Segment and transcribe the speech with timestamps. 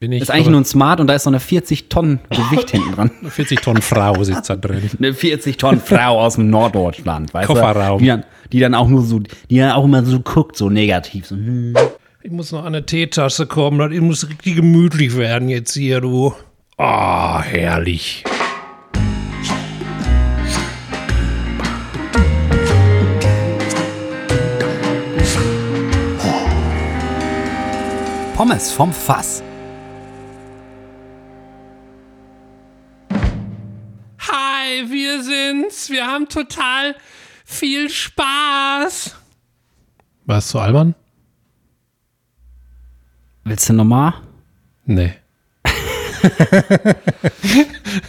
[0.00, 2.70] Bin ich ist eigentlich nur ein Smart und da ist so eine 40 Tonnen Gewicht
[2.70, 3.10] hinten dran.
[3.28, 4.88] 40 Tonnen Frau sitzt da drin.
[4.98, 7.98] Eine 40 Tonnen Frau aus dem Norddeutschland, weißt Kofferraum.
[7.98, 8.04] du?
[8.04, 11.26] Die dann, die dann auch nur so, die dann auch immer so guckt, so negativ.
[11.26, 11.74] So, hm.
[12.22, 16.32] Ich muss noch an eine Teetasse kommen, das muss richtig gemütlich werden jetzt hier, du.
[16.76, 18.22] Ah, herrlich.
[28.36, 29.42] Pommes vom Fass.
[34.90, 35.90] Wir sind's.
[35.90, 36.94] Wir haben total
[37.44, 39.14] viel Spaß.
[40.26, 40.94] Warst du albern?
[43.44, 44.14] Willst du nochmal?
[44.84, 45.14] Nee.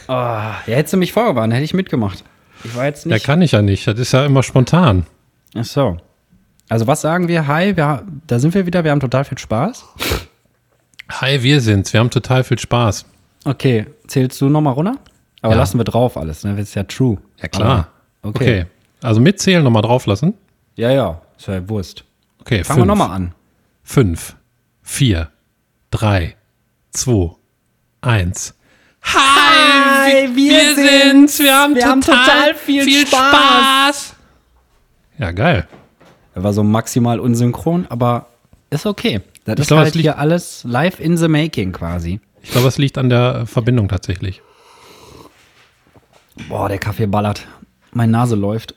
[0.07, 2.23] Ja, hättest du mich vorgewarnt, hätte ich mitgemacht.
[2.63, 3.25] Ich war jetzt Ja, nicht.
[3.25, 3.87] kann ich ja nicht.
[3.87, 5.05] Das ist ja immer spontan.
[5.55, 5.97] Ach so.
[6.67, 7.47] Also was sagen wir?
[7.47, 9.85] Hi, wir, da sind wir wieder, wir haben total viel Spaß.
[11.11, 11.93] Hi, wir sind's.
[11.93, 13.05] Wir haben total viel Spaß.
[13.45, 14.97] Okay, zählst du nochmal runter?
[15.41, 15.59] Aber Ja.
[15.59, 16.51] lassen wir drauf alles, ne?
[16.55, 17.17] Das ist ja true.
[17.41, 17.89] Ja, klar.
[18.21, 18.61] Aber, Okay.
[18.61, 18.65] okay.
[19.01, 20.33] Also mitzählen, nochmal drauflassen.
[20.75, 22.03] Ja, ja, ist ja Wurst.
[22.41, 23.33] Okay, Fangen wir fünf, nochmal an.
[23.83, 24.35] Fünf,
[24.81, 25.29] vier,
[25.91, 26.35] drei,
[26.91, 27.31] zwei,
[28.01, 28.55] eins.
[29.03, 31.39] Hi, wir sind's.
[31.39, 34.15] Wir haben, Wir haben total viel Spaß.
[35.17, 35.67] Ja, geil.
[36.35, 38.27] Er war so maximal unsynchron, aber
[38.69, 39.21] ist okay.
[39.45, 42.19] Das Ich ist glaub, halt hier alles live in the making quasi.
[42.41, 44.41] Ich glaube, es liegt an der Verbindung tatsächlich.
[46.47, 47.47] Boah, der Kaffee ballert.
[47.91, 48.75] Meine Nase läuft.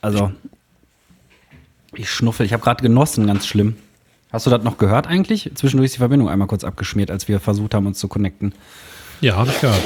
[0.00, 0.32] Also,
[1.94, 2.46] ich schnuffel.
[2.46, 3.76] Ich habe gerade genossen, ganz schlimm.
[4.32, 5.50] Hast du das noch gehört eigentlich?
[5.54, 8.52] Zwischendurch ist die Verbindung einmal kurz abgeschmiert, als wir versucht haben, uns zu connecten.
[9.20, 9.80] Ja, habe ich gehört.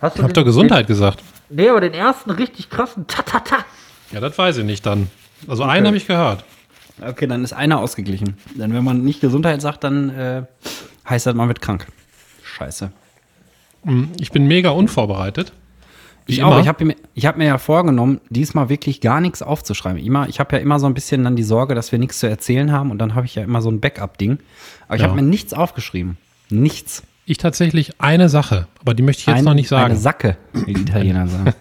[0.00, 1.22] Hast Ich habe doch Gesundheit gesagt.
[1.48, 3.64] Nee, aber den ersten richtig krassen Tatata.
[4.10, 5.08] Ja, das weiß ich nicht dann.
[5.46, 6.44] Also einen habe ich gehört.
[7.00, 8.36] Okay, dann ist einer ausgeglichen.
[8.54, 10.42] Denn wenn man nicht Gesundheit sagt, dann äh,
[11.08, 11.86] heißt das, man wird krank.
[12.42, 12.90] Scheiße.
[14.20, 15.52] Ich bin mega unvorbereitet.
[16.26, 16.48] Ich immer.
[16.56, 16.60] auch.
[16.60, 20.02] Ich habe mir, ich hab mir ja vorgenommen, diesmal wirklich gar nichts aufzuschreiben.
[20.02, 22.26] Immer, ich habe ja immer so ein bisschen dann die Sorge, dass wir nichts zu
[22.28, 24.38] erzählen haben und dann habe ich ja immer so ein Backup-Ding.
[24.86, 25.08] Aber ich Ja.
[25.08, 26.16] habe mir nichts aufgeschrieben.
[26.48, 27.02] Nichts.
[27.26, 29.96] Ich tatsächlich eine Sache, aber die möchte ich jetzt Ein- noch nicht Eine sagen.
[29.96, 31.52] Sacke, wie die Italiener sagen.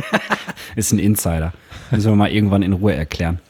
[0.76, 1.52] Ist ein Insider.
[1.90, 3.40] Müssen wir mal irgendwann in Ruhe erklären.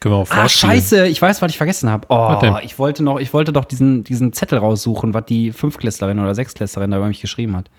[0.00, 2.06] Können wir auch Ah, scheiße, ich weiß, was ich vergessen habe.
[2.10, 6.34] Oh, ich wollte noch, ich wollte doch diesen, diesen Zettel raussuchen, was die Fünfklässlerin oder
[6.34, 7.70] Sechsklässlerin da über mich geschrieben hat.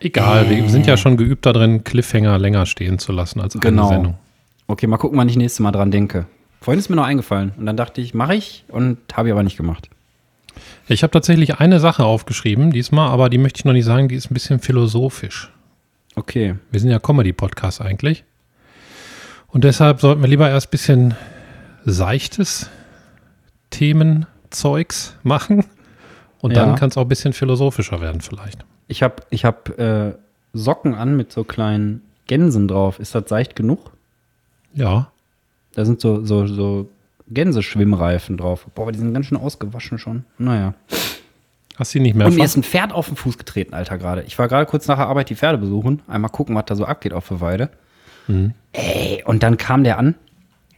[0.00, 3.88] Egal, wir sind ja schon geübt darin, Cliffhanger länger stehen zu lassen als Genau.
[3.88, 4.14] eine Sendung.
[4.66, 6.26] Okay, mal gucken, wann ich nächstes Mal dran denke.
[6.62, 9.42] Vorhin ist mir noch eingefallen und dann dachte ich, mache ich und habe ich aber
[9.42, 9.90] nicht gemacht.
[10.88, 14.14] Ich habe tatsächlich eine Sache aufgeschrieben diesmal, aber die möchte ich noch nicht sagen, die
[14.14, 15.50] ist ein bisschen philosophisch.
[16.16, 16.54] Okay.
[16.70, 18.24] Wir sind ja Comedy-Podcast eigentlich.
[19.48, 21.14] Und deshalb sollten wir lieber erst ein bisschen
[21.84, 22.68] seichtes
[23.70, 25.64] Themenzeugs machen.
[26.40, 26.64] Und Ja.
[26.64, 28.64] dann kann es auch ein bisschen philosophischer werden vielleicht.
[28.88, 30.14] Ich habe ich hab, äh,
[30.52, 32.98] Socken an mit so kleinen Gänsen drauf.
[32.98, 33.92] Ist das seicht genug?
[34.74, 35.12] Ja.
[35.74, 36.88] Da sind so, so, so
[37.28, 38.66] Gänseschwimmreifen drauf.
[38.74, 40.24] Boah, aber die sind ganz schön ausgewaschen schon.
[40.38, 40.74] Naja.
[41.76, 43.96] Hast du die nicht mehr Und mir ist ein Pferd auf den Fuß getreten, Alter,
[43.96, 44.22] gerade.
[44.22, 46.02] Ich war gerade kurz nach der Arbeit die Pferde besuchen.
[46.08, 47.70] Einmal gucken, was da so abgeht auf der Weide.
[48.72, 50.14] Ey, und dann kam der an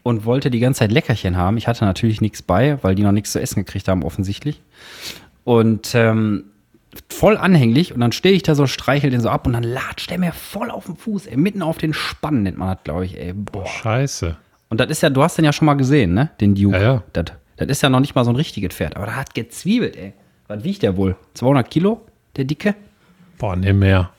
[0.02, 1.56] und wollte die ganze Zeit Leckerchen haben.
[1.56, 4.60] Ich hatte natürlich nichts bei, weil die noch nichts zu essen gekriegt haben, offensichtlich.
[5.44, 6.44] Und ähm,
[7.08, 7.92] voll anhänglich.
[7.92, 10.32] Und dann stehe ich da so, streichel den so ab und dann latscht der mir
[10.32, 11.36] voll auf den Fuß, ey.
[11.36, 13.32] Mitten auf den Spann nennt man das, glaube ich, ey.
[13.32, 13.66] Boah.
[13.66, 14.36] Scheiße.
[14.68, 16.30] Und das ist ja, du hast den ja schon mal gesehen, ne?
[16.40, 16.76] Den Duke.
[16.76, 17.02] Ja, ja.
[17.12, 17.26] Das,
[17.56, 18.96] das ist ja noch nicht mal so ein richtiges Pferd.
[18.96, 20.14] Aber da hat gezwiebelt, ey.
[20.48, 21.16] Was wiegt der wohl?
[21.34, 22.00] 200 Kilo,
[22.36, 22.74] der Dicke?
[23.38, 24.10] Boah, ne mehr.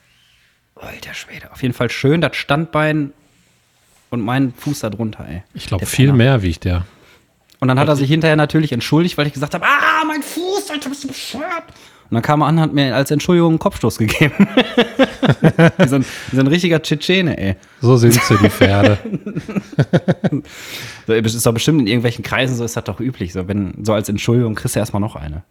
[0.74, 1.52] Alter Schwede.
[1.52, 3.12] Auf jeden Fall schön, das Standbein
[4.14, 5.42] und mein Fuß da drunter, ey.
[5.52, 6.16] Ich glaube, viel Penner.
[6.16, 6.86] mehr wiegt der.
[7.60, 10.70] Und dann hat er sich hinterher natürlich entschuldigt, weil ich gesagt habe, ah, mein Fuß,
[10.70, 11.64] Alter, bist du bescheuert?
[12.10, 14.34] Und dann kam er an und hat mir als Entschuldigung einen Kopfstoß gegeben.
[15.78, 17.56] wie, so ein, wie so ein richtiger Tschetschene, ey.
[17.80, 18.98] So sind sie, die Pferde.
[21.06, 23.34] So, ist doch bestimmt in irgendwelchen Kreisen, so ist das doch üblich.
[23.34, 25.42] So, wenn, so als Entschuldigung kriegst du erstmal noch eine.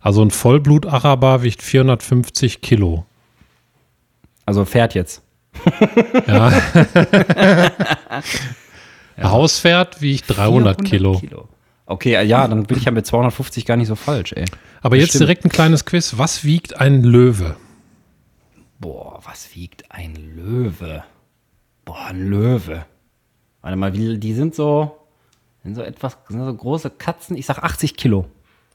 [0.00, 3.04] Also ein Vollblut-Araber wiegt 450 Kilo.
[4.46, 5.22] Also Pferd jetzt.
[6.26, 6.52] Ja.
[9.16, 11.20] Ein Hauspferd wiegt 300 Kilo.
[11.86, 14.46] Okay, äh, ja, dann bin ich ja mit 250 gar nicht so falsch, ey.
[14.80, 15.20] Aber Das jetzt stimmt.
[15.22, 16.14] direkt ein kleines Quiz.
[16.16, 17.56] Was wiegt ein Löwe?
[18.78, 21.04] Boah, was wiegt ein Löwe?
[21.84, 22.84] Boah, ein Löwe.
[23.60, 24.96] Warte mal, wie, die sind so,
[25.62, 27.36] sind so etwas, sind so große Katzen.
[27.36, 28.26] Ich sag 80 Kilo.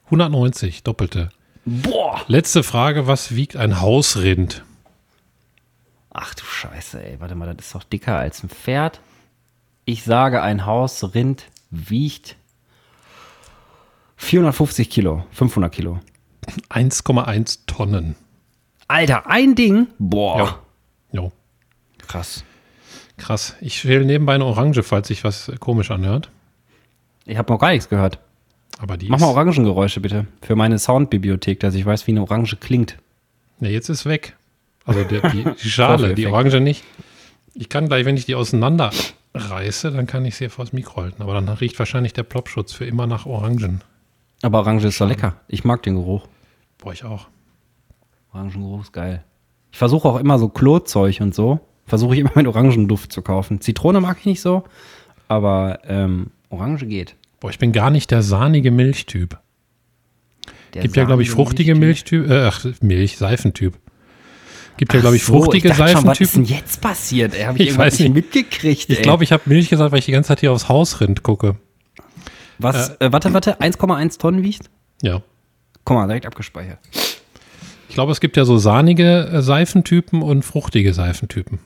[0.05, 1.29] 190, doppelte.
[1.65, 2.21] Boah.
[2.27, 3.07] Letzte Frage.
[3.07, 4.63] Was wiegt ein Hausrind?
[6.19, 7.19] Ach du Scheiße, ey.
[7.19, 9.01] Warte mal, das ist doch dicker als ein Pferd.
[9.85, 12.37] Ich sage, ein Hausrind wiegt
[14.15, 15.99] 450 Kilo, 500 Kilo.
[16.69, 18.15] 1,1 Tonnen.
[18.87, 19.87] Alter, ein Ding?
[19.99, 20.59] Boah.
[21.11, 21.31] Jo.
[22.07, 22.43] Krass.
[23.17, 23.55] Krass.
[23.61, 26.31] Ich schäle nebenbei eine Orange, falls sich was komisch anhört.
[27.25, 28.19] Ich habe noch gar nichts gehört.
[28.79, 30.25] Aber die Mach mal Orangengeräusche bitte.
[30.41, 32.97] Für meine Soundbibliothek, dass ich weiß, wie eine Orange klingt.
[33.59, 34.36] Ja, jetzt ist weg.
[34.87, 36.25] Also der, die, die Schale, die.
[36.25, 36.83] Orange nicht.
[37.53, 41.21] Ich kann gleich, wenn ich die auseinanderreiße, dann kann ich sie vors Mikro halten.
[41.21, 43.83] Aber dann riecht wahrscheinlich der Plopschutz für immer nach Orangen.
[44.41, 45.35] Aber Orange ist doch lecker.
[45.47, 46.27] Ich mag den Geruch.
[46.77, 47.27] Boah, ich auch.
[48.31, 49.23] Orangengeruch ist geil.
[49.71, 51.59] Ich versuche auch immer so Klozeug und so.
[51.85, 53.61] Versuche ich immer mit Orangenduft zu kaufen.
[53.61, 54.63] Zitrone mag ich nicht so,
[55.27, 57.15] aber ähm, Orange geht.
[57.39, 59.37] Boah, ich bin gar nicht der sahnige Milchtyp.
[60.73, 62.27] Der Gibt ja, glaube ich, fruchtige Milchtyp.
[62.27, 62.65] Milchtyp.
[62.65, 63.77] Äh, ach, Milch, Seifentyp.
[64.77, 66.67] Gibt ja, glaube ich, so, fruchtige ich dachte schon, Was ist denn Seifentypen.
[66.67, 67.33] jetzt passiert?
[67.35, 68.89] Ey, ich, Ich weiß nicht mitgekriegt.
[68.89, 71.55] Ich glaube, ich habe Milch gesagt, weil ich die ganze Zeit hier aufs Hausrind gucke.
[72.59, 72.89] Was?
[72.99, 73.59] Äh, warte, warte.
[73.59, 74.69] 1,1 Tonnen wiegt?
[75.01, 75.21] Ja.
[75.83, 76.79] Guck mal, direkt abgespeichert.
[77.89, 81.59] Ich glaube, es gibt ja so sahnige äh, Seifentypen und fruchtige Seifentypen.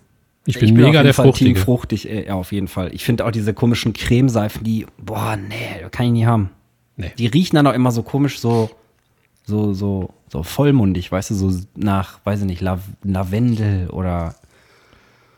[0.46, 1.60] Ich bin, auf mega jeden der Fall Team fruchtige.
[1.60, 2.90] fruchtig, ey, ja, auf jeden Fall.
[2.94, 6.50] Ich finde auch diese komischen Cremeseifen, die, boah, nee, kann ich nie haben.
[6.98, 7.12] Nee.
[7.18, 8.70] Die riechen dann auch immer so komisch, so,
[9.52, 14.34] so, so, so vollmundig, weißt du, so nach, weiß ich nicht, Lav Lavendel oder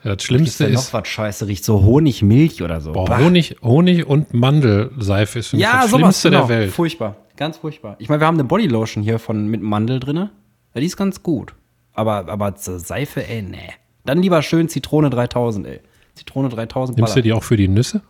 [0.03, 2.93] Ja, das Schlimmste denn noch ist, was scheiße riecht, so Honigmilch oder so.
[2.93, 3.17] boah.
[3.19, 6.47] Honig, Honig und Mandelseife ist für mich ja, das sowas, Schlimmste genau.
[6.47, 6.71] der Welt.
[6.71, 7.95] Furchtbar, ganz furchtbar.
[7.99, 10.29] Ich meine, wir haben eine Bodylotion hier von, mit Mandel drinne.
[10.73, 11.53] Ja, die ist ganz gut.
[11.93, 13.57] Aber, aber zur Seife, ey, nee.
[14.05, 15.79] Dann lieber schön Zitrone 3000, ey.
[16.15, 17.25] Zitrone 3000 Nimmst du ballert.
[17.25, 18.01] die auch für die Nüsse?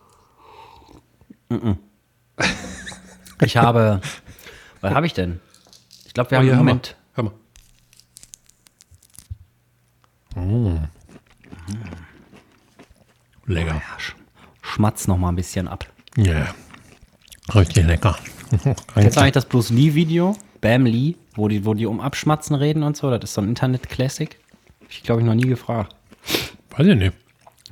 [3.42, 4.00] Ich habe.
[4.80, 5.40] Was habe ich denn?
[6.14, 6.70] Ich glaube, wir haben hier, im hör mal.
[6.70, 6.96] Moment.
[7.14, 7.32] Hör mal.
[10.36, 10.88] Mm.
[13.46, 13.74] Lecker.
[13.74, 14.14] Ja, sch
[14.62, 15.84] schmatz noch mal ein bisschen ab.
[16.16, 16.54] Ja.
[17.52, 18.16] Richtig lecker.
[18.94, 20.36] Kennst du eigentlich das Bruce Lee-Video?
[20.60, 23.10] Bam Lee, wo die, wo die um Abschmatzen reden und so?
[23.10, 24.38] Das ist so ein Internet-Classic.
[24.82, 25.96] Hab Ich glaube, ich noch nie gefragt.
[26.76, 27.14] Weiß ich nicht.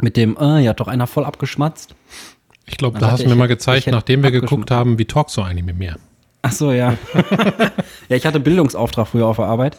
[0.01, 1.95] Mit dem, äh, ja, hat doch einer voll abgeschmatzt.
[2.67, 5.37] Ich glaube, da hast ja, du mir mal gezeigt, nachdem wir geguckt haben, wie talkst
[5.37, 5.97] du eigentlich mit mir?
[6.43, 6.99] Ach so, ja.
[8.13, 9.79] ja, ich hatte Bildungsauftrag früher auf der Arbeit.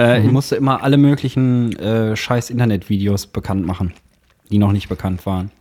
[0.00, 3.94] Äh, Ich musste immer alle möglichen äh, scheiß Internetvideos bekannt machen,
[4.50, 5.52] die noch nicht bekannt waren.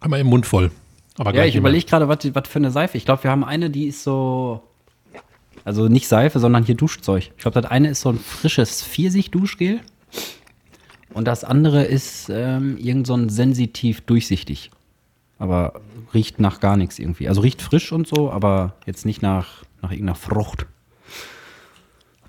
[0.00, 0.72] Einmal im Mund voll.
[1.18, 2.96] Aber Ja, ich überlege gerade, was was für eine Seife.
[2.96, 4.62] Ich glaube, wir haben eine, die ist so.
[5.64, 7.30] Also nicht Seife, sondern hier Duschzeug.
[7.36, 9.78] Ich glaube, das eine ist so ein frisches Pfirsich-Duschgel.
[11.14, 14.72] Und das andere ist ähm, irgend so ein sensitiv durchsichtig.
[15.42, 15.72] Aber
[16.14, 17.26] riecht nach gar nichts irgendwie.
[17.26, 20.66] Also riecht frisch und so, aber jetzt nicht nach, nach irgendeiner Frucht.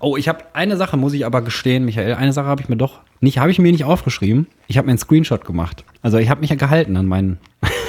[0.00, 2.14] Oh, ich habe eine Sache, muss ich aber gestehen, Michael.
[2.14, 4.48] Eine Sache habe ich mir doch nicht, habe ich mir nicht aufgeschrieben.
[4.66, 5.84] Ich habe mir einen Screenshot gemacht.
[6.02, 7.38] Also ich habe mich ja gehalten an meinen,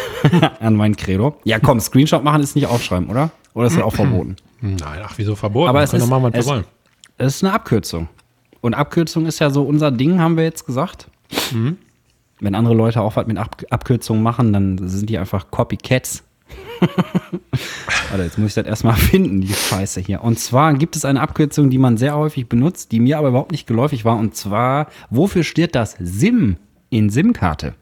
[0.60, 1.40] an meinen Credo.
[1.44, 3.32] Ja, komm, Screenshot machen ist nicht aufschreiben, oder?
[3.56, 4.36] Oder ist das auch verboten?
[4.62, 5.70] Nein, ach, wieso verboten?
[5.70, 6.66] Aber es ist- machen, was es- wollen.
[7.18, 8.10] Es ist eine Abkürzung.
[8.62, 11.08] Und Abkürzung ist ja so unser Ding, haben wir jetzt gesagt.
[12.40, 16.24] Wenn andere Leute auch was mit Ab Abkürzungen machen, dann sind die einfach Copycats.
[18.10, 20.24] Warte, jetzt muss ich das erstmal finden, die Scheiße hier.
[20.24, 23.52] Und zwar gibt es eine Abkürzung, die man sehr häufig benutzt, die mir aber überhaupt
[23.52, 24.18] nicht geläufig war.
[24.18, 26.58] Und zwar, wofür steht das SIM
[26.90, 27.76] in SIM-Karte?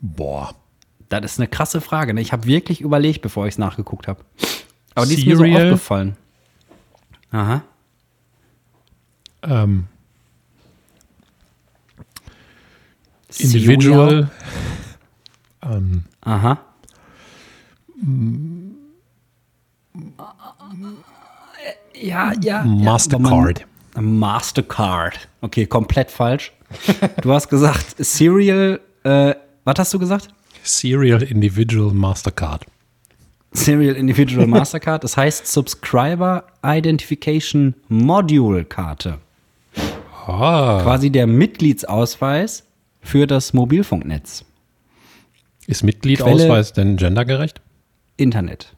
[0.00, 0.54] Boah.
[1.08, 2.14] Das ist eine krasse Frage.
[2.14, 2.22] Ne?
[2.22, 4.24] Ich habe wirklich überlegt, bevor ich es nachgeguckt habe.
[4.94, 6.16] Aber die ist mir so aufgefallen.
[7.30, 7.62] Aha.
[9.42, 9.88] Ähm,
[13.38, 14.30] Individual.
[15.62, 16.58] Ähm, Aha.
[21.94, 22.64] Ja, ja.
[22.64, 23.66] Mastercard.
[23.94, 25.28] Ja, Mastercard.
[25.40, 26.52] Okay, komplett falsch.
[27.20, 29.34] Du hast gesagt Serial, äh,
[29.64, 30.28] was hast du gesagt?
[30.62, 32.64] Serial Individual Mastercard.
[33.52, 35.04] Serial Individual Mastercard.
[35.04, 39.18] Das heißt Subscriber Identification Module Karte.
[40.26, 42.64] Ah, Quasi der Mitgliedsausweis
[43.02, 44.44] für das Mobilfunknetz.
[45.66, 47.60] ist Mitgliedausweis denn gendergerecht?
[48.16, 48.74] Internet.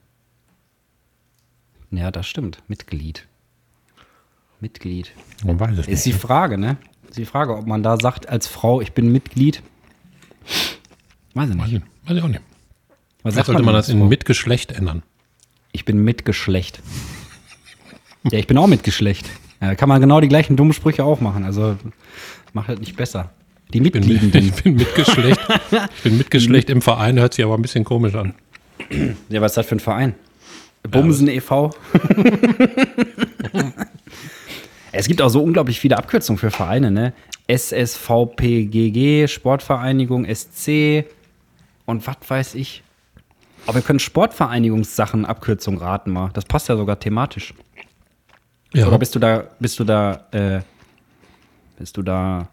[1.91, 2.63] Ja, das stimmt.
[2.67, 3.27] Mitglied.
[4.61, 5.13] Mitglied.
[5.45, 6.07] Man weiß es Ist nicht.
[6.07, 6.77] die Frage, ne?
[7.09, 9.63] Ist die Frage, ob man da sagt als Frau, ich bin Mitglied.
[11.35, 11.73] Weiß ich nicht.
[11.73, 12.41] ich, weiß ich auch nicht.
[13.23, 14.07] Was Vielleicht sollte man denn das in Frau?
[14.07, 15.03] Mitgeschlecht ändern.
[15.73, 16.81] Ich bin Mitgeschlecht.
[18.25, 19.27] ja, ich bin auch Mitgeschlecht.
[19.61, 21.45] Ja, da kann man genau die gleichen dummen Sprüche auch machen.
[21.45, 21.77] Also
[22.53, 23.31] macht das nicht besser.
[23.73, 24.47] Die Ich bin, Mitgliedenden.
[24.55, 25.41] ich bin Mitgeschlecht.
[25.97, 28.35] ich bin Mitgeschlecht im Verein, hört sich aber ein bisschen komisch an.
[29.29, 30.15] Ja, was ist das für ein Verein?
[30.83, 31.71] Bumsen e.V.
[34.93, 37.15] es gibt auch so unglaublich viele Abkürzungen für Vereine, ne?
[37.49, 41.05] SSVPGG, Sportvereinigung SC
[41.87, 42.83] und was weiß ich.
[43.67, 46.31] Aber wir können Sportvereinigungssachen, Abkürzung raten mal.
[46.35, 47.55] Das passt ja sogar thematisch.
[48.75, 48.87] Ja.
[48.89, 50.61] Oder bist du da, bist du da, äh,
[51.79, 52.49] bist du da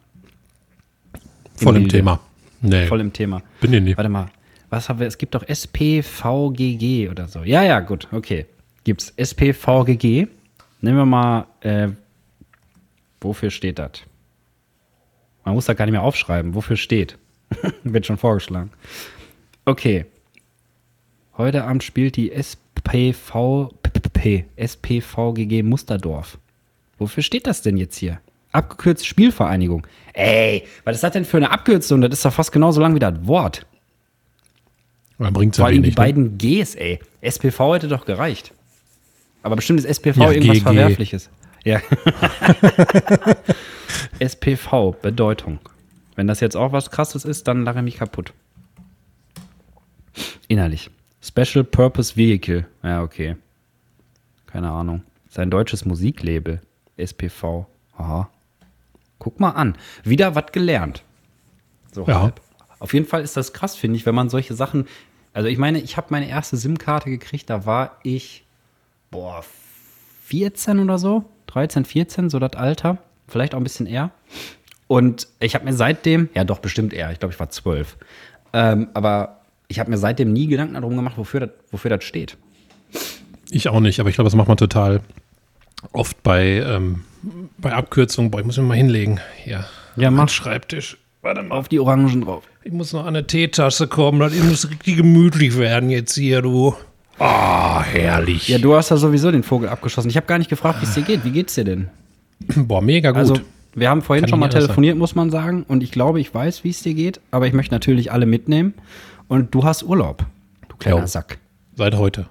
[1.62, 1.90] Voll im?
[1.90, 2.20] Thema.
[2.62, 3.42] Nee, voll im Thema?
[3.60, 3.98] bin ich nicht.
[3.98, 4.28] Warte mal,
[4.70, 5.08] was haben wir?
[5.08, 7.44] Es gibt doch SPVGG oder so.
[7.44, 8.46] Ja, ja, gut, okay.
[8.84, 10.28] Gibt's SPVGG?
[10.82, 11.90] Nehmen wir mal, äh,
[13.20, 13.92] wofür steht das?
[15.44, 17.18] Man muss da gar nicht mehr aufschreiben, wofür steht.
[17.84, 18.72] Wird schon vorgeschlagen.
[19.66, 20.06] Okay.
[21.38, 23.72] Heute Abend spielt die SPV,
[24.56, 26.38] SPVGG Musterdorf.
[26.98, 28.20] Wofür steht das denn jetzt hier?
[28.52, 29.88] Abgekürzt Spielvereinigung.
[30.14, 32.02] Ey, was ist das denn für eine Abkürzung?
[32.02, 33.66] Das ist doch fast genauso lang wie das Wort.
[35.18, 35.98] Dann bringt es Vor ja allem die wenig.
[35.98, 36.04] Ne?
[36.04, 37.00] beiden Gs, ey.
[37.22, 38.54] SPV hätte doch gereicht.
[39.44, 40.64] Aber bestimmt ist SPV Ja, irgendwas GG.
[40.64, 41.30] Verwerfliches.
[41.64, 41.80] Ja.
[44.20, 45.60] SPV, Bedeutung.
[46.16, 48.34] Wenn das jetzt auch was krasses ist, dann lache ich mich kaputt.
[50.48, 50.90] Innerlich.
[51.22, 52.66] Special Purpose Vehicle.
[52.84, 53.36] Ja, okay.
[54.48, 55.04] Keine Ahnung.
[55.30, 56.62] Sein deutsches Musiklabel.
[56.98, 57.68] SPV.
[57.96, 58.30] Aha.
[59.22, 59.76] Guck mal an.
[60.04, 61.04] Wieder was gelernt.
[61.92, 62.24] So Ja.
[62.24, 62.42] halb.
[62.80, 64.88] Auf jeden Fall ist das krass, finde ich, wenn man solche Sachen.
[65.32, 68.44] Also ich meine, ich habe meine erste SIM-Karte gekriegt, da war ich,
[69.12, 69.46] boah,
[70.26, 71.26] 14 oder so.
[71.48, 72.98] 13, 14, so das Alter.
[73.28, 74.10] Vielleicht auch ein bisschen eher.
[74.88, 77.98] Und ich habe mir seitdem, ja doch, bestimmt eher, ich glaube, ich war 12.
[78.54, 82.38] Ähm, aber ich habe mir seitdem nie Gedanken darum gemacht, wofür das wofür steht.
[83.52, 85.02] Ich auch nicht, aber ich glaube, das macht man total
[85.92, 87.04] oft bei, ähm,
[87.58, 88.32] bei Abkürzungen.
[88.32, 89.20] Boah, ich muss mich mal hinlegen.
[89.44, 89.66] Hier.
[89.96, 90.30] Ja, mach.
[90.30, 90.98] Schreibtisch.
[91.22, 91.56] Warte mal.
[91.56, 92.44] Auf die Orangen drauf.
[92.64, 94.20] Ich muss noch an eine Teetasse kommen.
[94.20, 96.76] Das muss richtig gemütlich werden jetzt hier, du.
[97.20, 98.48] Ah, herrlich.
[98.48, 100.10] Ja, du hast ja sowieso den Vogel abgeschossen.
[100.10, 101.24] Ich habe gar nicht gefragt, wie es dir geht.
[101.24, 101.90] Wie geht's dir denn?
[102.56, 103.20] Boah, mega gut.
[103.20, 103.36] Also,
[103.76, 105.64] wir haben vorhin Kann schon mal telefoniert, muss man sagen.
[105.68, 107.22] Und ich glaube, ich weiß, wie es dir geht.
[107.30, 108.74] Aber ich möchte natürlich alle mitnehmen.
[109.28, 110.26] Und du hast Urlaub.
[110.68, 111.06] Du kleiner Jo.
[111.06, 111.38] Sack.
[111.76, 112.28] Seit heute.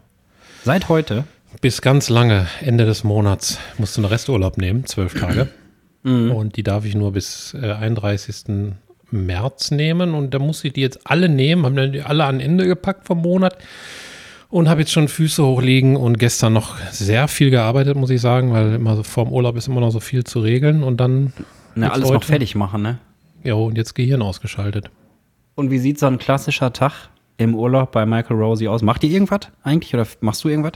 [0.64, 1.24] Seit heute.
[1.60, 5.48] Bis ganz lange, Ende des Monats, musst du einen Resturlaub nehmen, zwölf Tage.
[6.02, 8.72] Und die darf ich nur bis äh, 31.
[9.10, 10.14] März nehmen.
[10.14, 13.06] Und da muss ich die jetzt alle nehmen, haben dann die alle an Ende gepackt
[13.06, 13.58] vom Monat.
[14.48, 18.52] Und habe jetzt schon Füße hochlegen und gestern noch sehr viel gearbeitet, muss ich sagen,
[18.52, 20.82] weil immer so vorm Urlaub ist immer noch so viel zu regeln.
[20.82, 21.32] Und dann,
[21.74, 22.26] Na, alles noch heute?
[22.26, 22.98] fertig machen, ne?
[23.44, 24.90] ja, und jetzt Gehirn ausgeschaltet.
[25.54, 28.82] Und wie sieht so ein klassischer Tag im Urlaub bei Michael Rosie aus?
[28.82, 30.72] Macht ihr irgendwas eigentlich oder machst du irgendwas?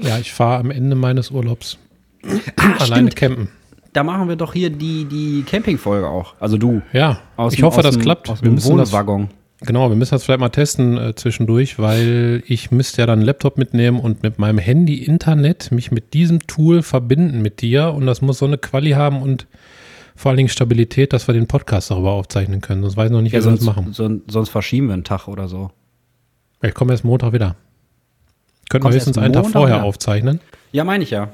[0.00, 1.78] Ja, ich fahre am Ende meines Urlaubs
[2.22, 3.16] alleine Ah, stimmt.
[3.16, 3.48] campen.
[3.92, 6.34] Da machen wir doch hier die, die Campingfolge auch.
[6.40, 6.82] Also du.
[6.92, 8.28] Ja, ich dem- hoffe, das dem- klappt.
[8.28, 9.28] Aus Wir dem müssen das Wohnwaggon.
[9.60, 13.26] Genau, wir müssen das vielleicht mal testen äh, zwischendurch, weil ich müsste ja dann einen
[13.26, 18.04] Laptop mitnehmen und mit meinem Handy Internet mich mit diesem Tool verbinden mit dir und
[18.04, 19.46] das muss so eine Quali haben und
[20.16, 22.82] vor allen Dingen Stabilität, dass wir den Podcast darüber aufzeichnen können.
[22.82, 23.92] Sonst weiß ich noch nicht, wie Ja, wir das machen.
[23.92, 25.70] son- sonst verschieben wir einen Tag oder so.
[26.62, 27.54] Ich komme erst Montag wieder.
[28.82, 29.84] Könnten wir höchstens einen Tag vorher wieder?
[29.84, 30.40] aufzeichnen
[30.72, 31.28] Ja, meine ich ja.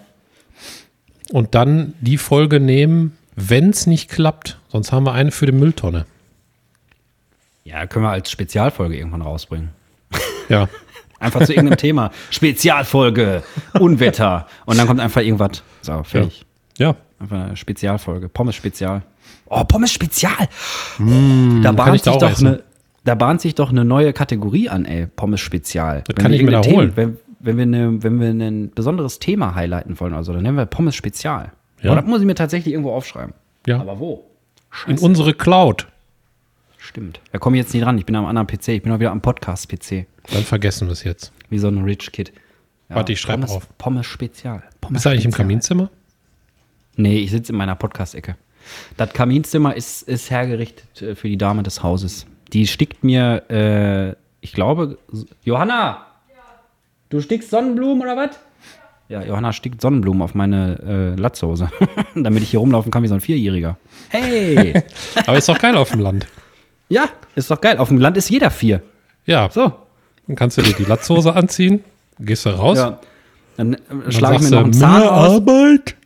[1.33, 4.59] und dann die Folge nehmen, wenn es nicht klappt.
[4.69, 6.07] Sonst haben wir eine für die Mülltonne.
[7.65, 9.71] Ja, können wir als Spezialfolge irgendwann rausbringen.
[10.49, 10.69] Ja,
[11.21, 12.11] Einfach zu irgendeinem Thema.
[12.31, 13.43] Spezialfolge,
[13.79, 14.47] Unwetter.
[14.65, 15.63] Und dann kommt einfach irgendwas.
[15.83, 16.47] So, fertig.
[16.79, 16.97] ja.
[17.19, 18.31] Einfach eine Spezialfolge.
[18.31, 19.03] Pommes Spezial.
[19.45, 20.49] Oh, Pommes Spezial.
[20.99, 22.63] da, kann bahnt sich doch eine,
[23.05, 25.07] da bahnt sich doch eine neue Kategorie an, ey.
[25.07, 26.03] Pommes Spezial.
[26.07, 26.93] Das kann wir ich mir da holen.
[26.95, 30.67] Wenn, wenn, wir eine, wenn wir ein besonderes Thema highlighten wollen, also dann nennen wir
[30.67, 31.53] Pommes Spezial.
[31.81, 31.91] Ja.
[31.91, 31.95] Ja.
[31.97, 33.35] das muss ich mir tatsächlich irgendwo aufschreiben.
[33.67, 33.81] Ja.
[33.81, 34.27] Aber wo?
[34.87, 35.89] In unsere Cloud.
[36.79, 37.21] Stimmt.
[37.33, 37.99] Da komme ich jetzt nicht dran.
[37.99, 38.69] Ich bin am anderen PC.
[38.69, 40.07] Ich bin auch wieder am Podcast-PC.
[40.33, 41.33] Dann vergessen wir es jetzt.
[41.49, 42.33] Wie so ein Rich Kid.
[42.89, 43.79] Ja, Warte, ich schreib Pommes, auf.
[43.79, 44.63] Pommes Spezial.
[44.81, 45.33] Pommes Bist du eigentlich im.
[45.33, 45.91] Kaminzimmer?
[46.97, 48.37] Nee, ich sitze in meiner Podcast-Ecke.
[48.97, 52.27] Das Kaminzimmer ist, ist hergerichtet äh, für die Dame des Hauses.
[52.53, 54.99] Die stickt mir, äh, ich glaube,
[55.45, 56.07] Johanna!
[57.11, 58.39] Du stickst Sonnenblumen oder was?
[59.09, 61.69] Ja, Johanna stickt Sonnenblumen auf meine äh, Latzhose,
[62.15, 63.77] damit ich hier rumlaufen kann wie so ein Vierjähriger.
[64.09, 64.83] Hey!
[65.27, 66.27] Aber ist doch geil auf dem Land.
[66.89, 67.79] ja, ist doch geil.
[67.79, 68.83] Auf dem Land ist jeder vier.
[69.27, 69.73] Ja, So.
[70.27, 71.83] dann kannst du dir die Latzhose anziehen,
[72.21, 73.01] gehst du raus, Ja.
[73.57, 75.31] Dann äh, dann schlage ich mir noch einen Zahn "Mehr aus.
[75.35, 75.97] Arbeit.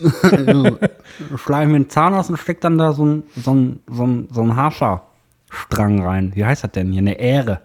[1.36, 4.04] schlage ich mir einen Zahn aus und steck dann da so ein, so ein, so
[4.06, 6.32] ein, so ein Haferstrang rein.
[6.34, 7.00] Wie heißt das denn hier?
[7.02, 7.60] Eine Ähre.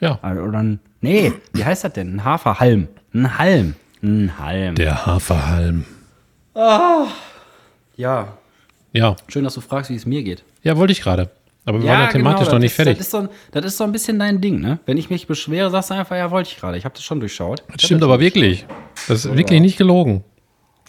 [0.00, 2.16] Ja, Also, Oder ein, nee, wie heißt das denn?
[2.16, 2.88] Ein Haferhalm.
[3.14, 3.74] Ein Halm.
[4.02, 4.74] Ein Halm.
[4.76, 5.84] der Haferhalm.
[7.96, 8.28] ja,
[8.92, 10.42] Ja, schön, dass du fragst, wie es mir geht.
[10.62, 11.30] ja, wollte ich gerade.
[11.64, 12.96] Aber wir waren ja thematisch genau, noch nicht das, fertig.
[12.96, 14.78] Das ist, so, das ist so ein bisschen dein Ding, ne?
[14.86, 16.78] Wenn ich mich beschwere, sagst du einfach, ja, wollte ich gerade.
[16.78, 17.62] Ich habe das schon durchschaut.
[17.70, 18.64] Das stimmt aber wirklich.
[19.06, 20.24] Das ist wirklich nicht gelogen.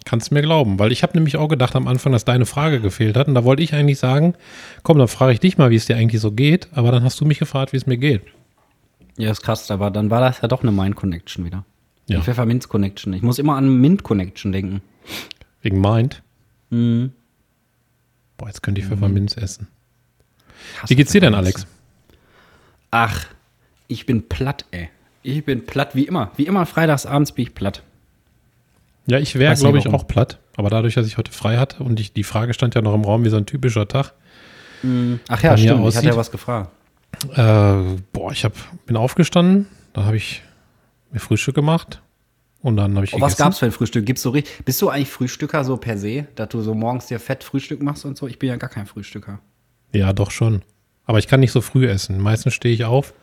[0.06, 3.18] Kannst mir glauben, weil ich habe nämlich auch gedacht am Anfang, dass deine Frage gefehlt
[3.18, 4.36] hat und da wollte ich eigentlich sagen,
[4.82, 7.20] komm, dann frage ich dich mal, wie es dir eigentlich so geht, aber dann hast
[7.20, 8.22] du mich gefragt, wie es mir geht.
[9.20, 11.66] Ja, ist krass, aber dann war das ja doch eine Mind Connection wieder.
[12.08, 12.20] Ja.
[12.20, 13.12] Die Pfefferminz Connection.
[13.12, 14.82] Ich muss immer an Mint Connection denken.
[15.62, 16.24] Wegen Mind.
[16.70, 17.12] Mhm.
[18.38, 19.68] Boah, jetzt könnte ich Pfefferminz essen.
[20.82, 21.36] Hasse Wie geht's dir denn.
[21.36, 21.68] Alex?
[22.92, 23.26] Ach,
[23.90, 24.90] ich bin platt, ey.
[25.22, 26.32] Ich bin platt, wie immer.
[26.38, 27.84] Wie immer, freitagsabends bin ich platt.
[29.06, 30.00] Ja, ich wäre, glaube ich, warum.
[30.00, 30.40] auch platt.
[30.56, 33.04] Aber dadurch, dass ich heute frei hatte und ich, die Frage stand ja noch im
[33.04, 34.14] Raum wie so ein typischer Tag.
[35.28, 35.60] Ach ja, stimmt.
[35.60, 36.04] Ich hatte aussieht.
[36.06, 36.72] ja was gefragt.
[37.36, 38.54] Äh, boah, ich hab,
[38.86, 40.42] bin aufgestanden, dann habe ich
[41.12, 42.02] mir Frühstück gemacht
[42.62, 43.44] und dann habe ich Oh, was gegessen.
[43.44, 44.06] gab's für ein Frühstück?
[44.06, 44.64] Gibt's so richtig?
[44.66, 48.06] Bist du eigentlich Frühstücker so per se, dass du so morgens dir fett Frühstück machst
[48.06, 48.28] und so?
[48.28, 49.40] Ich bin ja gar kein Frühstücker.
[49.94, 50.62] Ja, doch schon.
[51.06, 52.20] Aber ich kann nicht so früh essen.
[52.20, 53.14] Meistens stehe ich auf.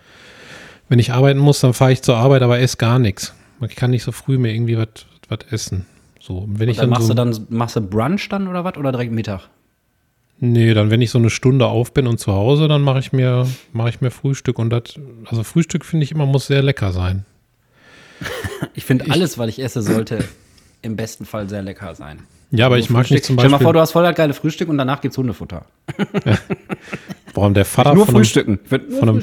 [0.89, 3.35] Wenn ich arbeiten muss, dann fahre ich zur Arbeit, aber esse gar nichts.
[3.61, 4.89] Ich kann nicht so früh mir irgendwie was
[5.29, 5.87] was essen.
[6.21, 8.65] So, und wenn ich Dann dann, machst so, du dann machst du Brunch dann oder
[8.65, 9.49] was oder direkt Mittag?
[10.39, 13.13] Nee, dann wenn ich so eine Stunde auf bin und zu Hause, dann mache ich
[13.13, 14.95] mir mache ich mir Frühstück und das
[15.27, 17.25] also Frühstück finde ich immer muss sehr lecker sein.
[18.75, 20.25] Ich finde alles, was ich esse, sollte
[20.83, 22.23] im besten Fall sehr lecker sein.
[22.51, 24.05] Ja, aber ich mag Frühstück- nicht zum Stell dir mal vor, Beispiel, du hast voll
[24.05, 25.67] das geile Frühstück und danach gibt's Hundefutter.
[27.35, 28.59] warum der Vater nur von einem, frühstücken.
[28.71, 29.23] Nur von einem.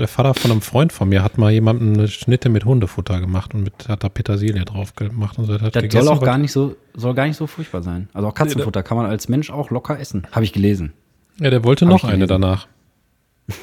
[0.00, 3.54] Der Vater von einem Freund von mir hat mal jemandem eine Schnitte mit Hundefutter gemacht
[3.54, 5.54] und mit, hat da Petersilie drauf gemacht und so.
[5.54, 8.08] Hat Das gegessen, soll auch gar nicht so soll gar nicht so furchtbar sein.
[8.12, 10.26] Also auch Katzenfutter kann man als Mensch auch locker essen.
[10.32, 10.92] Habe ich gelesen.
[11.40, 12.66] Ja, der wollte Hab noch eine danach.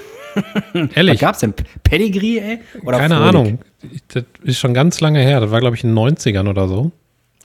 [0.74, 1.54] Was Ehrlich, gab's denn?
[1.84, 2.60] Pedigree, ey?
[2.84, 3.30] Oder keine Frohlich?
[3.30, 3.60] Ahnung.
[4.10, 5.40] Das ist schon ganz lange her.
[5.40, 6.92] Das war, glaube ich, in den 90ern oder so.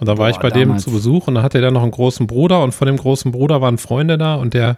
[0.01, 0.85] Und da war Boah, ich bei dem damals.
[0.85, 3.61] zu Besuch und da hatte er noch einen großen Bruder und von dem großen Bruder
[3.61, 4.77] waren Freunde da und der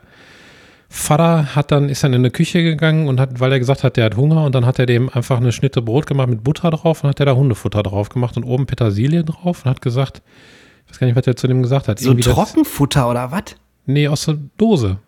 [0.96, 3.96] Vater hat dann, ist dann in eine Küche gegangen und hat, weil er gesagt hat,
[3.96, 6.70] der hat Hunger und dann hat er dem einfach eine Schnitte Brot gemacht mit Butter
[6.70, 10.22] drauf und hat er da Hundefutter drauf gemacht und oben Petersilie drauf und hat gesagt,
[10.86, 11.98] ich weiß gar nicht, was er zu dem gesagt hat.
[11.98, 13.42] So Irgendwie das- Trockenfutter oder was?
[13.86, 14.98] Nee, aus der Dose.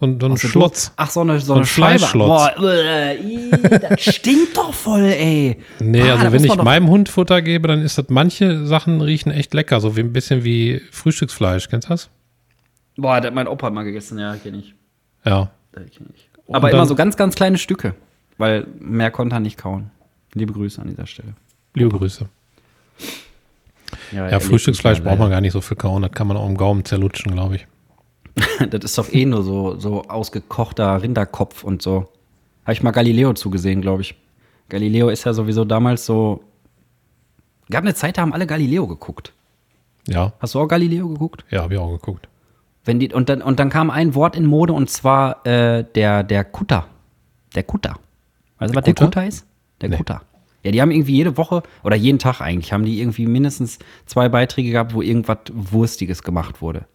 [0.00, 0.84] So, ein- so ein Schlotz.
[0.86, 0.92] Dose?
[0.96, 1.98] Ach, so eine, so ein eine Scheibe.
[1.98, 2.28] Fleischschlotz.
[2.58, 5.58] Boah, äh, ih, das stinkt doch voll, ey.
[5.80, 9.30] Nee, Ah, also wenn ich meinem Hund Futter gebe, dann ist das, manche Sachen riechen
[9.32, 11.68] echt lecker, so wie ein bisschen wie Frühstücksfleisch.
[11.68, 12.08] Kennst du das?
[12.96, 14.74] Boah, das hat mein Opa mal gegessen, ja, kenn ich.
[15.24, 15.50] Ja.
[16.48, 17.94] Aber immer so ganz, ganz kleine Stücke.
[18.38, 19.90] Weil mehr konnte er nicht kauen.
[20.34, 21.34] Liebe Grüße an dieser Stelle.
[21.74, 22.28] Liebe Grüße.
[24.12, 26.02] Ja, lebt Frühstücksfleisch braucht man gar nicht so viel kauen.
[26.02, 27.66] Das kann man auch im Gaumen zerlutschen, glaube ich.
[28.70, 32.08] Das ist doch eh nur so, so ausgekochter Rinderkopf und so.
[32.64, 34.14] Habe ich mal Galileo zugesehen, glaube ich.
[34.68, 36.42] Galileo ist ja sowieso damals so.
[37.70, 39.32] Gab eine Zeit, da haben alle Galileo geguckt.
[40.08, 41.44] Ja, Hast du auch Galileo geguckt?
[41.50, 42.28] ja, habe ich auch geguckt.
[42.84, 46.22] Wenn die, und, dann, und dann kam ein Wort in Mode und zwar äh, der,
[46.24, 46.86] der Kutter.
[47.54, 47.96] Der Kutter.
[48.58, 49.26] Weißt du, was der Kutter?
[49.26, 49.46] Ist?
[49.80, 49.96] Der Nee.
[49.96, 50.22] Kutter.
[50.64, 54.28] Ja, die haben irgendwie jede Woche oder jeden Tag eigentlich, haben die irgendwie mindestens zwei
[54.28, 56.86] Beiträge gehabt, wo irgendwas Wurstiges gemacht wurde.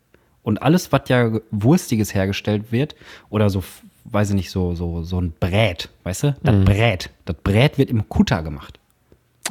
[0.41, 2.95] Und alles, was ja Wurstiges hergestellt wird,
[3.29, 3.61] oder so,
[4.05, 6.35] weiß ich nicht, so, so, so ein Brät, weißt du?
[6.43, 7.09] Das Brät.
[7.25, 8.79] Das Brät wird im Kutter gemacht.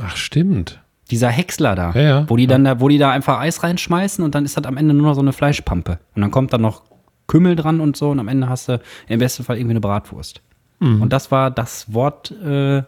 [0.01, 0.81] Ach, stimmt.
[1.10, 2.24] Dieser Häcksler da, Ja, ja.
[2.28, 4.76] wo die dann da, wo die da einfach Eis reinschmeißen und dann ist das am
[4.76, 5.98] Ende nur noch so eine Fleischpampe.
[6.14, 6.82] Und dann kommt dann noch
[7.28, 10.40] Kümmel dran und so und am Ende hast du im besten Fall irgendwie eine Bratwurst.
[10.80, 11.02] Mhm.
[11.02, 12.82] Und das war das Wort äh,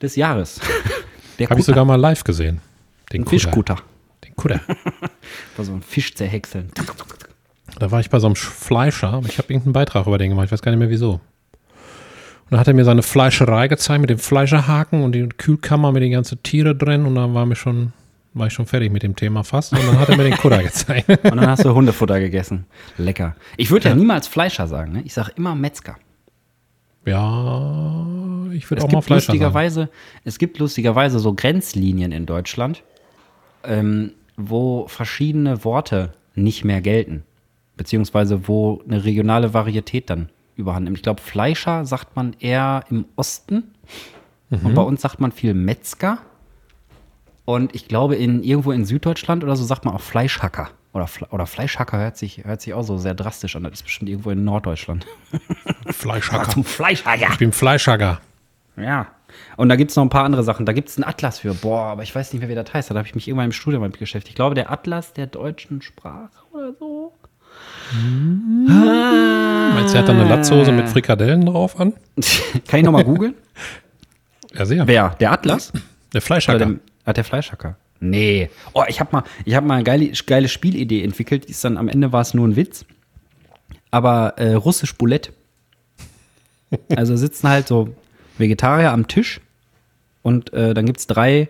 [0.00, 0.60] des Jahres.
[1.48, 2.60] Habe ich sogar mal live gesehen.
[3.12, 3.76] Den Fischkutter.
[4.24, 4.60] Den Kutter.
[5.56, 6.70] War so ein Fisch zerhäckseln.
[7.78, 10.30] Da war ich bei so einem Sch- Fleischer, aber ich habe irgendeinen Beitrag über den
[10.30, 11.20] gemacht, ich weiß gar nicht mehr wieso.
[12.52, 16.12] Dann hat er mir seine Fleischerei gezeigt mit dem Fleischerhaken und die Kühlkammer mit den
[16.12, 17.94] ganzen Tiere drin und dann war mir schon,
[18.34, 19.72] war ich schon fertig mit dem Thema fast.
[19.72, 21.08] Und dann hat er mir den Kutter gezeigt.
[21.08, 22.66] Und dann hast du Hundefutter gegessen.
[22.98, 23.36] Lecker.
[23.56, 23.94] Ich würde ja.
[23.94, 25.02] niemals Fleischer sagen, ne?
[25.02, 25.96] Ich sage immer Metzger.
[27.06, 28.06] ja,
[28.52, 29.38] ich würde auch mal Fleischer sagen.
[29.38, 29.88] lustigerweise,
[30.24, 32.82] es gibt lustigerweise so Grenzlinien in Deutschland,
[33.64, 37.22] ähm, wo verschiedene Worte nicht mehr gelten.
[37.78, 40.98] Beziehungsweise wo eine regionale Varietät dann überhand nimmt.
[40.98, 43.74] Ich glaube, Fleischer sagt man eher im Osten.
[44.50, 46.18] Und bei uns sagt man viel Metzger.
[47.44, 50.70] Und ich glaube, in, irgendwo in Süddeutschland oder so sagt man auch Fleischhacker.
[50.92, 53.64] Oder, Fle oder Fleischhacker hört sich, hört sich auch so sehr drastisch an.
[53.64, 55.06] Das ist bestimmt irgendwo in Norddeutschland.
[55.86, 56.50] Fleischhacker.
[56.50, 57.28] Zum Fleischhacker.
[57.32, 58.20] Ich bin Fleischhacker.
[58.76, 59.08] Ja.
[59.56, 60.66] Und da gibt es noch ein paar andere Sachen.
[60.66, 61.54] Da gibt es einen Atlas für.
[61.54, 62.90] Boah, aber ich weiß nicht mehr, wie das heißt.
[62.90, 64.30] Da habe ich mich irgendwann im Studium mit beschäftigt.
[64.30, 67.14] Ich glaube, der Atlas der deutschen Sprache oder so.
[69.74, 71.92] Meinst du, er hat da eine Latzhose mit Frikadellen drauf an?
[72.66, 73.34] Kann ich nochmal googeln?
[74.54, 74.86] Ja, sehr.
[74.86, 75.16] Wer?
[75.18, 75.72] Der Atlas?
[76.12, 76.58] Der Fleischhacker.
[76.58, 76.74] der,
[77.06, 77.76] hat der Fleischhacker?
[78.00, 78.50] Nee.
[78.74, 81.48] Oh, ich habe mal, ich hab mal eine geile, geile Spielidee entwickelt.
[81.48, 82.84] Die ist dann am Ende war es nur ein Witz.
[83.90, 85.32] Aber äh, russisch Boulette.
[86.96, 87.94] Also sitzen halt so
[88.38, 89.40] Vegetarier am Tisch
[90.22, 91.48] und äh, dann gibt es drei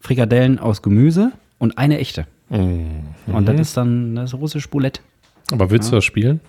[0.00, 2.26] Frikadellen aus Gemüse und eine echte.
[2.48, 5.00] Und das ist dann das ist russisch Boulette.
[5.50, 6.40] Aber willst du das spielen?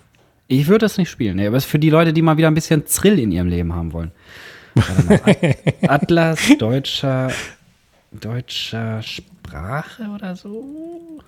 [0.48, 2.48] Ich würde das nicht spielen, nee, aber es ist für die Leute, die mal wieder
[2.48, 4.12] ein bisschen Thrill in ihrem Leben haben wollen.
[5.82, 7.32] Atlas deutscher,
[8.12, 11.20] deutscher Sprache oder so?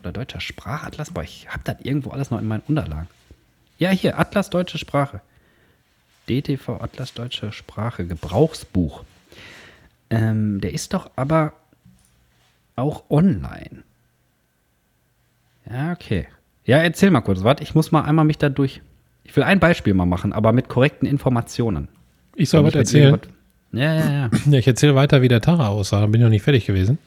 [0.00, 1.10] Oder deutscher Sprachatlas?
[1.10, 3.08] Boah, ich habe das irgendwo alles noch in meinen Unterlagen.
[3.78, 5.20] Ja, hier, Atlas deutsche Sprache.
[6.28, 9.04] DTV Atlas deutsche Sprache, Gebrauchsbuch.
[10.10, 11.52] Ähm, der ist doch aber
[12.76, 13.82] auch online.
[15.70, 16.28] Ja, okay.
[16.68, 17.44] Ja, erzähl mal kurz.
[17.44, 18.82] Warte, ich muss mal einmal mich da durch.
[19.24, 21.88] Ich will ein Beispiel mal machen, aber mit korrekten Informationen.
[22.36, 23.18] Ich soll was erzählen.
[23.72, 24.30] Ja, ja, ja.
[24.50, 26.02] ja ich erzähle weiter, wie der Tara aussah.
[26.02, 26.98] Dann bin ich noch nicht fertig gewesen.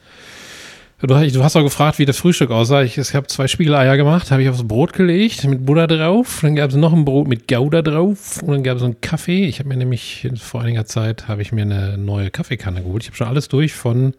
[1.00, 2.82] Du, du hast auch gefragt, wie das Frühstück aussah.
[2.82, 6.40] Ich, ich habe zwei Spiegeleier gemacht, habe ich aufs Brot gelegt mit Butter drauf.
[6.42, 9.46] Dann gab es noch ein Brot mit Gouda drauf und dann gab es einen Kaffee.
[9.46, 13.04] Ich habe mir nämlich vor einiger Zeit habe ich mir eine neue Kaffeekanne geholt.
[13.04, 14.14] Ich habe schon alles durch von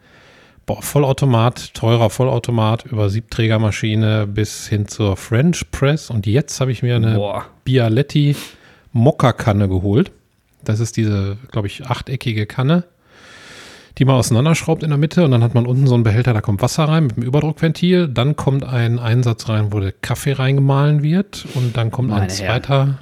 [0.66, 6.10] boah, Vollautomat, teurer Vollautomat über Siebträgermaschine bis hin zur French Press.
[6.10, 7.46] Und jetzt habe ich mir eine boah.
[7.66, 8.36] Bialetti
[8.94, 10.12] Mokka-Kanne geholt.
[10.64, 12.86] Das ist diese, glaube ich, achteckige Kanne,
[13.98, 16.42] die man auseinanderschraubt in der Mitte und dann hat man unten so einen Behälter, da
[16.42, 18.08] kommt Wasser rein mit einem Überdruckventil.
[18.08, 22.98] Dann kommt ein Einsatz rein, wo der Kaffee reingemahlen wird und dann kommt ein zweiter,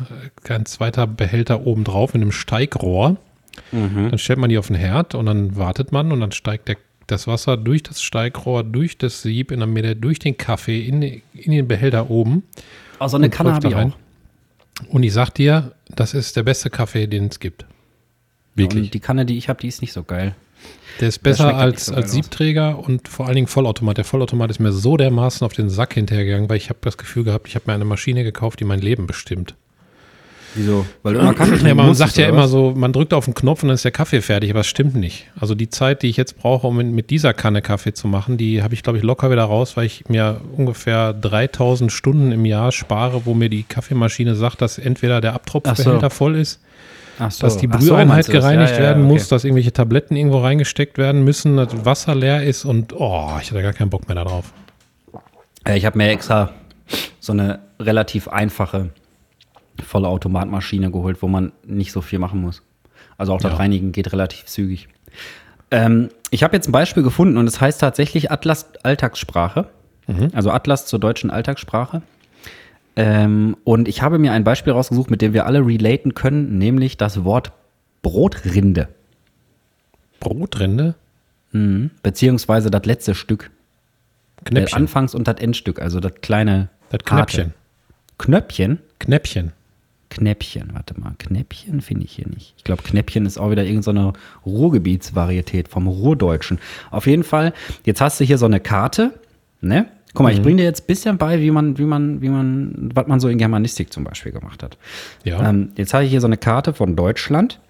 [0.50, 3.18] ein zweiter Behälter oben drauf mit einem Steigrohr.
[3.72, 4.10] Mhm.
[4.10, 6.78] Dann stellt man die auf den Herd und dann wartet man und dann steigt der
[7.12, 11.02] das Wasser durch das Steigrohr, durch das Sieb in der Mitte, durch den Kaffee in,
[11.02, 12.44] in den Behälter oben.
[13.00, 13.92] Also eine Kanne habe ich auch.
[14.90, 17.66] Und ich sag dir, das ist der beste Kaffee, den es gibt.
[18.56, 18.86] Wirklich.
[18.86, 20.36] Und die Kanne, die ich habe, die ist nicht so geil.
[21.00, 22.88] Der ist besser als, so als Siebträger aus.
[22.88, 23.98] und vor allen Dingen Vollautomat.
[23.98, 27.24] Der Vollautomat ist mir so dermaßen auf den Sack hinterhergegangen, weil ich habe das Gefühl
[27.24, 29.56] gehabt, ich habe mir eine Maschine gekauft, die mein Leben bestimmt.
[30.54, 30.86] Wieso?
[31.02, 33.64] Weil du immer Kaffee ja, Man sagt ja immer so, man drückt auf den Knopf
[33.64, 35.28] und dann ist der Kaffee fertig, aber es stimmt nicht.
[35.40, 38.62] Also die Zeit, die ich jetzt brauche, um mit dieser Kanne Kaffee zu machen, die
[38.62, 42.72] habe ich, glaube ich, locker wieder raus, weil ich mir ungefähr 3000 Stunden im Jahr
[42.72, 46.16] spare, wo mir die Kaffeemaschine sagt, dass entweder der Abtropfbehälter so.
[46.16, 46.60] voll ist,
[47.18, 47.42] so.
[47.42, 49.14] dass die Brüheinheit so, gereinigt ja, ja, werden okay.
[49.14, 53.52] muss, dass irgendwelche Tabletten irgendwo reingesteckt werden müssen, dass Wasser leer ist und oh, ich
[53.52, 54.52] hatte gar keinen Bock mehr darauf.
[55.74, 56.52] Ich habe mir extra
[57.20, 58.90] so eine relativ einfache
[59.84, 62.62] volle Automatmaschine geholt, wo man nicht so viel machen muss.
[63.18, 63.58] Also auch das ja.
[63.58, 64.88] Reinigen geht relativ zügig.
[65.70, 69.68] Ähm, ich habe jetzt ein Beispiel gefunden und es heißt tatsächlich Atlas Alltagssprache.
[70.08, 70.30] Mhm.
[70.34, 72.02] Also Atlas zur deutschen Alltagssprache.
[72.96, 76.98] Ähm, und ich habe mir ein Beispiel rausgesucht, mit dem wir alle relaten können, nämlich
[76.98, 77.54] das Wort
[78.02, 78.90] Brotrinde.
[80.20, 80.96] Brotrinde?
[81.52, 81.92] Mhm.
[82.04, 83.50] Beziehungsweise das letzte Stück.
[84.44, 84.66] Knäppchen.
[84.66, 86.70] Das Anfangs- und das Endstück, also das kleine.
[86.90, 87.54] Das Knöpfchen.
[88.18, 88.80] Knöpfchen?
[89.00, 89.54] Knäppchen.
[90.12, 92.54] Knäppchen, warte mal, Knäppchen finde ich hier nicht.
[92.58, 94.14] Ich glaube, Knäppchen ist auch wieder irgendeine so
[94.46, 96.60] Ruhrgebietsvarietät vom Ruhrdeutschen.
[96.92, 97.54] Auf jeden Fall,
[97.86, 99.14] jetzt hast du hier so eine Karte,
[99.62, 99.88] ne?
[100.14, 100.38] Guck mal, mhm.
[100.38, 103.22] ich bringe dir jetzt ein bisschen bei, wie man, wie man, wie man, was man
[103.22, 104.78] so in Germanistik zum Beispiel gemacht hat.
[105.24, 105.50] Ja.
[105.50, 107.62] Ähm, jetzt habe ich hier so eine Karte von Deutschland.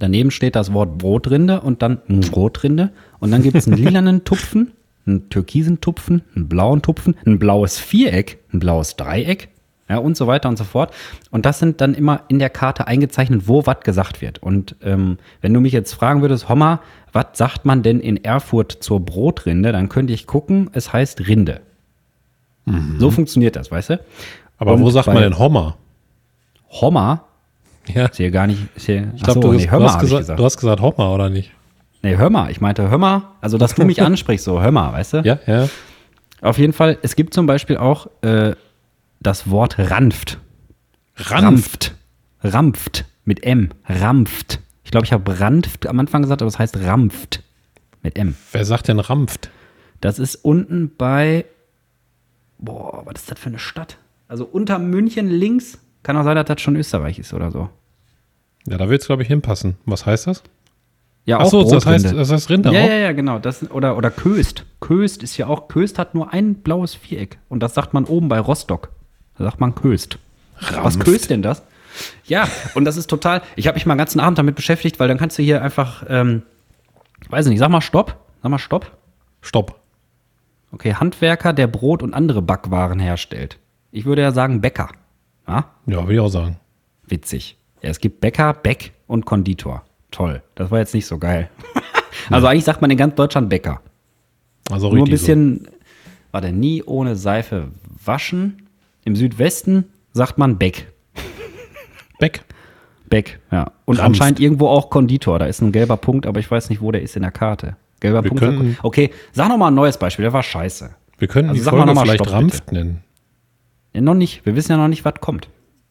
[0.00, 2.90] Daneben steht das Wort Brotrinde und dann Brotrinde.
[3.20, 4.72] Und dann gibt es einen lilanen Tupfen,
[5.06, 9.48] einen türkisen Tupfen, einen blauen Tupfen, ein blaues Viereck, ein blaues Dreieck,
[9.88, 10.92] ja, und so weiter und so fort.
[11.30, 14.42] Und das sind dann immer in der Karte eingezeichnet, wo was gesagt wird.
[14.42, 16.80] Und ähm, wenn du mich jetzt fragen würdest, Hommer,
[17.12, 21.60] was sagt man denn in Erfurt zur Brotrinde, dann könnte ich gucken, es heißt Rinde.
[22.66, 22.96] Mhm.
[22.98, 24.00] So funktioniert das, weißt du?
[24.58, 25.76] Aber und wo sagt man denn Hommer?
[26.68, 27.24] Hommer?
[27.86, 28.06] Ja.
[28.06, 28.60] Ist hier gar nicht.
[28.76, 30.38] Hier, ich glaube, du, nee, du, hast gesagt, gesagt.
[30.38, 31.52] du hast gesagt Hommer, oder nicht?
[32.02, 32.50] Nee, hör mal.
[32.50, 33.22] Ich meinte, hör mal.
[33.40, 35.18] Also, dass du mich ansprichst, so, hör mal, weißt du?
[35.20, 35.68] Ja, ja.
[36.42, 38.54] Auf jeden Fall, es gibt zum Beispiel auch äh,
[39.20, 40.38] das Wort ranft.
[41.16, 41.94] Ranft.
[42.42, 43.04] Rampft.
[43.24, 43.70] Mit M.
[43.86, 44.60] Rampft.
[44.84, 47.42] Ich glaube, ich habe ranft am Anfang gesagt, aber es heißt rampft.
[48.02, 48.36] Mit M.
[48.52, 49.50] Wer sagt denn rampft?
[50.00, 51.44] Das ist unten bei.
[52.58, 53.98] Boah, was ist das für eine Stadt?
[54.28, 55.78] Also unter München links.
[56.02, 57.68] Kann auch sein, dass das schon Österreich ist oder so.
[58.66, 59.76] Ja, da wird es, glaube ich, hinpassen.
[59.84, 60.42] Was heißt das?
[61.24, 62.86] Ja, Ach so, das heißt, das heißt Rinder ja, auch?
[62.88, 63.38] Ja, ja, genau.
[63.38, 64.64] Das, oder, oder Köst.
[64.80, 67.38] Köst ist ja auch, Köst hat nur ein blaues Viereck.
[67.48, 68.90] Und das sagt man oben bei Rostock.
[69.38, 70.18] Da sagt man Köst.
[70.60, 70.84] Rampft.
[70.84, 71.62] Was köst denn das?
[72.26, 73.42] Ja, und das ist total.
[73.56, 76.04] Ich habe mich mal den ganzen Abend damit beschäftigt, weil dann kannst du hier einfach,
[76.08, 76.42] ähm,
[77.28, 78.16] weiß ich nicht, sag mal Stopp.
[78.42, 78.96] Sag mal Stopp.
[79.40, 79.80] Stopp.
[80.72, 83.58] Okay, Handwerker, der Brot und andere Backwaren herstellt.
[83.90, 84.90] Ich würde ja sagen Bäcker.
[85.46, 86.58] Ja, ja würde ich auch sagen.
[87.06, 87.56] Witzig.
[87.82, 89.84] Ja, es gibt Bäcker, Bäck und Konditor.
[90.10, 90.42] Toll.
[90.56, 91.48] Das war jetzt nicht so geil.
[92.30, 92.52] also ja.
[92.52, 93.80] eigentlich sagt man in ganz Deutschland Bäcker.
[94.70, 95.70] Also Nur ein bisschen, so.
[96.32, 97.68] warte, nie ohne Seife
[98.04, 98.67] waschen
[99.04, 100.92] im Südwesten sagt man Beck.
[102.18, 102.42] Beck?
[103.08, 103.72] Beck, ja.
[103.84, 104.20] Und Rampft.
[104.20, 105.38] anscheinend irgendwo auch Konditor.
[105.38, 107.76] Da ist ein gelber Punkt, aber ich weiß nicht, wo der ist in der Karte.
[108.00, 108.44] Gelber wir Punkt.
[108.44, 110.24] Können, okay, sag noch mal ein neues Beispiel.
[110.24, 110.90] Der war scheiße.
[111.18, 112.76] Wir können also die Folge mal vielleicht Stopp, Rampft bitte.
[112.76, 113.04] nennen.
[113.94, 114.44] Ja, noch nicht.
[114.46, 115.48] Wir wissen ja noch nicht, was kommt.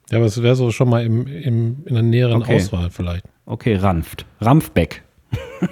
[0.10, 2.56] Ja, aber es wäre so schon mal im, im, in der näheren okay.
[2.56, 3.26] Auswahl vielleicht.
[3.46, 4.26] Okay, Ranft.
[4.42, 5.04] Rampfbeck.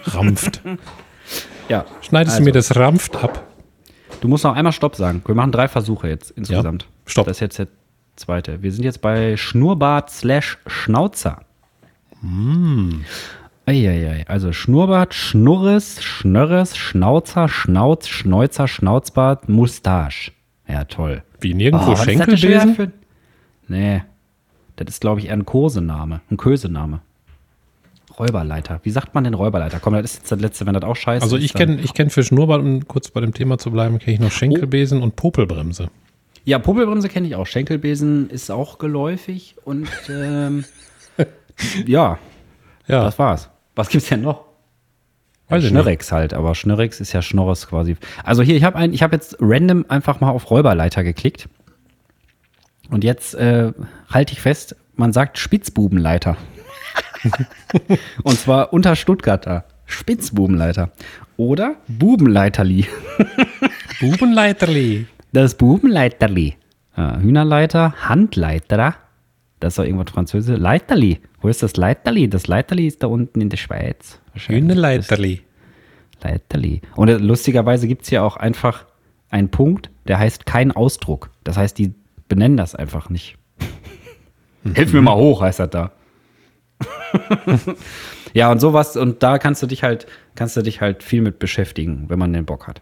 [0.05, 0.61] Rampft.
[1.67, 1.85] Ja.
[2.01, 3.47] Schneidest du mir das Rampft ab?
[4.25, 5.21] Du musst noch einmal Stopp sagen.
[5.23, 6.87] Wir machen drei Versuche jetzt insgesamt.
[7.05, 7.27] Stopp.
[7.27, 7.67] Das ist jetzt der
[8.15, 8.63] zweite.
[8.63, 11.43] Wir sind jetzt bei Schnurrbart slash Schnauzer.
[13.67, 14.25] Eieiei.
[14.27, 20.31] Also Schnurrbart, Schnurres, Schnörres, Schnauzer, Schnauz, Schnäuzer, Schnauzbart, Mustache.
[20.67, 21.21] Ja, toll.
[21.41, 22.93] Wie nirgendwo Oh, Schenkelbesen?
[23.67, 24.01] Nee.
[24.75, 26.21] Das ist, glaube ich, eher ein Kosename.
[26.31, 27.01] Ein Kösename.
[28.19, 28.79] Räuberleiter.
[28.83, 29.79] Wie sagt man denn Räuberleiter?
[29.79, 32.09] Komm, das ist jetzt das letzte, wenn das auch scheiße Also ich kenne ich kenn
[32.09, 35.89] für Schnurrbart, um kurz bei dem Thema zu bleiben, kenne ich noch Schenkelbesen und Popelbremse.
[36.43, 37.47] Ja, Popelbremse kenne ich auch.
[37.47, 40.63] Schenkelbesen ist auch geläufig und ähm,
[41.85, 42.19] ja,
[42.87, 43.49] Ja, das war's.
[43.75, 44.45] Was gibt's denn noch?
[45.49, 45.71] weiß nicht.
[45.71, 47.97] Schnörrex halt, aber Schnörrex ist ja Schnorres quasi.
[48.23, 51.47] Also hier, ich habe habe jetzt random einfach mal auf Räuberleiter geklickt.
[52.89, 53.71] Und jetzt äh,
[54.09, 56.37] halte ich fest, man sagt Spitzbubenleiter.
[58.23, 59.65] Und zwar unter Stuttgarter.
[59.85, 60.91] Spitzbubenleiter.
[61.37, 62.87] Oder Bubenleiterli.
[63.99, 65.07] Bubenleiterli.
[65.31, 66.55] Das Bubenleiterli.
[66.97, 68.95] Ja, Hühnerleiter, Handleiter.
[69.59, 70.59] Das ist doch irgendwas Französisches.
[70.59, 71.19] Leiterli.
[71.41, 72.29] Wo ist das Leiterli?
[72.29, 74.19] Das Leiterli ist da unten in der Schweiz.
[74.33, 75.41] Hühneleiterli.
[76.23, 76.81] Leiterli.
[76.95, 78.85] Und äh, lustigerweise gibt es hier auch einfach
[79.29, 81.29] einen Punkt, der heißt kein Ausdruck.
[81.43, 81.93] Das heißt, die
[82.27, 83.37] benennen das einfach nicht.
[84.73, 85.91] Hilf mir mal hoch, heißt das da.
[88.33, 91.39] ja, und sowas, und da kannst du dich halt, kannst du dich halt viel mit
[91.39, 92.81] beschäftigen, wenn man den Bock hat.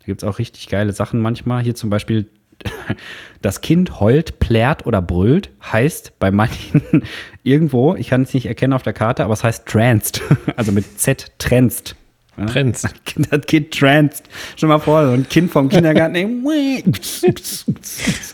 [0.00, 1.62] Da gibt es auch richtig geile Sachen manchmal.
[1.62, 2.28] Hier zum Beispiel,
[3.42, 6.82] das Kind heult, plärt oder brüllt, heißt bei manchen
[7.42, 10.22] irgendwo, ich kann es nicht erkennen auf der Karte, aber es heißt transt.
[10.56, 11.96] Also mit Z, transt.
[12.36, 12.46] Ja?
[12.46, 12.82] Trends.
[13.30, 14.24] Das Kind transt.
[14.56, 16.24] Stell dir mal vor, so ein Kind vom Kindergarten ey,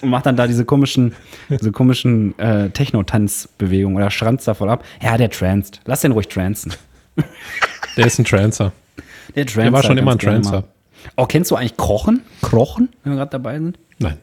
[0.02, 1.14] und macht dann da diese komischen,
[1.48, 4.84] diese komischen äh, Techno-Tanzbewegungen oder schranzt da voll ab.
[5.02, 5.80] Ja, der transt.
[5.84, 6.74] Lass den ruhig transen.
[7.96, 8.70] Der ist ein Trancer.
[9.34, 10.62] Der, transt Der war schon immer ein Trancer.
[11.16, 12.22] Oh, kennst du eigentlich Krochen?
[12.42, 13.76] Krochen, wenn wir gerade dabei sind?
[13.98, 14.18] Nein.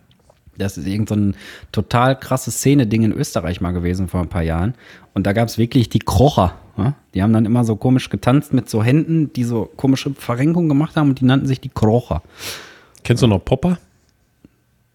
[0.57, 1.35] Das ist irgend so ein
[1.73, 4.75] total krasses Szene-Ding in Österreich mal gewesen vor ein paar Jahren.
[5.13, 6.53] Und da gab es wirklich die Krocher.
[6.77, 6.93] Ja?
[7.13, 10.95] Die haben dann immer so komisch getanzt mit so Händen, die so komische Verrenkungen gemacht
[10.95, 12.21] haben und die nannten sich die Krocher.
[13.03, 13.77] Kennst du noch Popper?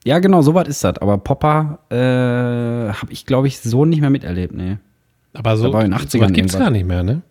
[0.05, 0.99] Ja, genau, so was ist das.
[0.99, 4.55] Aber Popper äh, habe ich, glaube ich, so nicht mehr miterlebt.
[4.55, 4.79] Nee.
[5.35, 7.23] Aber so, Da war in den so 80ern was gibt es gar nicht mehr, ne?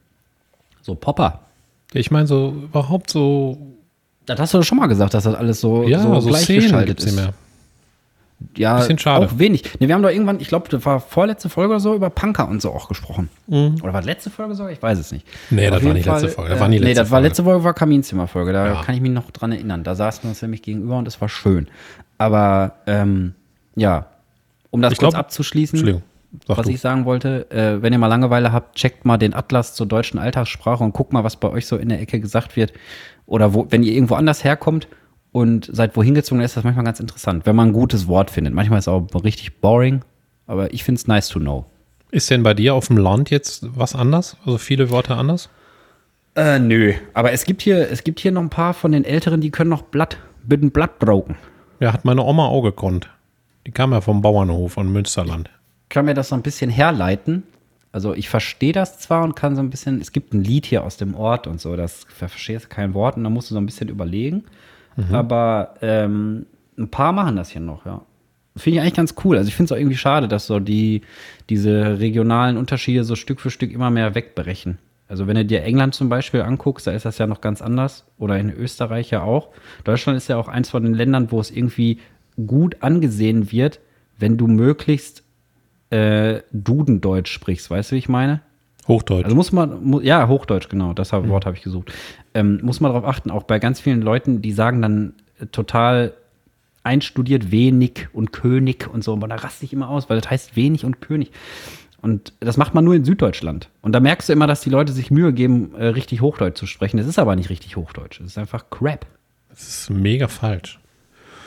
[0.81, 1.41] So Popper.
[1.93, 3.57] Ich meine, so überhaupt so,
[4.25, 6.99] Das hast du doch schon mal gesagt, dass das alles so, ja, so, so, gleichgeschaltet
[6.99, 7.05] ist.
[7.05, 7.33] nicht mehr.
[8.55, 9.25] Ja, Bisschen schade.
[9.25, 9.79] auch wenig.
[9.79, 12.47] Ne, wir haben doch irgendwann, ich glaube, das war vorletzte Folge oder so, über Punker
[12.47, 13.29] und so auch gesprochen.
[13.47, 14.71] Oder war das letzte Folge sogar?
[14.71, 15.25] Ich weiß es nicht.
[15.49, 15.57] Mhm.
[15.57, 16.49] Nee, Auf das war nicht letzte Fall, Folge.
[16.51, 17.27] Das äh, war nee, letzte das war Folge.
[17.27, 18.53] letzte Folge war Kaminzimmerfolge.
[18.53, 18.81] Da Ja.
[18.83, 19.83] kann ich mich noch dran erinnern.
[19.83, 21.67] Da saßen wir uns nämlich gegenüber und es war schön.
[22.17, 23.33] Aber ähm,
[23.75, 24.05] ja,
[24.71, 26.01] um das Ich kurz glaub- abzuschließen,
[26.47, 26.71] was du.
[26.71, 30.19] ich sagen wollte, äh, wenn ihr mal Langeweile habt, checkt mal den Atlas zur deutschen
[30.19, 32.71] Alltagssprache und guckt mal, was bei euch so in der Ecke gesagt wird.
[33.25, 34.87] Oder wo, wenn ihr irgendwo anders herkommt
[35.31, 38.53] und seid wohin gezogen, ist das manchmal ganz interessant, wenn man ein gutes Wort findet.
[38.53, 40.01] Manchmal ist es auch richtig boring,
[40.47, 41.65] aber ich finde es nice to know.
[42.11, 44.37] Ist denn bei dir auf dem Land jetzt was anders?
[44.45, 45.49] Also viele Worte anders?
[46.35, 46.93] Äh, nö.
[47.13, 49.69] Aber es gibt hier, es gibt hier noch ein paar von den Älteren, die können
[49.69, 50.17] noch Blatt,
[50.49, 51.35] ein Blatt broken.
[51.79, 53.09] Ja, hat meine Oma auch gekonnt.
[53.67, 55.49] Die kam ja vom Bauernhof von Münsterland.
[55.89, 57.43] kann mir das so ein bisschen herleiten.
[57.91, 60.83] Also ich verstehe das zwar und kann so ein bisschen, es gibt ein Lied hier
[60.83, 63.65] aus dem Ort und so, das verstehst kein Wort und da musst du so ein
[63.65, 64.43] bisschen überlegen.
[65.11, 66.45] Aber ähm,
[66.77, 68.01] ein paar machen das hier noch, ja.
[68.57, 69.37] Finde ich eigentlich ganz cool.
[69.37, 71.01] Also ich finde es auch irgendwie schade, dass so die,
[71.49, 74.79] diese regionalen Unterschiede so Stück für Stück immer mehr wegbrechen.
[75.07, 78.05] Also wenn du dir England zum Beispiel anguckst, da ist das ja noch ganz anders.
[78.17, 79.49] Oder in Österreich ja auch.
[79.83, 81.99] Deutschland ist ja auch eins von den Ländern, wo es irgendwie
[82.47, 83.79] gut angesehen wird,
[84.17, 85.23] wenn du möglichst
[85.89, 87.69] äh, Dudendeutsch sprichst.
[87.69, 88.41] Weißt du, wie ich meine?
[88.89, 89.23] Hochdeutsch.
[89.23, 91.93] Also muss man, ja, Hochdeutsch, genau, das Wort habe ich gesucht.
[92.33, 96.13] Ähm, muss man darauf achten, auch bei ganz vielen Leuten, die sagen dann äh, total
[96.83, 100.55] einstudiert wenig und König und so, aber da raste ich immer aus, weil das heißt
[100.55, 101.31] wenig und König.
[102.01, 103.69] Und das macht man nur in Süddeutschland.
[103.81, 106.65] Und da merkst du immer, dass die Leute sich Mühe geben, äh, richtig Hochdeutsch zu
[106.65, 106.97] sprechen.
[106.97, 108.19] Das ist aber nicht richtig Hochdeutsch.
[108.19, 109.05] Das ist einfach Crap.
[109.49, 110.79] das ist mega falsch.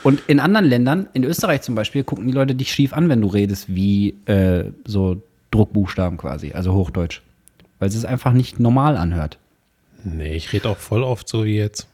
[0.03, 3.21] Und in anderen Ländern, in Österreich zum Beispiel, gucken die Leute dich schief an, wenn
[3.21, 7.21] du redest wie äh, so Druckbuchstaben quasi, also Hochdeutsch.
[7.83, 9.37] Weil es es einfach nicht normal anhört.
[10.05, 11.89] Nee, ich rede auch voll oft so wie jetzt.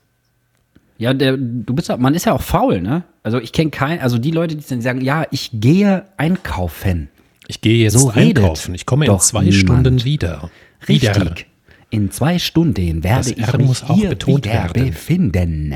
[1.00, 3.06] Ja, der, du bist ja, man ist ja auch faul, ne?
[3.24, 7.10] Also ich kenne keinen, also die Leute, die dann sagen, ja, ich gehe einkaufen.
[7.48, 8.76] Ich gehe jetzt So einkaufen.
[8.76, 9.56] Ich komme in zwei niemand.
[9.56, 10.52] Stunden wieder.
[10.86, 11.16] Wieder.
[11.26, 11.48] Richtig.
[11.90, 14.86] In zwei Stunden werde Das ich mich hier betont wieder werden.
[14.92, 15.74] befinden.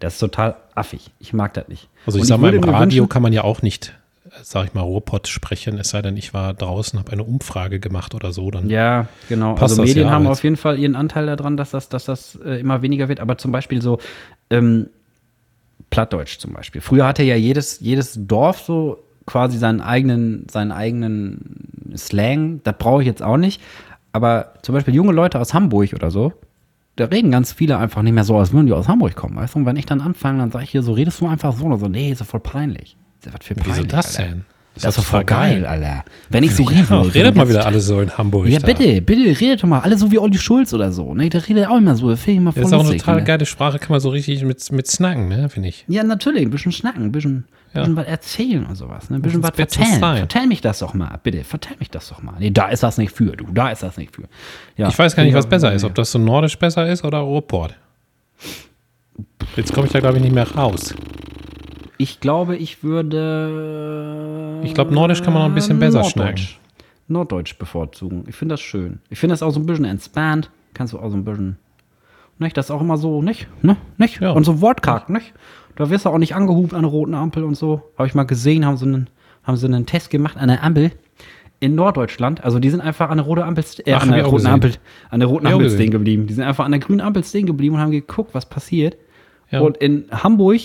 [0.00, 1.12] Das ist total affig.
[1.20, 1.88] Ich mag das nicht.
[2.04, 3.94] Also Und ich sag mal, im Radio kann man ja auch nicht
[4.42, 8.14] sag ich mal, Ruhrpott sprechen, es sei denn, ich war draußen, habe eine Umfrage gemacht
[8.14, 8.50] oder so.
[8.50, 9.54] Dann Ja, genau.
[9.54, 12.60] Also Medien ja haben auf jeden Fall ihren Anteil daran, dass das, dass das äh,
[12.60, 13.20] immer weniger wird.
[13.20, 13.98] Aber zum Beispiel so
[14.50, 14.88] ähm,
[15.90, 16.80] Plattdeutsch zum Beispiel.
[16.80, 22.60] Früher hatte ja jedes, jedes Dorf so quasi seinen eigenen, seinen eigenen Slang.
[22.64, 23.60] Das brauche ich jetzt auch nicht.
[24.12, 26.32] Aber zum Beispiel junge Leute aus Hamburg oder so,
[26.96, 29.36] da reden ganz viele einfach nicht mehr so, als würden die aus Hamburg kommen.
[29.36, 29.58] Weißt du?
[29.58, 31.78] Und wenn ich dann anfange, dann sage ich hier so, redest du einfach so oder
[31.78, 31.88] so.
[31.88, 32.96] Nee, ist doch voll peinlich.
[33.24, 34.30] Was für peinlich, wieso das Alter.
[34.30, 34.44] denn?
[34.74, 36.04] Das ist doch voll geil, Alter.
[36.28, 36.90] Wenn ich so Ja, rede.
[36.90, 38.46] wenn redet mal wieder alle so in Hamburg.
[38.46, 38.66] ja, da.
[38.66, 39.78] bitte, bitte, redet doch mal.
[39.80, 41.14] Alle so wie Olli Schulz oder so.
[41.14, 41.30] Ne?
[41.30, 42.10] Der redet auch immer so.
[42.10, 43.24] Das ich voll Das ist auch eine total ne?
[43.24, 45.86] geile Sprache, kann man so richtig mit, mit snacken, ne, finde ich.
[45.88, 46.42] Ja, natürlich.
[46.42, 47.80] Ein bisschen schnacken, ein bisschen, Ja.
[47.80, 49.08] bisschen was erzählen und sowas.
[49.08, 49.16] Ne?
[49.16, 49.52] Ein bisschen was.
[49.56, 50.18] Style.
[50.18, 51.42] Vertell mich das doch mal, bitte.
[51.44, 52.34] Vertell mich das doch mal.
[52.38, 53.46] Nee, da ist das nicht für, du.
[53.54, 54.24] Da ist das nicht für.
[54.76, 57.20] Ja, Ich weiß gar nicht, was besser ist, ob das so nordisch besser ist oder
[57.20, 57.74] Ruhrport.
[59.56, 60.94] Jetzt komme ich da, glaube ich, nicht mehr raus.
[61.98, 64.60] Ich glaube, ich würde.
[64.64, 66.34] Ich glaube, nordisch kann man noch ein bisschen besser schneiden.
[66.34, 66.58] Norddeutsch.
[67.08, 68.24] Norddeutsch bevorzugen.
[68.26, 69.00] Ich finde das schön.
[69.10, 70.50] Ich finde das auch so ein bisschen entspannt.
[70.74, 71.56] Kannst du auch so ein bisschen.
[72.38, 72.56] Nicht?
[72.56, 73.48] Das ist auch immer so, nicht?
[73.62, 73.76] Ne?
[73.96, 74.20] Nicht?
[74.20, 74.32] Ja.
[74.32, 75.32] Und so wortkarg, nicht?
[75.76, 77.82] Da wirst du auch nicht angehupt an der roten Ampel und so.
[77.96, 79.08] Habe ich mal gesehen, haben sie einen,
[79.44, 80.92] haben sie einen Test gemacht an der Ampel
[81.60, 82.44] in Norddeutschland.
[82.44, 84.46] Also die sind einfach an der roten Ampel, äh, Ach, an der roten.
[84.46, 84.72] Ampel,
[85.08, 86.26] an der roten Ampel stehen geblieben.
[86.26, 88.96] Die sind einfach an der grünen Ampel stehen geblieben und haben geguckt, was passiert.
[89.50, 89.60] Ja.
[89.60, 90.60] Und in Hamburg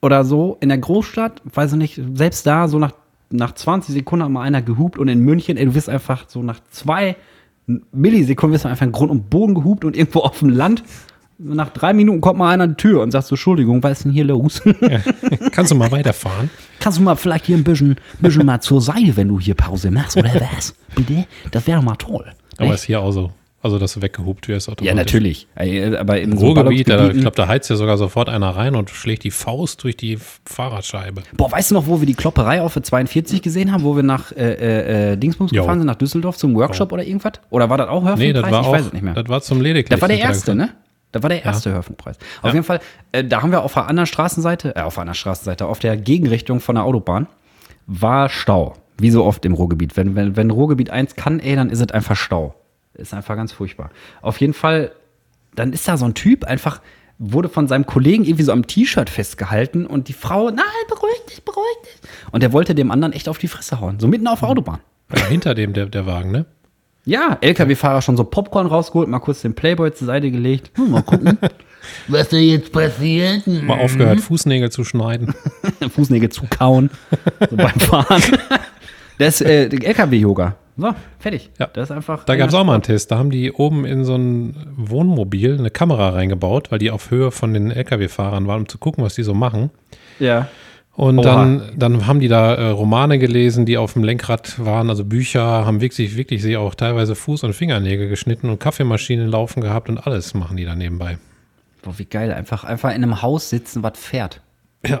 [0.00, 2.92] oder so, in der Großstadt, weiß ich nicht, selbst da, so nach,
[3.30, 6.42] nach 20 Sekunden hat mal einer gehupt und in München, ey, du wirst einfach so
[6.42, 7.16] nach zwei
[7.92, 10.82] Millisekunden wirst du einfach in Grund und Boden gehupt und irgendwo auf dem Land.
[11.38, 14.04] Nach drei Minuten kommt mal einer an die Tür und sagt so, Entschuldigung, was ist
[14.04, 14.62] denn hier los?
[15.52, 16.50] Kannst du mal weiterfahren?
[16.78, 19.90] Kannst du mal vielleicht hier ein bisschen, bisschen mal zur Seite, wenn du hier Pause
[19.90, 20.74] machst, oder was?
[20.94, 21.26] Bitte?
[21.50, 22.26] Das wäre doch mal toll.
[22.56, 22.74] Aber Nicht?
[22.74, 23.32] ist hier auch so.
[23.62, 24.66] Also, dass du weggehupt wirst.
[24.66, 24.96] ja, automatisch.
[24.96, 25.46] natürlich.
[25.54, 28.90] Ey, Aber so Ruhrgebiet, da, ich glaube, da heizt ja sogar sofort einer rein und
[28.90, 31.22] schlägt die Faust durch die Fahrradscheibe.
[31.36, 34.02] Boah, weißt du noch, wo wir die Klopperei auf der 42 gesehen haben, wo wir
[34.02, 35.62] nach äh, äh, äh, Dingsbums Jo.
[35.62, 37.34] gefahren sind, nach Düsseldorf zum Workshop oder irgendwas?
[37.50, 38.18] Oder war das auch Hörfunkpreis?
[38.18, 39.14] Nee, das war ich auch, weiß es nicht mehr.
[39.14, 39.88] das war zum lediglich.
[39.90, 40.70] Das war der erste, ne?
[41.12, 41.74] Das war der erste Ja.
[41.76, 42.16] Hörfunkpreis.
[42.42, 42.80] Auf jeden Fall,
[43.12, 45.96] äh, da haben wir auf der anderen Straßenseite, äh, auf der anderen Straßenseite, auf der
[45.96, 47.28] Gegenrichtung von der Autobahn,
[47.86, 48.74] war Stau.
[48.98, 49.96] Wie so oft im Ruhrgebiet.
[49.96, 52.54] Wenn, wenn, wenn Ruhrgebiet eins kann, ey, dann ist es einfach Stau.
[52.94, 53.90] Ist einfach ganz furchtbar.
[54.20, 54.92] Auf jeden Fall,
[55.54, 56.80] dann ist da so ein Typ einfach,
[57.18, 61.44] wurde von seinem Kollegen irgendwie so am T-Shirt festgehalten und die Frau, nein, beruhig dich,
[61.44, 62.10] beruhig dich.
[62.32, 64.00] Und der wollte dem anderen echt auf die Fresse hauen.
[64.00, 64.80] So mitten auf der Autobahn.
[65.14, 66.46] Ja, hinter dem der, der Wagen, ne?
[67.04, 70.70] Ja, LKW-Fahrer schon so Popcorn rausgeholt, mal kurz den Playboy zur Seite gelegt.
[70.76, 71.38] Hm, mal gucken.
[72.08, 73.44] Was da jetzt passiert?
[73.46, 75.34] Mal aufgehört, Fußnägel zu schneiden.
[75.94, 76.90] Fußnägel zukauen
[77.50, 78.22] so beim Fahren.
[79.18, 80.56] Das ist äh, LKW-Yoga.
[80.76, 81.50] So, fertig.
[81.58, 81.66] Ja.
[81.66, 82.24] Das ist einfach.
[82.24, 83.10] Da gab es auch mal einen Test.
[83.10, 87.30] Da haben die oben in so ein Wohnmobil eine Kamera reingebaut, weil die auf Höhe
[87.30, 89.70] von den LKW-Fahrern waren, um zu gucken, was die so machen.
[90.18, 90.48] Ja.
[90.94, 91.24] Und Oha.
[91.24, 95.64] dann, dann haben die da äh, Romane gelesen, die auf dem Lenkrad waren, also Bücher,
[95.64, 100.06] haben wirklich, wirklich sie auch teilweise Fuß- und Fingernägel geschnitten und Kaffeemaschinen laufen gehabt und
[100.06, 101.16] alles machen die da nebenbei.
[101.80, 102.32] Boah, wie geil.
[102.32, 104.40] Einfach, einfach in einem Haus sitzen, was fährt.
[104.86, 105.00] Ja.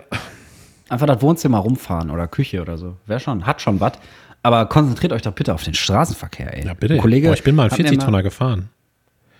[0.88, 2.96] Einfach das Wohnzimmer rumfahren oder Küche oder so.
[3.06, 3.92] Wäre schon, hat schon was.
[4.42, 6.66] Aber konzentriert euch doch bitte auf den Straßenverkehr, ey.
[6.66, 6.94] Ja, bitte.
[6.94, 8.68] Ein Kollege Boah, ich bin mal einen hat mir 40-Tonner gefahren.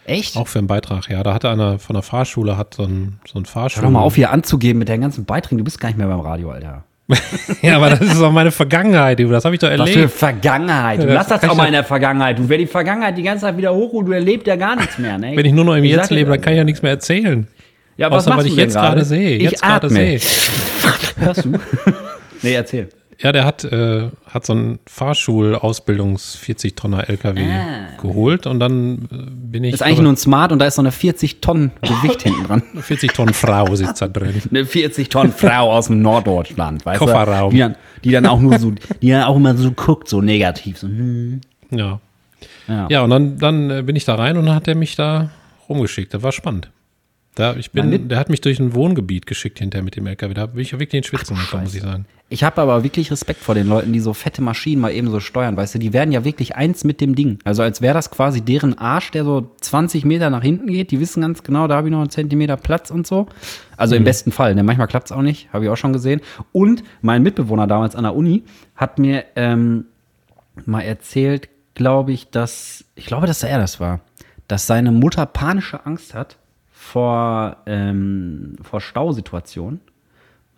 [0.04, 0.36] Echt?
[0.36, 1.22] Auch für einen Beitrag, ja.
[1.22, 3.82] Da hatte einer von der Fahrschule, hat so ein, so ein Fahrschul.
[3.82, 5.58] Hör doch mal auf, hier anzugeben mit deinen ganzen Beiträgen.
[5.58, 6.84] Du bist gar nicht mehr beim Radio, Alter.
[7.62, 9.28] ja, aber das ist auch meine Vergangenheit, du.
[9.28, 10.12] Das habe ich doch Was für erlebt.
[10.12, 11.02] Vergangenheit.
[11.02, 12.38] Du Ja, lass das ich mal doch- in der Vergangenheit.
[12.38, 14.98] Du wer die Vergangenheit die ganze Zeit wieder hoch und du erlebst ja gar nichts
[14.98, 15.18] mehr.
[15.18, 15.36] Ne?
[15.36, 17.46] Wenn ich nur noch im Jetzt lebe, dann kann ich ja nichts mehr erzählen.
[17.96, 19.36] Ja, aber was Außer machst was du ich jetzt gerade sehe.
[19.36, 20.20] Ich Jetzt gerade sehe.
[21.18, 21.50] Hörst du?
[22.42, 22.88] nee, erzähl.
[23.22, 27.46] Ja, der hat, äh, hat so einen Fahrschul-Ausbildungs-40-Tonner LKW
[28.00, 29.72] geholt und dann äh, bin ich.
[29.72, 29.76] Ah.
[29.76, 32.64] Ist eigentlich nur ein Smart und da ist so eine 40 Tonnen Gewicht hinten dran.
[32.80, 34.42] 40 Tonnen Frau sitzt da drin.
[34.50, 37.50] Eine 40 Tonnen Frau aus dem Norddeutschland, weißt Kofferraum.
[37.50, 37.56] du?
[37.56, 40.78] Die dann, die dann auch nur so, die dann auch immer so guckt, so negativ.
[40.78, 41.40] So, hm.
[41.70, 42.00] Ja.
[42.66, 42.88] Ja.
[42.90, 45.30] Ja, und dann, dann äh, bin ich da rein und dann hat er mich da
[45.68, 46.12] rumgeschickt.
[46.12, 46.70] Das war spannend.
[47.34, 50.34] Da, ich bin, der hat mich durch ein Wohngebiet geschickt hinterher mit dem LKW.
[50.34, 52.04] Da bin ich wirklich in Schwitzen gekommen, muss ich sagen.
[52.28, 55.18] Ich habe aber wirklich Respekt vor den Leuten, die so fette Maschinen mal eben so
[55.18, 57.38] steuern, weißt du, die werden ja wirklich eins mit dem Ding.
[57.44, 60.90] Also als wäre das quasi deren Arsch, der so 20 Meter nach hinten geht.
[60.90, 63.26] Die wissen ganz genau, da habe ich noch einen Zentimeter Platz und so.
[63.78, 64.62] Also im besten Fall, ne?
[64.62, 66.20] manchmal klappt es auch nicht, habe ich auch schon gesehen.
[66.52, 68.44] Und mein Mitbewohner damals an der Uni
[68.76, 69.86] hat mir ähm,
[70.66, 74.00] mal erzählt, glaube ich, dass, ich glaube, dass er das war,
[74.48, 76.36] dass seine Mutter panische Angst hat
[76.92, 79.80] vor, ähm, vor Stausituationen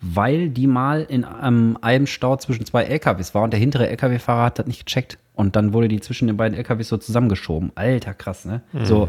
[0.01, 4.45] weil die mal in einem einem Stau zwischen zwei LKWs war und der hintere LKW-Fahrer
[4.45, 5.17] hat das nicht gecheckt.
[5.33, 7.71] Und dann wurde die zwischen den beiden LKWs so zusammengeschoben.
[7.75, 8.61] Alter, krass, ne?
[8.83, 9.07] So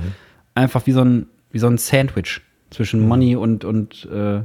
[0.55, 4.41] einfach wie so ein, wie so ein Sandwich zwischen Money und, und äh,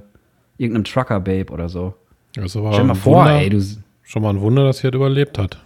[0.58, 1.96] irgendeinem Trucker-Babe oder so.
[2.38, 3.62] Also war Stell mal vor, Wunder, ey, du.
[4.04, 5.58] Schon mal ein Wunder, dass er das überlebt hat.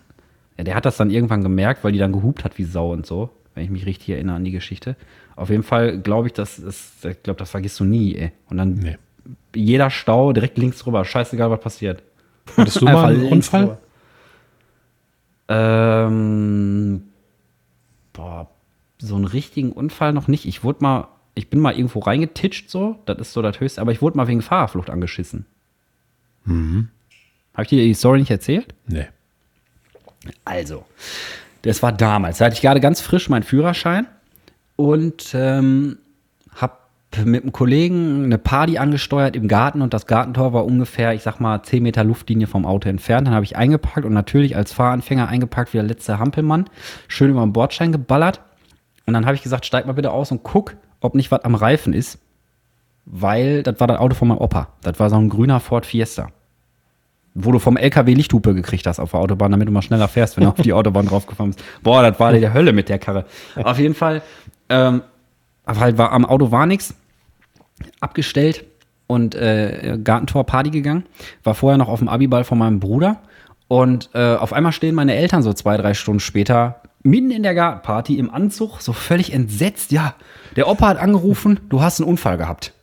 [0.57, 3.05] Ja, der hat das dann irgendwann gemerkt, weil die dann gehupt hat wie Sau und
[3.05, 4.95] so, wenn ich mich richtig erinnere an die Geschichte.
[5.35, 8.31] Auf jeden Fall glaube ich, das ist, ich glaube, das vergisst du nie, ey.
[8.49, 8.97] Und dann Nee.
[9.53, 12.03] jeder Stau direkt links rüber, scheißegal, was passiert.
[12.55, 13.63] Hattest du mal einen Unfall?
[13.63, 13.77] rüber.
[15.47, 17.03] Ähm,
[18.13, 18.49] boah,
[18.97, 20.45] so einen richtigen Unfall noch nicht.
[20.45, 23.91] Ich wurde mal, ich bin mal irgendwo reingetitscht so, das ist so das Höchste, aber
[23.91, 25.45] ich wurde mal wegen Fahrerflucht angeschissen.
[26.45, 26.89] Mhm.
[27.53, 28.73] Habe ich dir die Story nicht erzählt?
[28.87, 29.07] Nee.
[30.43, 30.85] Also,
[31.61, 32.39] das war damals.
[32.39, 34.07] Da hatte ich gerade ganz frisch meinen Führerschein
[34.75, 35.97] und ähm,
[36.55, 36.73] habe
[37.23, 41.39] mit einem Kollegen eine Party angesteuert im Garten und das Gartentor war ungefähr, ich sag
[41.39, 43.27] mal, 10 Meter Luftlinie vom Auto entfernt.
[43.27, 46.65] Dann habe ich eingepackt und natürlich als Fahranfänger eingepackt wie der letzte Hampelmann,
[47.07, 48.41] schön über den Bordstein geballert.
[49.05, 51.55] Und dann habe ich gesagt, steig mal bitte aus und guck, ob nicht was am
[51.55, 52.19] Reifen ist,
[53.05, 54.69] weil das war das Auto von meinem Opa.
[54.81, 56.29] Das war so ein grüner Ford Fiesta
[57.35, 60.37] wo du vom LKW Lichthupe gekriegt hast auf der Autobahn, damit du mal schneller fährst,
[60.37, 61.63] wenn du auf die Autobahn draufgefahren bist.
[61.83, 63.25] Boah, das war die Hölle mit der Karre.
[63.61, 64.21] Auf jeden Fall,
[64.69, 65.01] ähm,
[65.65, 66.95] aber halt war, am Auto war nichts,
[67.99, 68.65] abgestellt
[69.07, 71.05] und äh, Gartentor Party gegangen.
[71.43, 73.21] War vorher noch auf dem Abiball von meinem Bruder
[73.67, 77.53] und äh, auf einmal stehen meine Eltern so zwei, drei Stunden später mitten in der
[77.53, 79.91] Gartenparty im Anzug, so völlig entsetzt.
[79.91, 80.15] Ja,
[80.55, 82.73] der Opa hat angerufen, du hast einen Unfall gehabt.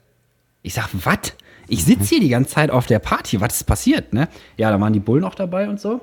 [0.62, 1.34] Ich sag, was?
[1.68, 4.28] Ich sitze hier die ganze Zeit auf der Party, was ist passiert, ne?
[4.56, 6.00] Ja, da waren die Bullen auch dabei und so.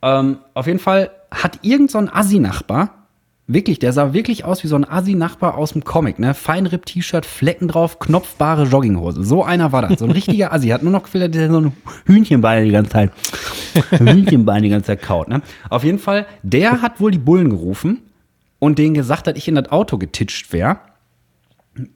[0.00, 3.01] Ähm, auf jeden Fall hat irgend so ein Assi-Nachbar,
[3.46, 6.34] wirklich, der sah wirklich aus wie so ein Assi-Nachbar aus dem Comic, ne?
[6.34, 9.24] Feinripp-T-Shirt, Flecken drauf, knopfbare Jogginghose.
[9.24, 10.68] So einer war das, so ein richtiger Assi.
[10.68, 11.72] Hat nur noch gefiltert, der so ein
[12.06, 13.12] Hühnchenbein die ganze Zeit,
[13.90, 15.42] Hühnchenbein die ganze Zeit kaut, ne?
[15.68, 18.02] Auf jeden Fall, der hat wohl die Bullen gerufen
[18.58, 20.78] und denen gesagt, dass ich in das Auto getitscht wäre.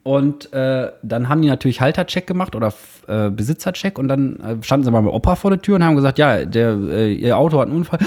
[0.03, 2.73] Und äh, dann haben die natürlich Haltercheck gemacht oder
[3.07, 5.95] äh, Besitzercheck und dann äh, standen sie mal mit Opa vor der Tür und haben
[5.95, 7.99] gesagt, ja, der, äh, ihr Auto hat einen Unfall.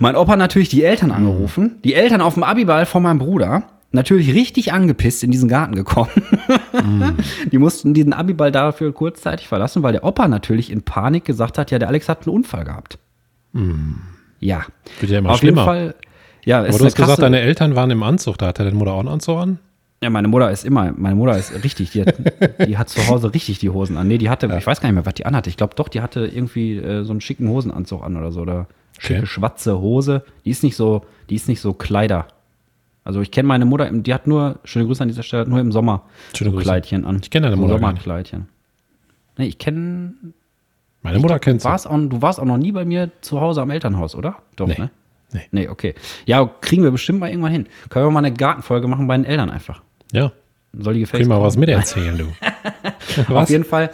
[0.00, 3.62] Mein Opa hat natürlich die Eltern angerufen, die Eltern auf dem Abiball von meinem Bruder,
[3.90, 6.10] natürlich richtig angepisst in diesen Garten gekommen.
[7.52, 11.70] Die mussten diesen Abiball dafür kurzzeitig verlassen, weil der Opa natürlich in Panik gesagt hat,
[11.70, 12.98] ja, der Alex hat einen Unfall gehabt.
[14.40, 14.64] Ja.
[15.00, 15.60] Wird ja immer auf schlimmer.
[15.62, 15.94] jeden Fall.
[16.44, 18.36] Ja, Aber du hast gesagt, krasse- deine Eltern waren im Anzug.
[18.38, 19.58] Da hatte deine Mutter auch einen Anzug an?
[20.04, 22.14] Ja, meine Mutter ist immer, meine Mutter ist richtig, die hat,
[22.68, 24.06] die hat zu Hause richtig die Hosen an.
[24.06, 25.48] Nee, die hatte, ich weiß gar nicht mehr, was die anhatte.
[25.48, 28.42] Ich glaube doch, die hatte irgendwie äh, so einen schicken Hosenanzug an oder so.
[28.42, 28.66] Oder
[28.98, 29.26] schicke Okay.
[29.26, 30.22] schwarze Hose.
[30.44, 32.26] Die ist nicht so, die ist nicht so Kleider.
[33.02, 35.72] Also ich kenne meine Mutter, die hat nur, schöne Grüße an dieser Stelle, nur im
[35.72, 36.02] Sommer
[36.36, 36.64] Schöne so Grüße.
[36.68, 37.20] Kleidchen an.
[37.22, 37.74] Ich kenn deine so Mutter.
[37.74, 38.46] Sommerkleidchen.
[39.38, 40.12] Nee, ich kenne,
[41.02, 41.68] Meine Mutter kennt du sie.
[41.70, 44.36] warst, auch, du warst auch noch nie bei mir zu Hause am Elternhaus, oder?
[44.56, 44.76] Doch, Nee.
[44.78, 44.90] ne?
[45.32, 45.40] Nee.
[45.50, 45.94] Nee, okay.
[46.26, 47.66] Ja, kriegen wir bestimmt mal irgendwann hin.
[47.88, 49.82] Können wir mal eine Gartenfolge machen bei den Eltern einfach.
[50.14, 50.32] Ja.
[50.78, 52.24] Soll die gefälligst Krieg mal was miterzählen, du.
[53.20, 53.48] Auf was?
[53.48, 53.90] jeden Fall.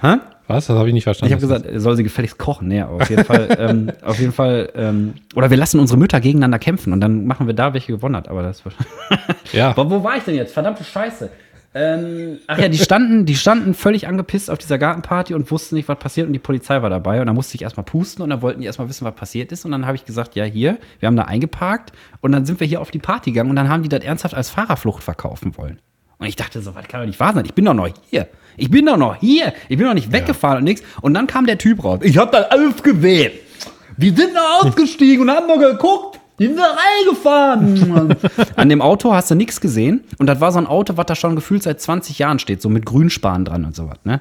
[0.00, 0.16] Hä?
[0.46, 0.66] Was?
[0.66, 1.34] Das habe ich nicht verstanden.
[1.34, 2.70] Ich habe gesagt, soll sie gefälligst kochen.
[2.78, 6.58] Aber auf jeden Fall, ähm, auf jeden Fall, ähm, oder wir lassen unsere Mütter gegeneinander
[6.58, 8.28] kämpfen und dann machen wir da, welche gewonnen hat.
[8.28, 9.54] Aber das ist.
[9.54, 9.70] Ja.
[9.70, 10.52] Aber wo war ich denn jetzt?
[10.52, 11.30] Verdammte Scheiße.
[11.76, 15.88] Ähm, ach ja, die standen, die standen völlig angepisst auf dieser Gartenparty und wussten nicht,
[15.88, 18.42] was passiert und die Polizei war dabei und dann musste ich erstmal pusten und dann
[18.42, 21.08] wollten die erstmal wissen, was passiert ist und dann habe ich gesagt, ja hier, wir
[21.08, 23.82] haben da eingeparkt und dann sind wir hier auf die Party gegangen und dann haben
[23.82, 25.80] die das ernsthaft als Fahrerflucht verkaufen wollen.
[26.18, 27.44] Und ich dachte so, was kann doch nicht wahr sein?
[27.44, 28.28] Ich bin doch noch hier.
[28.56, 29.52] Ich bin doch noch hier.
[29.68, 30.82] Ich bin doch nicht weggefahren und nichts.
[31.02, 31.98] Und dann kam der Typ raus.
[32.02, 33.32] Ich hab das alles gesehen.
[33.96, 36.20] Die sind da ausgestiegen und haben noch geguckt.
[36.38, 38.16] Die sind da reingefahren.
[38.56, 40.02] An dem Auto hast du nichts gesehen.
[40.18, 42.68] Und das war so ein Auto, was da schon gefühlt seit 20 Jahren steht, so
[42.68, 44.20] mit Grünspan dran und sowas, ne?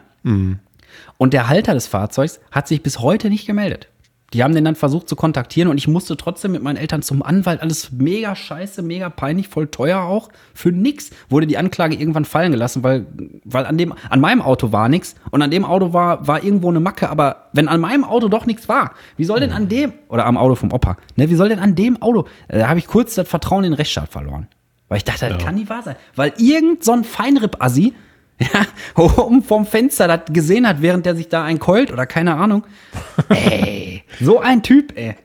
[1.17, 3.87] Und der Halter des Fahrzeugs hat sich bis heute nicht gemeldet.
[4.33, 7.21] Die haben den dann versucht zu kontaktieren und ich musste trotzdem mit meinen Eltern zum
[7.21, 7.61] Anwalt.
[7.61, 10.29] Alles mega scheiße, mega peinlich, voll teuer auch.
[10.53, 13.05] Für nix wurde die Anklage irgendwann fallen gelassen, weil,
[13.45, 16.69] weil an, dem, an meinem Auto war nichts und an dem Auto war, war irgendwo
[16.69, 17.09] eine Macke.
[17.09, 20.37] Aber wenn an meinem Auto doch nichts war, wie soll denn an dem, oder am
[20.37, 23.15] Auto vom Opa, ne, wie soll denn an dem Auto, äh, da habe ich kurz
[23.15, 24.47] das Vertrauen in den Rechtsstaat verloren.
[24.89, 25.95] Weil ich dachte, das kann nicht wahr sein.
[26.15, 27.93] Weil irgend so ein Feinripp-Assi,
[28.53, 28.65] ja,
[28.95, 32.63] oben vom Fenster das gesehen hat, während der sich da ein keult oder keine Ahnung.
[33.29, 35.15] Ey, so ein Typ, ey.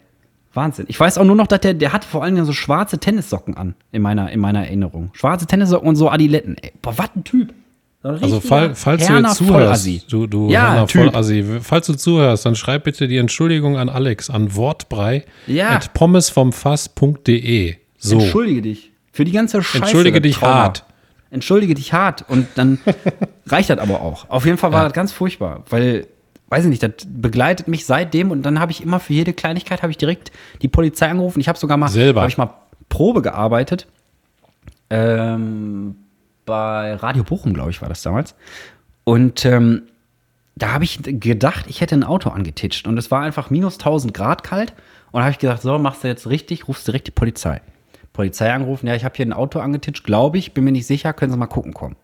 [0.54, 0.86] Wahnsinn.
[0.88, 3.74] Ich weiß auch nur noch, dass der, der hatte vor allem so schwarze Tennissocken an,
[3.92, 5.10] in meiner, in meiner Erinnerung.
[5.12, 6.56] Schwarze Tennissocken und so Adiletten.
[6.60, 7.54] Ey, boah, was ein Typ.
[8.02, 9.98] Also fall, falls du Herner jetzt Vollassi.
[9.98, 10.88] zuhörst, du, du ja, Herner.
[10.88, 15.70] Vollassi, falls du zuhörst, dann schreib bitte die Entschuldigung an Alex an wortbrei Ja.
[15.70, 17.74] at pommesvomfass.de.
[17.98, 18.18] So.
[18.20, 18.92] Entschuldige dich.
[19.12, 19.82] Für die ganze Scheiße.
[19.82, 20.84] Entschuldige dich hart.
[21.30, 22.24] Entschuldige dich hart.
[22.28, 22.78] Und dann
[23.46, 24.28] reicht das aber auch.
[24.30, 26.06] Auf jeden Fall war das ganz furchtbar, weil,
[26.48, 29.82] weiß ich nicht, das begleitet mich seitdem und dann habe ich immer für jede Kleinigkeit
[29.82, 31.40] habe ich direkt die Polizei angerufen.
[31.40, 31.88] Ich habe sogar mal,
[32.22, 32.54] habe ich mal
[32.88, 33.86] Probe gearbeitet.
[34.90, 35.96] Ähm,
[36.46, 38.34] bei Radio Bochum, glaube ich, war das damals.
[39.04, 39.82] Und ähm,
[40.56, 44.12] da habe ich gedacht, ich hätte ein Auto angetitscht und es war einfach minus 1000
[44.12, 44.72] Grad kalt.
[45.10, 47.60] Und da habe ich gesagt, so, machst du jetzt richtig, rufst direkt die Polizei.
[48.18, 51.12] Polizei angerufen, ja, ich habe hier ein Auto angetitscht, glaube ich, bin mir nicht sicher,
[51.12, 51.94] können Sie mal gucken kommen.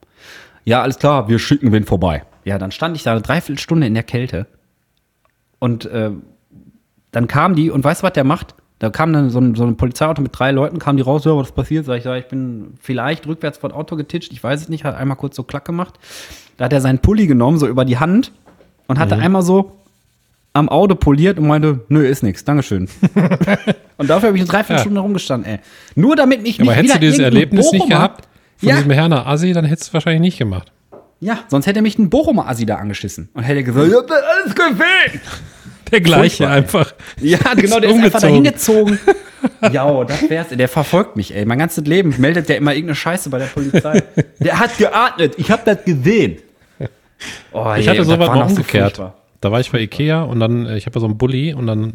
[0.64, 2.22] Ja, alles klar, wir schicken wen vorbei.
[2.44, 4.46] Ja, dann stand ich da eine Dreiviertelstunde in der Kälte.
[5.58, 6.12] Und äh,
[7.10, 8.54] dann kam die, und weißt du, was der macht?
[8.78, 11.36] Da kam dann so ein, so ein Polizeiauto mit drei Leuten, kam die raus, ja,
[11.36, 11.84] was passiert?
[11.84, 14.84] Sag ich, ja, ich bin vielleicht rückwärts vor das Auto getitscht, ich weiß es nicht,
[14.84, 15.98] hat einmal kurz so klack gemacht.
[16.58, 18.30] Da hat er seinen Pulli genommen, so über die Hand
[18.86, 19.80] und hatte einmal so
[20.54, 22.88] am Auto poliert und meinte, nö, ist nix, Dankeschön.
[23.98, 25.58] und dafür habe ich eine Dreiviertelstunde rumgestanden, ey.
[25.96, 28.28] Nur damit mich Aber nicht hättest du wieder dieses Erlebnis nicht Bochumer- gehabt
[28.58, 28.76] von Ja.
[28.76, 30.72] diesem Herner Assi, dann hättest du es wahrscheinlich nicht gemacht.
[31.20, 34.22] Ja, sonst hätte mich ein Bochumer Assi da angeschissen und hätte gesagt, ich hab das
[34.22, 35.20] alles gesehen.
[35.90, 36.94] Der gleiche einfach.
[37.20, 38.22] Ja, genau, der ist einfach Umgezogen.
[38.22, 38.98] dahin gezogen.
[39.72, 40.48] Ja, das wär's.
[40.48, 41.44] Der verfolgt mich, ey.
[41.44, 44.02] Mein ganzes Leben meldet der immer irgendeine Scheiße bei der Polizei.
[44.40, 45.34] Der hat geatmet.
[45.36, 46.38] Ich hab das gesehen.
[47.52, 48.96] Oh, Ich ey, hatte sowas mal so umgekehrt.
[48.96, 49.14] furchtbar.
[49.44, 51.66] Da war ich bei Ikea und dann, äh, ich habe ja so einen Bulli und
[51.66, 51.94] dann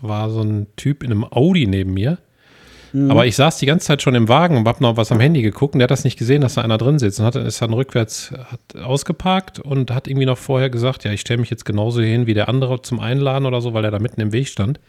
[0.00, 2.18] war so ein Typ in einem Audi neben mir.
[2.92, 3.10] Mhm.
[3.10, 5.42] Aber ich saß die ganze Zeit schon im Wagen und hab noch was am Handy
[5.42, 7.60] geguckt und der hat das nicht gesehen, dass da einer drin sitzt und hat, ist
[7.60, 11.64] dann rückwärts hat ausgeparkt und hat irgendwie noch vorher gesagt, ja, ich stelle mich jetzt
[11.64, 14.48] genauso hin wie der andere zum Einladen oder so, weil er da mitten im Weg
[14.48, 14.80] stand.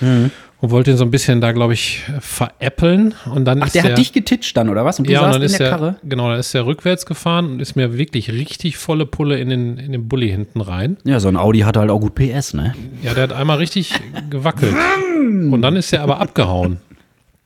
[0.00, 0.30] Mhm.
[0.58, 3.14] Und wollte ihn so ein bisschen da, glaube ich, veräppeln.
[3.30, 4.98] Und dann Ach, der hat dich getitscht dann, oder was?
[4.98, 5.96] Und du ja, und saßt dann in ist der er, Karre?
[6.02, 9.76] genau, dann ist er rückwärts gefahren und ist mir wirklich richtig volle Pulle in den,
[9.76, 10.96] in den Bulli hinten rein.
[11.04, 12.74] Ja, so ein Audi hat halt auch gut PS, ne?
[13.02, 13.92] Ja, der hat einmal richtig
[14.30, 14.74] gewackelt.
[15.14, 16.78] Und dann ist er aber abgehauen.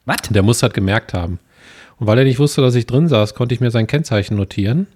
[0.05, 0.17] Was?
[0.31, 1.41] Der muss das gemerkt haben.
[1.99, 4.87] Und weil er nicht wusste, dass ich drin saß, konnte ich mir sein Kennzeichen notieren.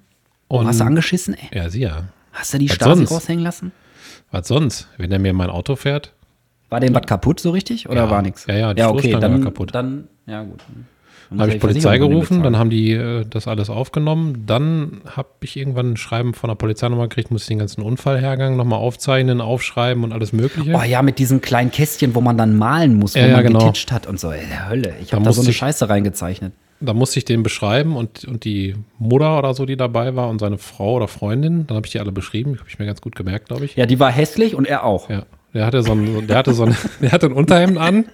[0.49, 1.49] Und Hast du angeschissen, ey?
[1.59, 2.05] ja, sie ja.
[2.33, 3.11] Hast du die sonst?
[3.11, 3.73] raushängen lassen?
[4.31, 4.89] Was sonst?
[4.97, 6.13] Wenn er mir mein Auto fährt,
[6.75, 7.89] War dem was kaputt so richtig?
[7.89, 8.11] Oder Ja.
[8.11, 8.47] war nix?
[8.49, 9.73] Ja, ja, die ja okay, dann, war kaputt.
[9.73, 10.61] Dann, ja gut.
[11.31, 14.43] Dann habe ich Polizei gerufen, dann haben die äh, das alles aufgenommen.
[14.47, 17.81] Dann habe ich irgendwann ein Schreiben von der Polizei nochmal gekriegt, muss ich den ganzen
[17.83, 20.75] Unfallhergang nochmal aufzeichnen, aufschreiben und alles Mögliche.
[20.75, 23.47] Oh ja, mit diesen kleinen Kästchen, wo man dann malen muss, wo Ja, ja, man
[23.47, 23.59] genau.
[23.61, 24.33] getitscht hat und so.
[24.33, 24.95] Ey, Hölle.
[25.01, 26.53] Ich habe da so eine ich- Scheiße reingezeichnet.
[26.81, 30.41] Da musste ich den beschreiben und, und die Mutter oder so, die dabei war und
[30.41, 33.15] seine Frau oder Freundin, dann habe ich die alle beschrieben, habe ich mir ganz gut
[33.17, 33.77] gemerkt, glaube ich.
[33.77, 35.09] Ja, die war hässlich und er auch.
[35.09, 35.23] Ja,
[35.55, 38.07] der hatte so ein, der hatte so ein, der hatte ein Unterhemd an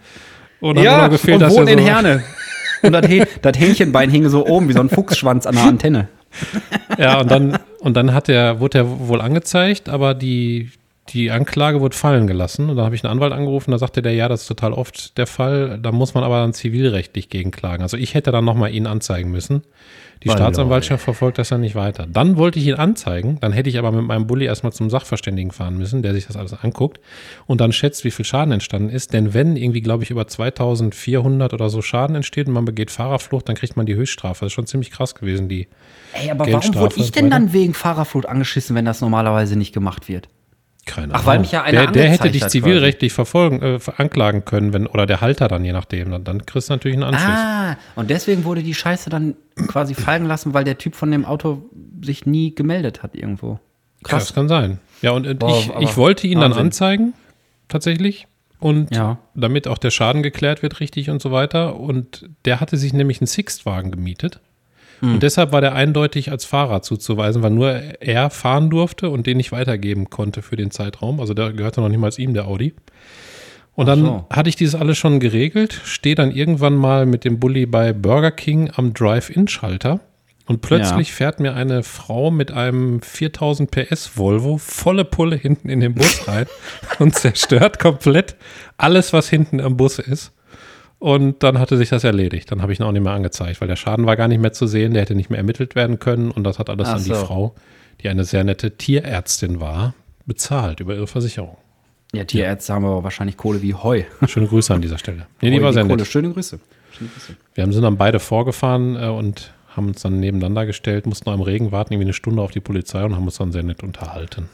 [0.61, 2.23] und hat nur Ja, noch gefehlt, und dass wohnt er in so, Herne.
[2.83, 3.05] Und das,
[3.43, 6.09] das Hähnchenbein hing so oben wie so ein Fuchsschwanz an der Antenne.
[6.97, 10.71] Ja, und dann, und dann hat er, wurde er wohl angezeigt, aber die,
[11.09, 12.71] die Anklage wurde fallen gelassen.
[12.71, 15.17] Und dann habe ich einen Anwalt angerufen, da sagte der, ja, das ist total oft
[15.19, 15.79] der Fall.
[15.83, 17.83] Da muss man aber dann zivilrechtlich gegenklagen.
[17.83, 19.63] Also ich hätte dann nochmal ihn anzeigen müssen.
[20.23, 22.07] Die Oh, Staatsanwaltschaft verfolgt das dann nicht weiter.
[22.07, 25.51] Dann wollte ich ihn anzeigen, dann hätte ich aber mit meinem Bulli erstmal zum Sachverständigen
[25.51, 27.01] fahren müssen, der sich das alles anguckt
[27.47, 29.15] und dann schätzt, wie viel Schaden entstanden ist.
[29.15, 33.49] Denn wenn irgendwie, glaube ich, über 2400 oder so Schaden entsteht und man begeht Fahrerflucht,
[33.49, 34.45] dann kriegt man die Höchststrafe.
[34.45, 35.69] Das ist schon ziemlich krass gewesen, die
[36.13, 40.07] Ey, aber warum wurde ich denn dann wegen Fahrerflucht angeschissen, wenn das normalerweise nicht gemacht
[40.07, 40.29] wird?
[40.87, 44.73] Keine Ach, weil mich ja einer der, der hätte dich zivilrechtlich verfolgen, äh, anklagen können,
[44.73, 46.11] wenn, oder der Halter dann, je nachdem.
[46.11, 47.29] Dann, dann kriegst du natürlich einen Anschluss.
[47.37, 49.35] Ah, und deswegen wurde die Scheiße dann
[49.69, 51.63] quasi fallen lassen, weil der Typ von dem Auto
[52.03, 53.53] sich nie gemeldet hat irgendwo.
[53.53, 53.59] Ja,
[54.05, 54.27] Krass.
[54.29, 54.81] Das kann sein.
[55.03, 56.67] Ja, und äh, Boah, ich, ich wollte ihn dann Wahnsinn.
[56.67, 57.13] anzeigen,
[57.69, 58.27] tatsächlich.
[58.59, 59.19] Und Ja.
[59.35, 61.77] damit auch der Schaden geklärt wird, richtig und so weiter.
[61.81, 64.41] Und der hatte sich nämlich einen Sixt-Wagen gemietet.
[65.01, 65.15] Hm.
[65.15, 69.37] Und deshalb war der eindeutig als Fahrer zuzuweisen, weil nur er fahren durfte und den
[69.37, 71.21] nicht weitergeben konnte für den Zeitraum.
[71.21, 72.75] Also der gehörte noch niemals ihm, der Audi.
[73.75, 74.27] Und dann so.
[74.31, 78.31] hatte ich dieses alles schon geregelt, stehe dann irgendwann mal mit dem Bulli bei Burger
[78.31, 80.01] King am Drive-In-Schalter
[80.51, 85.79] und plötzlich fährt mir eine Frau mit einem 4000 PS Volvo volle Pulle hinten in
[85.79, 86.47] den Bus rein
[86.99, 88.35] und zerstört komplett
[88.77, 90.33] alles, was hinten am Bus ist.
[91.01, 92.53] Und dann hatte sich das erledigt.
[92.53, 94.53] Dann habe ich ihn auch nicht mehr angezeigt, weil der Schaden war gar nicht mehr
[94.53, 97.03] zu sehen, der hätte nicht mehr ermittelt werden können und das hat alles Ach an
[97.05, 97.15] die so.
[97.15, 97.55] Frau,
[98.03, 99.95] die eine sehr nette Tierärztin war,
[100.27, 101.57] bezahlt über ihre Versicherung.
[102.13, 104.03] Ja, Tierärzte haben aber wahrscheinlich Kohle wie Heu.
[104.27, 105.27] Schöne Grüße an dieser Stelle.
[105.41, 106.07] Nee, die war sehr nett.
[106.07, 106.61] Schöne Grüße.
[106.93, 107.35] Schöne Grüße.
[107.55, 111.35] Wir haben- sind dann beide vorgefahren äh, und haben uns dann nebeneinander gestellt, mussten noch
[111.37, 113.83] im Regen warten, irgendwie eine Stunde auf die Polizei und haben uns dann sehr nett
[113.83, 114.51] unterhalten.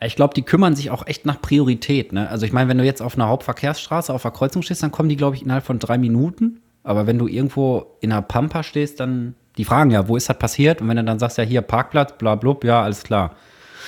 [0.00, 2.12] Ich glaube, die kümmern sich auch echt nach Priorität.
[2.12, 2.28] Ne?
[2.28, 5.08] Also ich meine, wenn du jetzt auf einer Hauptverkehrsstraße auf der Kreuzung stehst, dann kommen
[5.08, 6.60] die, glaube ich, innerhalb von drei Minuten.
[6.82, 10.38] Aber wenn du irgendwo in einer Pampa stehst, dann die fragen ja, wo ist das
[10.38, 10.80] passiert?
[10.80, 13.34] Und wenn du dann sagst, ja hier Parkplatz, bla blub, ja, alles klar.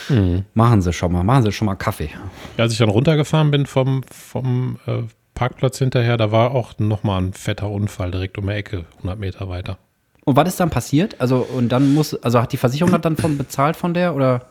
[0.09, 0.45] Mhm.
[0.55, 2.11] Machen sie schon mal, machen sie schon mal Kaffee.
[2.57, 5.03] Als ich dann runtergefahren bin vom, vom äh,
[5.35, 9.49] Parkplatz hinterher, da war auch nochmal ein fetter Unfall direkt um die Ecke, 100 Meter
[9.49, 9.79] weiter.
[10.25, 11.21] Und was ist dann passiert?
[11.21, 14.47] Also, und dann muss, also hat die Versicherung das dann von bezahlt von der oder?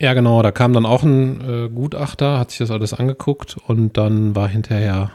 [0.00, 3.96] Ja, genau, da kam dann auch ein äh, Gutachter, hat sich das alles angeguckt und
[3.96, 5.10] dann war hinterher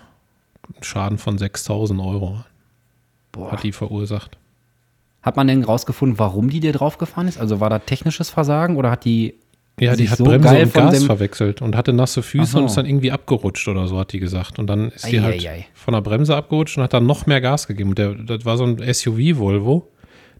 [0.77, 2.43] ein Schaden von 6000 Euro,
[3.31, 3.51] Boah.
[3.51, 4.37] hat die verursacht.
[5.21, 7.39] Hat man denn rausgefunden, warum die dir draufgefahren ist?
[7.39, 9.35] Also war da technisches Versagen oder hat die
[9.79, 12.57] Ja, die hat so Bremse und Gas verwechselt und hatte nasse Füße so.
[12.59, 14.59] und ist dann irgendwie abgerutscht oder so, hat die gesagt.
[14.59, 15.65] Und dann ist die halt Eieiei.
[15.73, 17.91] von der Bremse abgerutscht und hat dann noch mehr Gas gegeben.
[17.91, 19.87] Und der, das war so ein SUV-Volvo,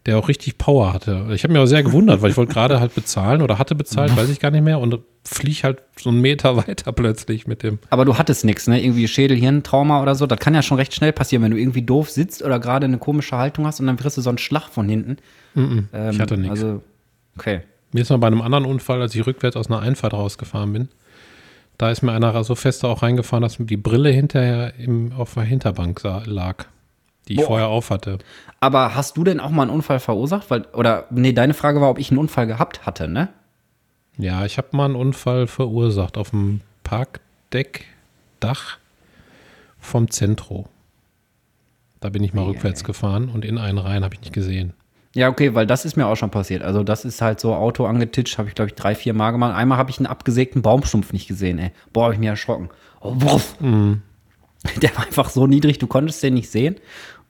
[0.06, 1.26] der auch richtig Power hatte.
[1.32, 4.14] Ich habe mich auch sehr gewundert, weil ich wollte gerade halt bezahlen oder hatte bezahlt,
[4.16, 4.78] weiß ich gar nicht mehr.
[4.78, 7.78] Und flieg halt so einen Meter weiter plötzlich mit dem.
[7.88, 8.82] Aber du hattest nichts, ne?
[8.82, 10.26] Irgendwie Schädel-Hirntrauma oder so.
[10.26, 12.98] Das kann ja schon recht schnell passieren, wenn du irgendwie doof sitzt oder gerade eine
[12.98, 15.16] komische Haltung hast und dann kriegst du so einen Schlag von hinten.
[15.92, 16.50] Ähm, ich hatte nichts.
[16.50, 16.82] Also,
[17.36, 17.60] okay.
[17.92, 20.88] Mir ist mal bei einem anderen Unfall, als ich rückwärts aus einer Einfahrt rausgefahren bin,
[21.78, 25.34] da ist mir einer so fest auch reingefahren, dass mir die Brille hinterher im, auf
[25.34, 26.66] der Hinterbank lag,
[27.28, 27.46] die ich Boah.
[27.46, 28.18] vorher auf hatte.
[28.60, 30.50] Aber hast du denn auch mal einen Unfall verursacht?
[30.50, 33.28] Weil, oder, nee, deine Frage war, ob ich einen Unfall gehabt hatte, ne?
[34.16, 38.78] Ja, ich habe mal einen Unfall verursacht auf dem Parkdeckdach
[39.80, 40.68] vom Zentro.
[42.00, 44.74] Da bin ich mal rückwärts gefahren und in einen rein habe ich nicht gesehen.
[45.14, 46.62] Ja, okay, weil das ist mir auch schon passiert.
[46.62, 49.54] Also, das ist halt so Auto angetitscht, habe ich, glaube ich, drei, vier Mal gemacht.
[49.54, 51.70] Einmal habe ich einen abgesägten Baumstumpf nicht gesehen, ey.
[51.92, 52.68] Boah, habe ich mir erschrocken.
[53.00, 53.56] Oh, wuff.
[54.82, 56.76] Der war einfach so niedrig, du konntest den nicht sehen.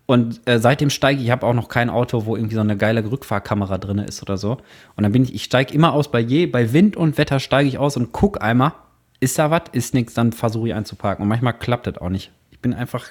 [0.07, 2.77] Und äh, seitdem steige ich, ich habe auch noch kein Auto, wo irgendwie so eine
[2.77, 4.59] geile Rückfahrkamera drin ist oder so.
[4.97, 7.69] Und dann bin ich, ich steige immer aus bei je, bei Wind und Wetter steige
[7.69, 8.73] ich aus und guck einmal,
[9.21, 11.23] ist da was, ist nichts, dann versuche ich einzuparken.
[11.23, 12.31] Und manchmal klappt das auch nicht.
[12.51, 13.07] Ich bin einfach,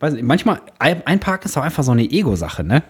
[0.00, 2.82] weiß nicht, manchmal, ein- einparken ist auch einfach so eine Ego-Sache, ne?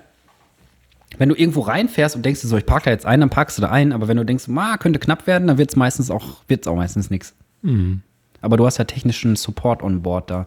[1.16, 3.62] Wenn du irgendwo reinfährst und denkst so, ich parke da jetzt ein, dann parkst du
[3.62, 6.36] da ein, aber wenn du denkst, ma, könnte knapp werden, dann wird es meistens auch,
[6.46, 7.34] wird's auch meistens nichts.
[8.40, 10.46] Aber du hast ja technischen Support on board da.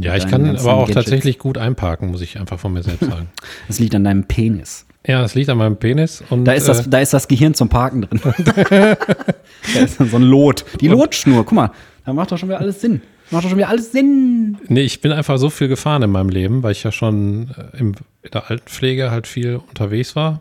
[0.00, 0.94] Ja, ich kann aber auch Gadgets.
[0.94, 3.28] tatsächlich gut einparken, muss ich einfach von mir selbst sagen.
[3.68, 4.86] Das liegt an deinem Penis.
[5.06, 6.22] ja, das liegt an meinem Penis.
[6.28, 8.20] Und, Da ist, das, äh, da ist das Gehirn zum Parken drin.
[8.70, 10.64] da ist so ein Lot.
[10.80, 11.70] Die Lotschnur, guck mal,
[12.04, 13.00] da macht doch schon wieder alles Sinn.
[13.30, 14.58] Macht doch schon wieder alles Sinn.
[14.66, 17.78] Nee, ich bin einfach so viel gefahren in meinem Leben, weil ich ja schon äh,
[17.78, 17.94] in
[18.32, 20.40] der Altenpflege halt viel unterwegs war.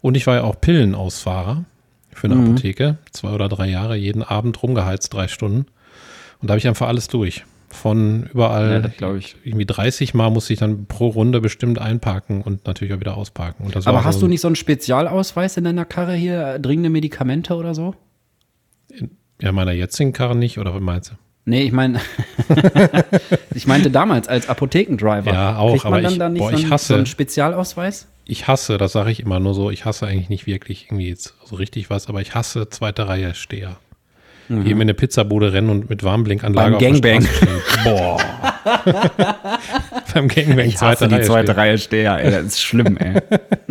[0.00, 1.64] Und ich war ja auch Pillenausfahrer
[2.10, 2.98] für eine Apotheke.
[3.12, 5.66] Zwei oder drei Jahre, jeden Abend rumgeheizt, drei Stunden.
[6.42, 7.44] Und da habe ich einfach alles durch.
[7.70, 9.14] Von überall, Ja,
[9.44, 13.64] irgendwie 30 Mal musste ich dann pro Runde bestimmt einparken und natürlich auch wieder ausparken.
[13.64, 16.60] Und das Aber hast so, du nicht so einen Spezialausweis in deiner Karre hier, äh,
[16.60, 17.94] dringende Medikamente oder so?
[19.40, 21.14] Ja, in meiner jetzigen Karre nicht, oder was meinst du?
[21.46, 21.98] Nee, ich meine,
[23.54, 25.32] ich meinte damals als Apothekendriver.
[25.32, 26.94] Ja, auch, Kriegt man aber dann ich- da nicht boah, so, ich einen, hasse- so
[26.94, 28.06] einen Spezialausweis?
[28.24, 31.34] Ich hasse, das sage ich immer nur so, ich hasse eigentlich nicht wirklich irgendwie jetzt
[31.44, 33.76] so richtig was, aber ich hasse zweite Reihe Steher.
[34.60, 37.00] Die eben in eine Pizzabude rennen und mit Warmblinkanlage Mhm.
[37.00, 37.28] Beim Gangbang.
[37.84, 38.18] Boah.
[40.14, 41.56] Beim Gangbang Ich hasse die zweite stehen.
[41.58, 43.20] Reihe Steher, ey, das ist schlimm, ey.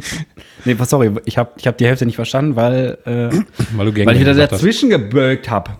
[0.65, 3.09] nee, sorry, ich habe ich hab die Hälfte nicht verstanden, weil, äh,
[3.77, 4.51] Weil weil ich wieder hast.
[4.51, 5.71] dazwischen gebölkt habe.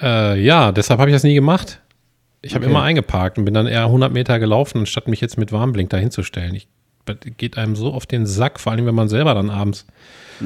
[0.00, 1.80] Äh, ja, deshalb habe ich das nie gemacht.
[2.40, 2.72] Ich habe Okay.
[2.72, 6.54] immer eingeparkt und bin dann eher 100 Meter gelaufen, anstatt mich jetzt mit Warmblink dahinzustellen.
[6.54, 6.66] Ich,
[7.04, 9.86] das geht einem so auf den Sack, vor allem wenn man selber dann abends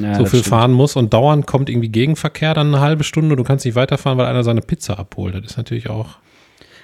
[0.01, 0.47] Ja, so viel stimmt.
[0.47, 4.17] fahren muss und dauernd kommt irgendwie Gegenverkehr, dann eine halbe Stunde, du kannst nicht weiterfahren,
[4.17, 5.35] weil einer seine Pizza abholt.
[5.35, 6.17] Das ist natürlich auch.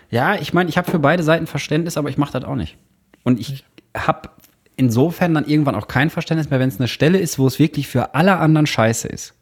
[0.09, 2.77] Ja, ich meine, ich habe für beide Seiten Verständnis, aber ich mache das auch nicht.
[3.23, 3.63] Und ich
[3.95, 4.29] habe
[4.75, 7.87] insofern dann irgendwann auch kein Verständnis mehr, wenn es eine Stelle ist, wo es wirklich
[7.87, 9.33] für alle anderen scheiße ist.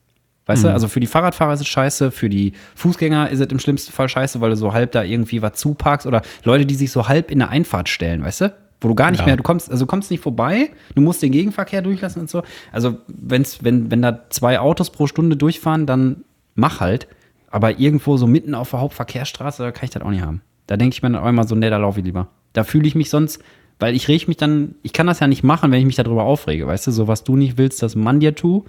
[0.47, 3.59] Weißt du, also für die Fahrradfahrer ist es scheiße, für die Fußgänger ist es im
[3.59, 6.91] schlimmsten Fall scheiße, weil du so halb da irgendwie was zuparkst oder Leute, die sich
[6.91, 8.53] so halb in der Einfahrt stellen, weißt du?
[8.81, 9.27] Wo du gar nicht Ja.
[9.27, 12.41] mehr, du kommst, also du kommst nicht vorbei, du musst den Gegenverkehr durchlassen und so.
[12.71, 16.23] Also wenn's, wenn, wenn da zwei Autos pro Stunde durchfahren, dann
[16.55, 17.07] mach halt.
[17.49, 20.41] Aber irgendwo so mitten auf der Hauptverkehrsstraße, da kann ich das auch nicht haben.
[20.67, 22.27] Da denke ich mir dann auch immer so, nee, da laufe ich lieber.
[22.53, 23.39] Da fühle ich mich sonst,
[23.77, 26.23] weil ich reg mich dann, ich kann das ja nicht machen, wenn ich mich darüber
[26.23, 28.63] aufrege, weißt du, so was du nicht willst, dass man dir tu.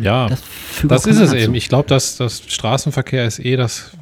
[0.00, 0.42] Ja, Das
[0.88, 1.42] das, ist es dazu.
[1.42, 1.54] eben.
[1.54, 3.92] Ich glaube, dass das Straßenverkehr ist eh das,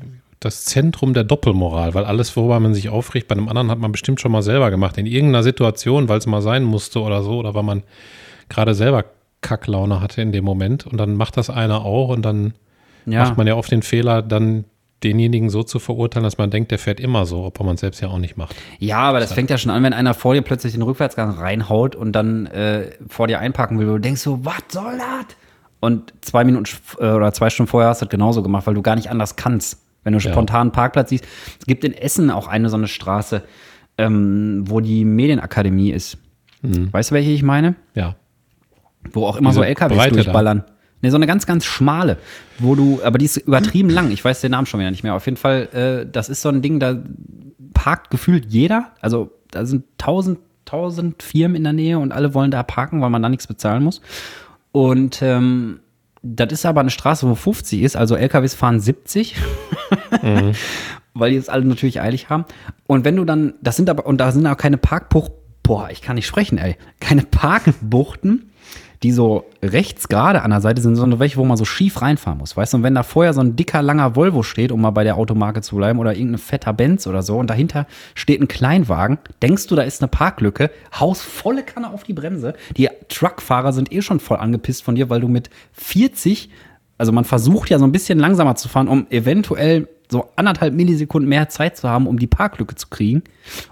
[0.40, 3.92] das Zentrum der Doppelmoral, weil alles, worüber man sich aufregt, bei einem anderen hat man
[3.92, 4.96] bestimmt schon mal selber gemacht.
[4.96, 7.82] In irgendeiner Situation, weil es mal sein musste oder so, oder weil man
[8.48, 9.04] gerade selber
[9.42, 10.86] Kacklaune hatte in dem Moment.
[10.86, 12.54] Und dann macht das einer auch und dann
[13.06, 13.24] Ja.
[13.24, 14.64] macht man ja oft den Fehler, dann
[15.02, 18.00] denjenigen so zu verurteilen, dass man denkt, der fährt immer so, obwohl man es selbst
[18.00, 18.54] ja auch nicht macht.
[18.78, 21.96] Ja, aber das fängt ja schon an, wenn einer vor dir plötzlich den Rückwärtsgang reinhaut
[21.96, 25.36] und dann äh, vor dir einparken will, wo du denkst so, was soll das?
[25.80, 26.64] Und zwei Minuten
[26.98, 29.36] äh, oder zwei Stunden vorher hast du das genauso gemacht, weil du gar nicht anders
[29.36, 29.78] kannst.
[30.02, 31.26] Wenn du spontan einen Parkplatz siehst.
[31.58, 33.42] Es gibt in Essen auch eine so eine Straße,
[33.98, 36.18] ähm, wo die Medienakademie ist.
[36.62, 37.74] Weißt du, welche ich meine?
[37.94, 38.16] Ja.
[39.12, 40.22] Wo auch immer Diese so LKWs Breite da.
[40.22, 40.64] durchballern.
[41.02, 42.18] Ne, so eine ganz, ganz schmale,
[42.58, 44.10] wo du, aber die ist übertrieben lang.
[44.10, 45.14] Ich weiß den Namen schon wieder nicht mehr.
[45.14, 46.98] Auf jeden Fall, äh, das ist so ein Ding, da
[47.72, 48.90] parkt gefühlt jeder.
[49.00, 53.08] Also da sind tausend, tausend Firmen in der Nähe und alle wollen da parken, weil
[53.08, 54.02] man da nichts bezahlen muss.
[54.72, 55.80] Und ähm,
[56.22, 59.36] das ist aber eine Straße, wo 50 ist, also LKWs fahren 70.
[61.14, 62.44] weil die es alle natürlich eilig haben.
[62.86, 66.02] Und wenn du dann, das sind aber, und da sind auch keine Parkbuchten, boah, ich
[66.02, 68.49] kann nicht sprechen, ey, keine Parkbuchten,
[69.02, 72.38] die so rechts gerade an der Seite sind, sondern welche, wo man so schief reinfahren
[72.38, 72.56] muss.
[72.56, 75.04] Weißt du, und wenn da vorher so ein dicker, langer Volvo steht, um mal bei
[75.04, 79.18] der Automarke zu bleiben, oder irgendein fetter Benz oder so, und dahinter steht ein Kleinwagen,
[79.42, 82.54] denkst du, da ist eine Parklücke, haust volle Kanne auf die Bremse.
[82.76, 86.50] Die Truckfahrer sind eh schon voll angepisst von dir, weil du mit 40,
[86.98, 91.28] also man versucht ja so ein bisschen langsamer zu fahren, um eventuell so anderthalb Millisekunden
[91.28, 93.22] mehr Zeit zu haben, um die Parklücke zu kriegen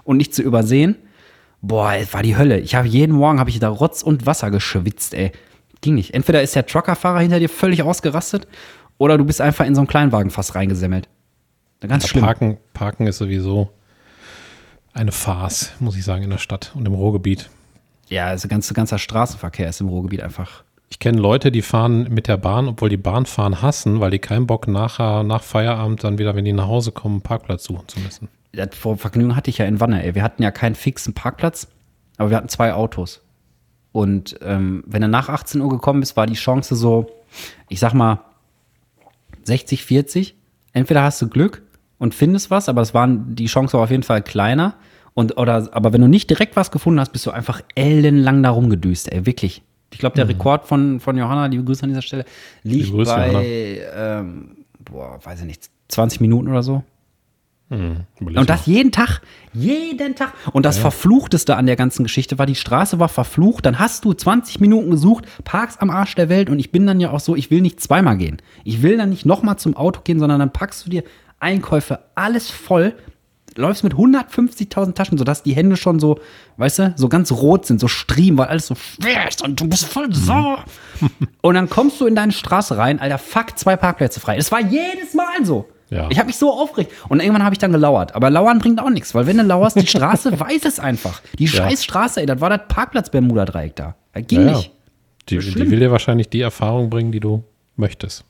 [0.03, 0.95] und nicht zu übersehen.
[1.61, 2.59] Boah, es war die Hölle.
[2.59, 5.31] Ich habe jeden Morgen habe ich da Rotz und Wasser geschwitzt, ey.
[5.81, 6.13] Ging nicht.
[6.13, 8.47] Entweder ist der Truckerfahrer hinter dir völlig ausgerastet
[8.97, 11.07] oder du bist einfach in so einen Kleinwagen fast reingesemmelt.
[11.81, 12.23] Ganz Ja, schlimm.
[12.23, 13.69] Parken, Parken ist sowieso
[14.93, 17.49] eine Farce, muss ich sagen, in der Stadt und im Ruhrgebiet.
[18.09, 20.63] Ja, also ganze, ganzer Straßenverkehr ist im Ruhrgebiet einfach.
[20.89, 24.47] Ich kenne Leute, die fahren mit der Bahn, obwohl die Bahnfahren hassen, weil die keinen
[24.47, 27.99] Bock nachher, nach Feierabend dann wieder, wenn die nach Hause kommen, einen Parkplatz suchen zu
[27.99, 28.27] müssen.
[28.51, 30.15] Das Ver- Vergnügen hatte ich ja in Wanne, ey.
[30.15, 31.67] Wir hatten ja keinen fixen Parkplatz,
[32.17, 33.21] aber wir hatten zwei Autos.
[33.91, 37.09] Und ähm, wenn du nach 18 Uhr gekommen bist, war die Chance so,
[37.69, 38.19] ich sag mal,
[39.43, 40.35] 60, 40.
[40.73, 41.63] Entweder hast du Glück
[41.97, 44.75] und findest was, aber es waren, die Chance war auf jeden Fall kleiner.
[45.15, 48.51] Und, oder, aber wenn du nicht direkt was gefunden hast, bist du einfach ellenlang da
[48.51, 49.63] rumgedüst, ey, wirklich.
[49.91, 52.25] Ich glaube, der Rekord von, von Johanna, liebe Grüße an dieser Stelle,
[52.63, 56.83] liegt Grüße, bei, ähm, boah, weiß ich nicht, 20 Minuten oder so.
[57.69, 59.21] Überleg Und das jeden Tag.
[59.53, 60.33] Jeden Tag.
[60.53, 63.65] Und das Verfluchteste an der ganzen Geschichte war, die Straße war verflucht.
[63.65, 66.49] Dann hast du 20 Minuten gesucht, parkst am Arsch der Welt.
[66.49, 68.41] Und ich bin dann ja auch so, ich will nicht zweimal gehen.
[68.63, 71.03] Ich will dann nicht nochmal zum Auto gehen, sondern dann packst du dir
[71.39, 72.95] Einkäufe, alles voll,
[73.55, 76.19] läufst mit 150.000 Taschen, sodass die Hände schon so,
[76.57, 79.67] weißt du, so ganz rot sind, so striemen, weil alles so schwer ist und du
[79.67, 80.65] bist voll sauer.
[81.41, 84.37] und dann kommst du in deine Straße rein, Alter, fuck, zwei Parkplätze frei.
[84.37, 85.67] Es war jedes Mal so.
[85.89, 86.07] Ja.
[86.09, 86.91] Ich habe mich so aufgeregt.
[87.09, 88.13] Und irgendwann habe ich dann gelauert.
[88.15, 91.21] Aber lauern bringt auch nichts, weil wenn du lauerst, die Straße weiß es einfach.
[91.37, 93.95] Die scheiß Straße, ey, das war das Parkplatz Bermuda-Dreieck da.
[94.13, 94.57] Das ging Ja, ja.
[94.57, 94.71] nicht.
[95.29, 97.43] Die, die will dir wahrscheinlich die Erfahrung bringen, die du
[97.75, 98.23] möchtest.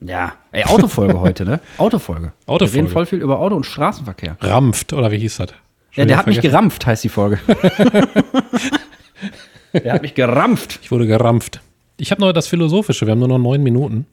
[0.00, 0.32] Ja.
[0.52, 1.60] Ey, Autofolge heute, ne?
[1.78, 2.32] Autofolge.
[2.46, 2.72] Autofolge.
[2.72, 4.36] Wir reden voll viel über Auto und Straßenverkehr.
[4.40, 5.50] Rampft, oder wie hieß das?
[5.92, 7.38] Ja, der hat mich gerampft, heißt die Folge.
[9.72, 10.78] der hat mich gerampft.
[10.82, 11.60] Ich wurde gerampft.
[11.96, 14.06] Ich habe noch das Philosophische, wir haben nur noch neun Minuten.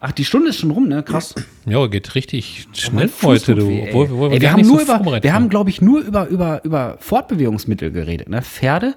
[0.00, 1.02] Ach, die Stunde ist schon rum, ne?
[1.02, 1.34] Krass.
[1.66, 3.68] Ja, geht richtig schnell Fuß heute, du.
[3.68, 3.86] weh.
[3.88, 6.64] Obwohl, obwohl ey, wir haben nur so über, wir haben, glaube ich, nur über, über,
[6.64, 8.42] über Fortbewegungsmittel geredet, ne?
[8.42, 8.94] Pferde?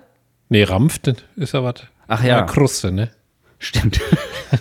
[0.50, 1.76] Nee, rampft ist ja was.
[2.08, 2.38] Ach ja.
[2.40, 3.10] Eine Kruste, ne?
[3.58, 4.00] Stimmt.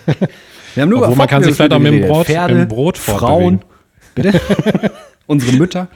[0.75, 2.49] wir haben nur Obwohl, man kann sich vielleicht auch mit dem Brot- geredet.
[2.57, 3.61] mit dem Brot Frauen.
[4.15, 4.39] Bitte?
[5.27, 5.89] Unsere Mütter.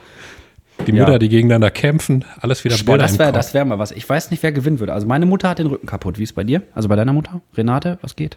[0.86, 1.04] Die Ja.
[1.04, 3.90] Mütter, die gegeneinander kämpfen, alles wieder Boah, das wäre das wär mal was.
[3.92, 4.92] Ich weiß nicht, wer gewinnen würde.
[4.92, 6.18] Also meine Mutter hat den Rücken kaputt.
[6.18, 6.62] Wie ist bei dir?
[6.74, 7.40] Also bei deiner Mutter?
[7.56, 8.36] Renate, was geht?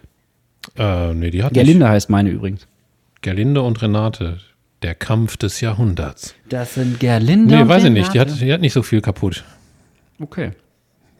[0.76, 1.60] Äh, nee, die hat nicht.
[1.64, 2.66] Gerlinde heißt meine übrigens.
[3.22, 4.38] Gerlinde und Renate.
[4.82, 6.34] Der Kampf des Jahrhunderts.
[6.48, 8.14] Das sind Gerlinde Nee, und weiß ich nicht.
[8.14, 9.44] Die hat, die hat nicht so viel kaputt.
[10.18, 10.52] Okay.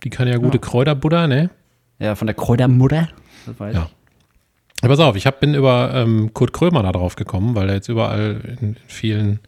[0.03, 1.51] Die kann ja gute Kräuterbutter, ne?
[1.99, 3.09] Ja, von der Kräutermutter.
[3.47, 3.82] Das weiß Ja.
[3.91, 4.82] ich.
[4.82, 7.74] Ja, pass auf, ich hab, bin über ähm, Kurt Krömer da drauf gekommen, weil er
[7.74, 9.41] jetzt überall in vielen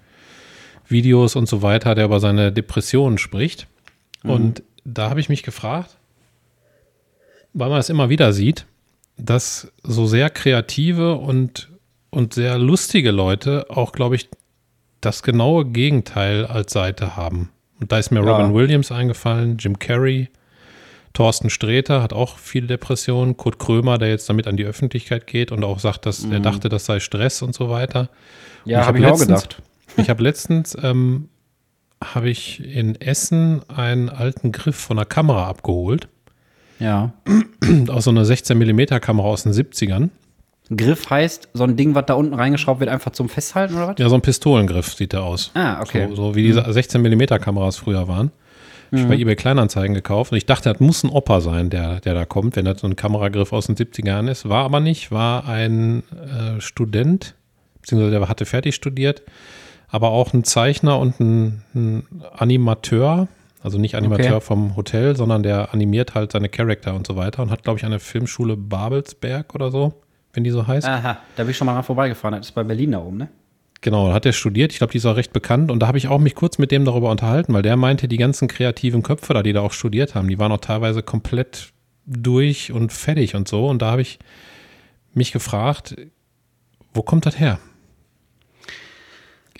[0.88, 3.66] Videos und so weiter, der über seine Depressionen spricht.
[4.24, 5.96] Und da habe ich mich gefragt,
[7.54, 8.66] weil man es immer wieder sieht,
[9.16, 11.70] dass so sehr kreative und,
[12.10, 14.28] und sehr lustige Leute auch, glaube ich,
[15.00, 17.50] das genaue Gegenteil als Seite haben.
[17.80, 18.36] Und da ist mir Ja.
[18.36, 20.28] Robin Williams eingefallen, Jim Carrey,
[21.12, 25.52] Thorsten Sträter hat auch viele Depressionen, Kurt Krömer, der jetzt damit an die Öffentlichkeit geht
[25.52, 28.08] und auch sagt, dass er dachte, das sei Stress und so weiter.
[28.64, 29.62] Ja, habe ich auch letztens- gedacht.
[29.98, 31.28] Ich habe letztens ähm,
[32.02, 36.08] habe ich in Essen einen alten Griff von einer Kamera abgeholt,
[36.82, 37.12] Ja.
[37.88, 40.10] aus so einer 16 mm Kamera aus den 70ern.
[40.74, 43.94] Griff heißt, so ein Ding, was da unten reingeschraubt wird, einfach zum Festhalten oder was?
[43.98, 45.50] Ja, so ein Pistolengriff sieht der aus.
[45.54, 46.08] Ah, okay.
[46.10, 48.32] So, so wie diese 16 mm Kameras früher waren.
[48.90, 52.00] Hab Ich bei eBay Kleinanzeigen gekauft und ich dachte, das muss ein Opa sein, der,
[52.00, 54.48] der da kommt, wenn das so ein Kameragriff aus den 70er Jahren ist.
[54.48, 57.34] War aber nicht, war ein äh, Student,
[57.80, 59.22] beziehungsweise der hatte fertig studiert,
[59.88, 63.28] aber auch ein Zeichner und ein, ein Animateur,
[63.62, 64.44] also nicht Animateur Okay.
[64.44, 67.84] vom Hotel, sondern der animiert halt seine Charakter und so weiter und hat, glaube ich,
[67.84, 69.94] eine Filmschule Babelsberg oder so,
[70.32, 70.86] wenn die so heißt.
[70.86, 72.38] Aha, da bin ich schon mal vorbeigefahren.
[72.38, 73.28] Das ist bei Berlin da oben, ne?
[73.80, 74.72] Genau, da hat er studiert.
[74.72, 75.70] Ich glaube, die ist auch recht bekannt.
[75.70, 78.16] Und da habe ich auch mich kurz mit dem darüber unterhalten, weil der meinte, die
[78.16, 81.72] ganzen kreativen Köpfe da, die da auch studiert haben, die waren auch teilweise komplett
[82.06, 83.66] durch und fertig und so.
[83.68, 84.20] Und da habe ich
[85.14, 85.96] mich gefragt,
[86.94, 87.58] wo kommt das her?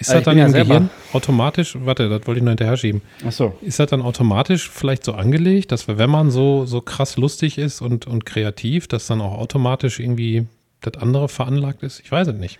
[0.02, 2.76] Ist Also das ich dann ja im Gehirn automatisch, warte, das wollte ich noch hinterher
[2.76, 3.56] schieben, Ach so.
[3.62, 7.58] ist das dann automatisch vielleicht so angelegt, dass wir, wenn man so, so krass lustig
[7.58, 10.46] ist und, und kreativ, dass dann auch automatisch irgendwie
[10.80, 12.00] das andere veranlagt ist?
[12.00, 12.58] Ich weiß es nicht.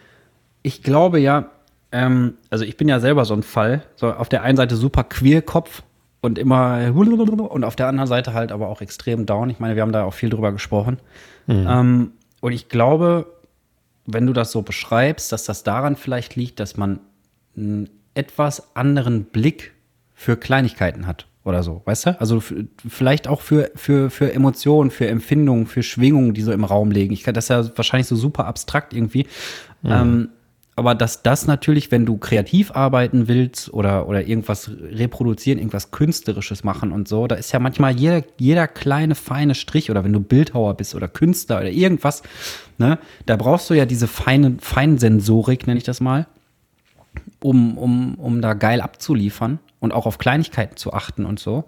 [0.63, 1.51] Ich glaube ja,
[1.91, 3.83] ähm, also ich bin ja selber so ein Fall.
[3.97, 5.83] So auf der einen Seite super Queerkopf,
[6.25, 9.51] und immer und auf der anderen Seite halt aber auch extrem down.
[9.51, 10.99] Ich meine, wir haben da auch viel drüber gesprochen.
[11.49, 13.27] Ähm, und ich glaube,
[14.07, 17.01] wenn du das so beschreibst, dass das daran vielleicht liegt, dass man
[17.57, 19.73] einen etwas anderen Blick
[20.15, 22.21] für Kleinigkeiten hat oder so, weißt du?
[22.21, 22.43] Also
[22.87, 27.13] vielleicht auch für, für, für Emotionen, für Empfindungen, für Schwingungen, die so im Raum liegen.
[27.13, 29.27] Ich kann das ist ja wahrscheinlich so super abstrakt irgendwie.
[29.85, 30.29] Ähm,
[30.75, 36.65] aber dass das natürlich, wenn du kreativ arbeiten willst oder, oder irgendwas reproduzieren, irgendwas Künstlerisches
[36.65, 40.21] machen und so, da ist ja manchmal jeder, jeder kleine, feine Strich oder wenn du
[40.21, 42.23] Bildhauer bist oder Künstler oder irgendwas,
[42.79, 46.27] ne, da brauchst du ja diese feine, Feinsensorik, nenne ich das mal,
[47.45, 51.65] um, um, um da geil abzuliefern und auch auf Kleinigkeiten zu achten und so.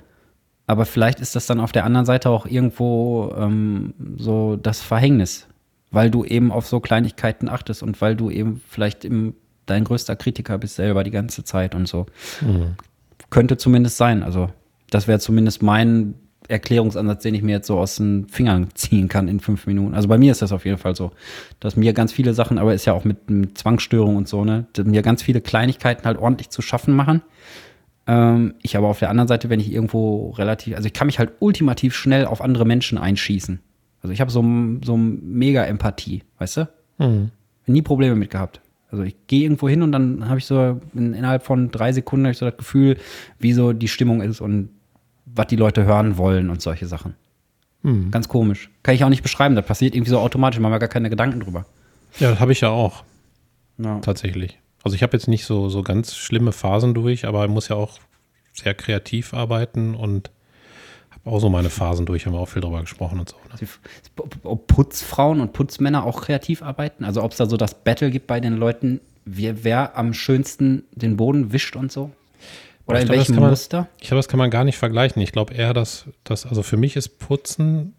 [0.66, 5.46] Aber vielleicht ist das dann auf der anderen Seite auch irgendwo ähm, so das Verhängnis,
[5.90, 9.34] weil du eben auf so Kleinigkeiten achtest und weil du eben vielleicht im,
[9.66, 12.06] dein größter Kritiker bist selber die ganze Zeit und so.
[13.30, 14.22] Könnte zumindest sein.
[14.22, 14.48] Also,
[14.90, 16.14] das wäre zumindest mein
[16.48, 19.94] Erklärungsansatz, den ich mir jetzt so aus den Fingern ziehen kann in fünf Minuten.
[19.94, 21.12] Also bei mir ist das auf jeden Fall so,
[21.60, 24.66] dass mir ganz viele Sachen, aber ist ja auch mit, mit Zwangsstörung und so, ne,
[24.74, 27.22] dass mir ganz viele Kleinigkeiten halt ordentlich zu schaffen machen.
[28.06, 31.18] Ähm, ich aber auf der anderen Seite, wenn ich irgendwo relativ, also ich kann mich
[31.18, 33.60] halt ultimativ schnell auf andere Menschen einschießen.
[34.02, 34.44] Also ich habe so,
[34.84, 36.68] so mega Empathie, weißt du?
[37.66, 38.60] Nie Probleme mit gehabt.
[38.90, 42.26] Also ich gehe irgendwo hin und dann habe ich so in, innerhalb von drei Sekunden
[42.26, 42.98] ich so das Gefühl,
[43.38, 44.68] wie so die Stimmung ist und
[45.26, 47.14] was die Leute hören wollen und solche Sachen.
[48.10, 48.70] Ganz komisch.
[48.82, 49.54] Kann ich auch nicht beschreiben.
[49.56, 50.58] Das passiert irgendwie so automatisch.
[50.58, 51.66] Man hat gar keine Gedanken drüber.
[52.18, 53.04] Ja, das habe ich ja auch,
[53.76, 53.98] Ja.
[53.98, 54.58] tatsächlich.
[54.82, 57.76] Also ich habe jetzt nicht so, so ganz schlimme Phasen durch, aber ich muss ja
[57.76, 57.98] auch
[58.54, 60.30] sehr kreativ arbeiten und
[61.10, 63.36] habe auch so meine Phasen durch, haben wir auch viel drüber gesprochen und so.
[63.36, 63.68] Ne?
[64.44, 67.04] Ob Putzfrauen und Putzmänner auch kreativ arbeiten?
[67.04, 70.84] Also ob es da so das Battle gibt bei den Leuten, wer, wer am schönsten
[70.92, 72.12] den Boden wischt und so?
[72.86, 73.88] Oder in das welchem man- Muster?
[74.00, 75.22] Ich glaube, das kann man gar nicht vergleichen.
[75.22, 77.94] Ich glaube eher, dass, dass, also für mich ist Putzen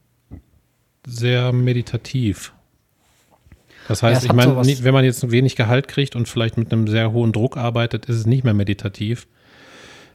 [1.08, 2.54] sehr meditativ.
[3.88, 6.58] Das Ja, heißt, es ich meine, sowas- wenn man jetzt wenig Gehalt kriegt und vielleicht
[6.58, 9.28] mit einem sehr hohen Druck arbeitet, ist es nicht mehr meditativ.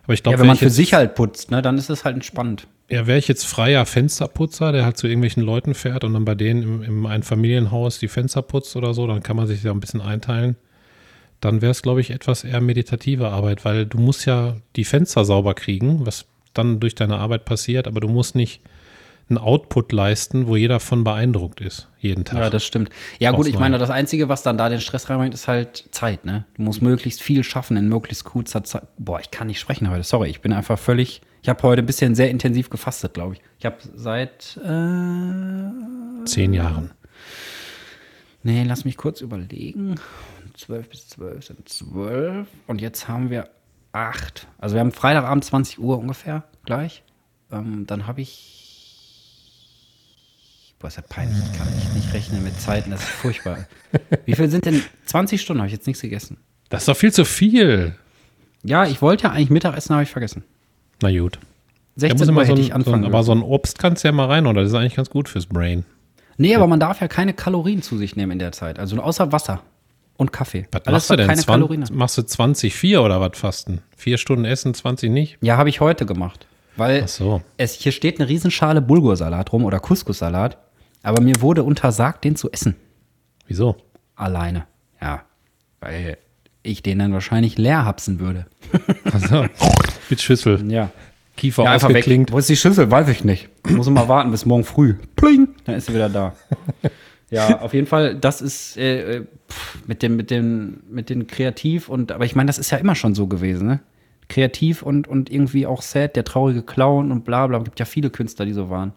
[0.05, 1.89] Aber ich glaube, Ja, wenn man ich für jetzt, sich halt putzt, ne, dann ist
[1.91, 2.67] es halt entspannt.
[2.89, 6.35] ja, wäre ich jetzt freier Fensterputzer, der halt zu irgendwelchen Leuten fährt und dann bei
[6.35, 9.79] denen im, im Einfamilienhaus die Fenster putzt oder so, dann kann man sich ja ein
[9.81, 10.57] bisschen einteilen.
[11.41, 15.25] Dann wäre es, glaube ich, etwas eher meditative Arbeit, weil du musst ja die Fenster
[15.25, 18.61] sauber kriegen, was dann durch deine Arbeit passiert, aber du musst nicht
[19.31, 22.41] einen Output leisten, wo jeder von beeindruckt ist, jeden Tag.
[22.41, 22.91] Ja, das stimmt.
[23.21, 26.25] Ja, gut, ich meine, das Einzige, was dann da den Stress reinbringt, ist halt Zeit,
[26.25, 26.47] ne?
[26.57, 28.83] Du musst möglichst viel schaffen in möglichst kurzer Zeit.
[28.99, 30.31] Boah, ich kann nicht sprechen heute, sorry.
[30.31, 31.23] Ich bin einfach völlig.
[31.43, 33.41] Ich habe heute ein bisschen sehr intensiv gefastet, glaube ich.
[33.61, 34.59] Ich habe seit.
[34.65, 36.91] Äh, Zehn Jahren.
[38.43, 39.95] nee, lass mich kurz überlegen.
[40.61, 42.47] 12 bis 12 sind 12.
[42.67, 43.49] Und jetzt haben wir
[43.93, 44.47] 8.
[44.59, 47.03] Also, wir haben Freitagabend 20 Uhr ungefähr gleich.
[47.51, 48.57] Ähm, dann habe ich.
[50.79, 51.39] Boah, ist ja peinlich.
[51.53, 52.91] Ich kann nicht rechnen mit Zeiten.
[52.91, 53.67] Das ist furchtbar.
[54.25, 55.61] Wie viel sind denn 20 Stunden?
[55.61, 56.39] Habe ich jetzt nichts gegessen.
[56.69, 57.97] Das ist doch viel zu viel.
[58.63, 60.45] Ja, ich wollte ja eigentlich Mittagessen, habe ich vergessen.
[61.03, 61.39] Na gut.
[61.97, 63.33] Da 16 muss Uhr immer so hätte ein, ich so ein, anfangen aber aber so
[63.33, 64.63] ein Obst kannst du ja mal rein, oder?
[64.63, 65.85] Das ist eigentlich ganz gut fürs Brain.
[66.37, 68.79] Nee, aber man darf ja keine Kalorien zu sich nehmen in der Zeit.
[68.79, 69.63] Also außer Wasser
[70.21, 70.67] und Kaffee.
[70.71, 71.27] Was Alles, machst du denn?
[71.27, 73.81] keine 20, Kalorien machst du 20, 4 oder was fasten?
[73.97, 75.39] Vier Stunden essen, 20 nicht?
[75.41, 76.47] Ja, habe ich heute gemacht.
[76.77, 77.43] Weil so.
[77.57, 80.59] es, hier steht eine Riesenschale Bulgursalat rum oder Couscous-Salat.
[81.03, 82.77] Aber mir wurde untersagt, den zu essen.
[83.49, 83.77] Wieso?
[84.15, 84.67] Alleine.
[85.01, 85.23] Ja.
[85.81, 86.19] Weil
[86.63, 88.47] ich den dann wahrscheinlich leer hapsen würde.
[89.11, 89.47] Also,
[90.11, 90.71] mit Schüssel.
[90.71, 90.91] Ja.
[91.37, 91.81] Kiefer Ja.
[91.81, 92.91] Wo ist die Schüssel?
[92.91, 93.49] Weiß ich nicht.
[93.71, 94.97] Muss immer warten bis morgen früh.
[95.17, 96.35] Pling, dann ist sie wieder da.
[97.31, 101.27] Ja, auf jeden Fall, das ist äh, äh, pff, mit dem, mit dem, mit den
[101.27, 103.81] Kreativ und, aber ich meine, das ist ja immer schon so gewesen, ne?
[104.29, 107.59] Kreativ und, und irgendwie auch sad, der traurige Clown und bla bla.
[107.59, 108.93] Es gibt ja viele Künstler, die so waren.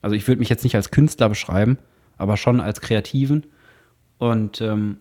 [0.00, 1.76] Also ich würde mich jetzt nicht als Künstler beschreiben,
[2.16, 3.44] aber schon als Kreativen.
[4.16, 4.96] Und ähm,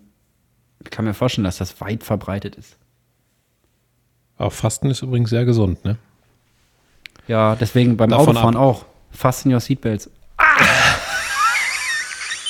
[0.83, 2.77] ich kann mir vorstellen, dass das weit verbreitet ist.
[4.37, 5.97] Aber Fasten ist übrigens sehr gesund, ne?
[7.27, 8.85] Ja, deswegen beim Davon Autofahren auch.
[9.11, 10.09] Fasten your seatbelts.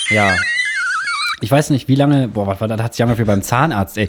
[0.09, 0.35] Ja.
[1.41, 2.81] Ich weiß nicht, wie lange, boah, was war das?
[2.81, 4.07] Hat sich angehört wie beim Zahnarzt, ey.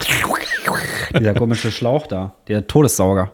[1.18, 3.32] Dieser komische Schlauch da, der Todessauger.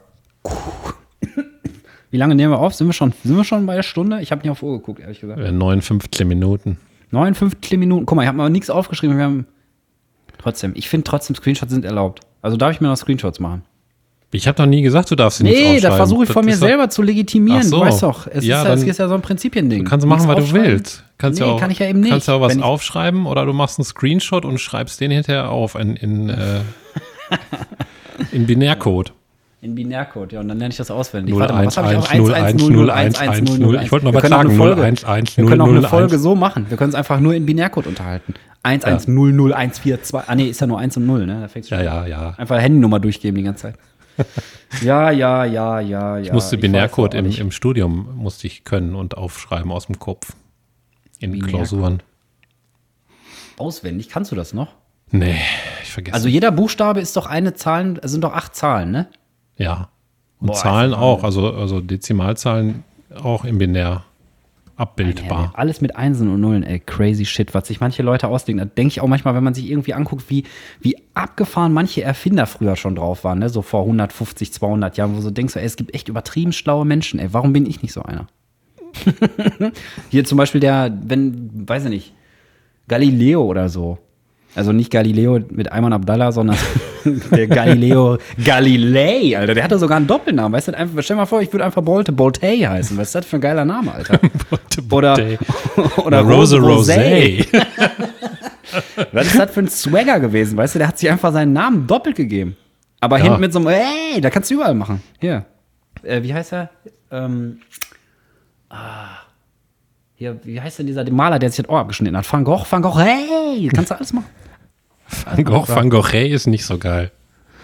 [2.11, 2.75] Wie lange nehmen wir auf?
[2.75, 4.21] Sind wir schon, sind wir schon bei der Stunde?
[4.21, 5.41] Ich habe nicht auf Uhr geguckt, ehrlich gesagt.
[5.41, 6.77] Äh, 59 Minuten.
[7.11, 8.05] 59 Minuten.
[8.07, 9.17] Guck mal, ich habe aber nichts aufgeschrieben.
[9.17, 9.47] Wir haben
[10.39, 12.21] trotzdem, ich finde trotzdem, Screenshots sind erlaubt.
[12.43, 13.63] Also darf ich mir noch Screenshots machen?
[14.31, 15.83] Ich habe doch nie gesagt, du darfst sie nicht Nee, aufschreiben.
[15.83, 17.63] das versuche ich von mir doch- selber zu legitimieren.
[17.63, 17.79] So.
[17.81, 19.85] Du weißt doch, es, Ja, ist, ja, dann- ist ja so ein Prinzipiending.
[19.85, 21.05] Du kannst machen, was du willst.
[21.23, 22.11] Kannst Nee, ja auch, kann ich ja eben nicht.
[22.11, 25.77] Kannst ja auch was aufschreiben oder du machst einen Screenshot und schreibst den hinterher auf
[25.77, 26.59] in, in, äh,
[28.33, 29.12] in Binärcode.
[29.61, 31.33] In Binärcode, ja, und dann lerne ich das auswendig.
[31.33, 32.11] 0, Warte mal, was 1, habe ich auch?
[32.11, 33.81] 1, 1, 0, 1, 1, 0.
[33.85, 34.59] Ich wollte noch Wir was können auch eine sagen.
[34.59, 36.23] Folge- 0, 1, 1, Wir 0, können auch 0, eine Folge 1.
[36.23, 36.66] so machen.
[36.68, 38.35] Wir können es einfach nur in Binärcode unterhalten.
[38.64, 40.25] 1, 1, 0, 0, 1, 4, 2.
[40.27, 41.39] Ah, nee, ist ja nur 1 und 0, ne?
[41.43, 42.35] Da fängt's schon Ja, ja, ja.
[42.37, 43.75] Einfach Handynummer durchgeben die ganze Zeit.
[44.83, 46.23] ja, ja, ja, ja, ja.
[46.23, 50.33] Ich musste Binärcode im, im Studium musste ich können und aufschreiben aus dem Kopf.
[51.23, 51.55] In Binärcode.
[51.55, 52.03] Klausuren.
[53.57, 54.75] Auswendig, kannst du das noch?
[55.11, 55.37] Nee,
[55.83, 56.14] ich vergesse.
[56.14, 59.09] Also jeder Buchstabe ist doch eine Zahl, es sind doch acht Zahlen, ne?
[59.57, 59.89] ja.
[60.41, 62.83] Und Boah, Zahlen auch, also, also Dezimalzahlen
[63.23, 64.03] auch im Binär
[64.75, 65.53] abbildbar.
[65.55, 68.59] Alles mit Einsen und Nullen, ey, crazy shit, was sich manche Leute ausdenken.
[68.59, 70.43] Da denke ich auch manchmal, wenn man sich irgendwie anguckt, wie,
[70.81, 73.51] wie abgefahren manche Erfinder früher schon drauf waren, ne?
[73.51, 76.85] so vor 150, 200 Jahren, wo du so denkst, ey, es gibt echt übertrieben schlaue
[76.85, 78.27] Menschen, ey, warum bin ich nicht so einer?
[80.11, 82.14] Hier zum Beispiel der, wenn, weiß ich nicht,
[82.88, 83.99] Galileo oder so.
[84.55, 86.59] Also nicht Galileo mit Ayman Abdallah, sondern
[87.30, 89.55] der Galileo Galilei, Alter.
[89.55, 90.53] Der hatte sogar einen Doppelnamen.
[90.53, 92.97] Weißt du, einfach, stell dir mal vor, ich würde einfach Bolte Bolte heißen.
[92.99, 94.20] Was ist das für ein geiler Name, Alter?
[94.90, 95.38] oder, Bolte.
[96.05, 97.47] oder Rose Rose Rosé.
[99.12, 100.57] Was ist das für ein Swagger gewesen?
[100.57, 102.57] Weißt du, der hat sich einfach seinen Namen doppelt gegeben.
[103.01, 103.24] Aber Ja.
[103.24, 105.03] hinten mit so einem, ey, da kannst du überall machen.
[105.18, 105.47] Hier.
[106.03, 106.70] Äh, wie heißt er?
[107.11, 107.59] Ähm,
[108.73, 109.09] ah.
[110.14, 112.33] Hier, wie heißt denn dieser Maler, der sich das Ohr abgeschnitten hat?
[112.33, 114.27] Van Gogh, Van Gogh, hey, kannst du alles machen.
[115.25, 117.11] Van Gogh, Van Gogh ist nicht so geil.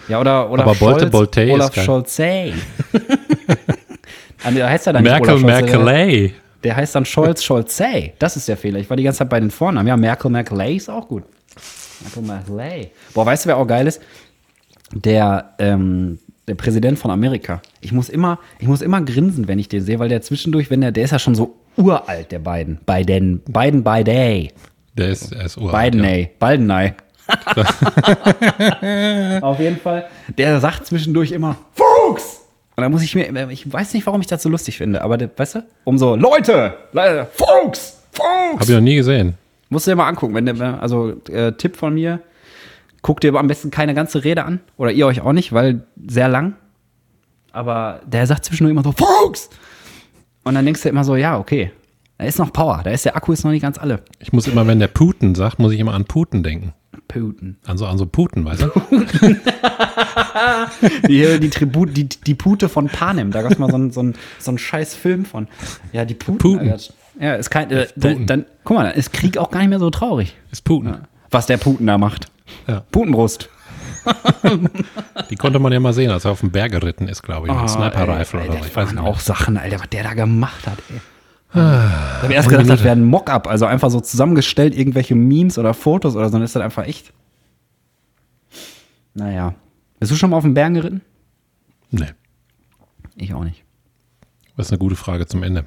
[0.08, 1.84] Ja, oder, oder Aber Bolte, Bolte ist Olaf geil.
[1.84, 2.54] Scholz, hey.
[4.44, 6.32] Ah, da heißt er dann Merkel, Olaf Scholz, der- Merkel.
[6.62, 8.14] Der heißt dann Scholz, Scholz, hey.
[8.18, 8.78] Das ist der Fehler.
[8.78, 9.86] Ich war die ganze Zeit bei den Vornamen.
[9.86, 11.24] Ja, Merkel, Merkel, ist auch gut.
[12.00, 14.00] Merkel, Merkel, Boah, weißt du, wer auch geil ist?
[14.92, 16.18] Der, ähm,
[16.48, 17.60] der Präsident von Amerika.
[17.80, 20.80] Ich muss immer, ich muss immer grinsen, wenn ich den sehe, weil der zwischendurch, wenn
[20.80, 22.78] der, der ist ja schon so uralt, der Biden.
[22.86, 24.48] Biden, Biden, Biden.
[24.96, 25.92] Der ist, er ist uralt.
[25.92, 26.10] Biden, ja.
[26.10, 26.30] ey.
[26.38, 26.94] Baldenei.
[29.42, 30.06] Auf jeden Fall.
[30.36, 32.40] Der sagt zwischendurch immer, Fuchs!
[32.76, 35.18] Und da muss ich mir, ich weiß nicht, warum ich das so lustig finde, aber
[35.18, 37.98] der, weißt du, um so, Leute, Leute, Fuchs!
[38.12, 38.54] Fuchs!
[38.54, 39.34] Hab ich noch nie gesehen.
[39.68, 42.20] Musst du dir mal angucken, wenn der, also äh, Tipp von mir,
[43.02, 44.60] guckt dir am besten keine ganze Rede an.
[44.76, 46.54] Oder ihr euch auch nicht, weil sehr lang.
[47.52, 49.50] Aber der sagt zwischendurch immer so, Fuchs!
[50.44, 51.72] Und dann denkst du immer so, ja, okay.
[52.18, 54.02] Da ist noch Power, da ist der Akku ist noch nicht ganz alle.
[54.18, 56.72] Ich muss immer, wenn der Putin sagt, muss ich immer an Putin denken.
[57.06, 57.56] Putin.
[57.64, 58.70] An so, an so Putin, weißt du?
[61.08, 64.12] Die, die, Tribut, die, die Pute von Panem, da gab es mal so einen so
[64.38, 65.48] so einen scheiß Film von.
[65.92, 66.38] Ja, die Puten.
[66.38, 66.70] Puten.
[66.70, 66.92] Alter.
[67.20, 67.70] Ja, ist kein.
[67.70, 68.26] Äh, Puten.
[68.26, 70.98] dann, guck mal, dann ist Krieg auch gar nicht mehr so traurig, Ist Putin.
[71.30, 72.30] was der Puten da macht.
[72.66, 72.80] Ja.
[72.92, 73.48] Putenbrust.
[75.30, 77.54] Die konnte man ja mal sehen, als er auf den Berg geritten ist, glaube ich.
[77.54, 78.58] Mit Sniper-Rifle Ah, oder so.
[78.58, 79.00] Das Ich weiß nicht.
[79.02, 81.00] auch Sachen, Alter, was der da gemacht hat, ey.
[81.50, 85.72] Ich habe erst gedacht, das wäre ein Mock-up, also einfach so zusammengestellt, irgendwelche Memes oder
[85.72, 87.12] Fotos oder so, dann ist das einfach echt.
[89.14, 89.54] Naja.
[89.98, 91.00] Bist du schon mal auf den Bergen geritten?
[91.90, 92.08] Nee,
[93.16, 93.64] Ich auch nicht.
[94.56, 95.64] das ist eine gute Frage zum Ende.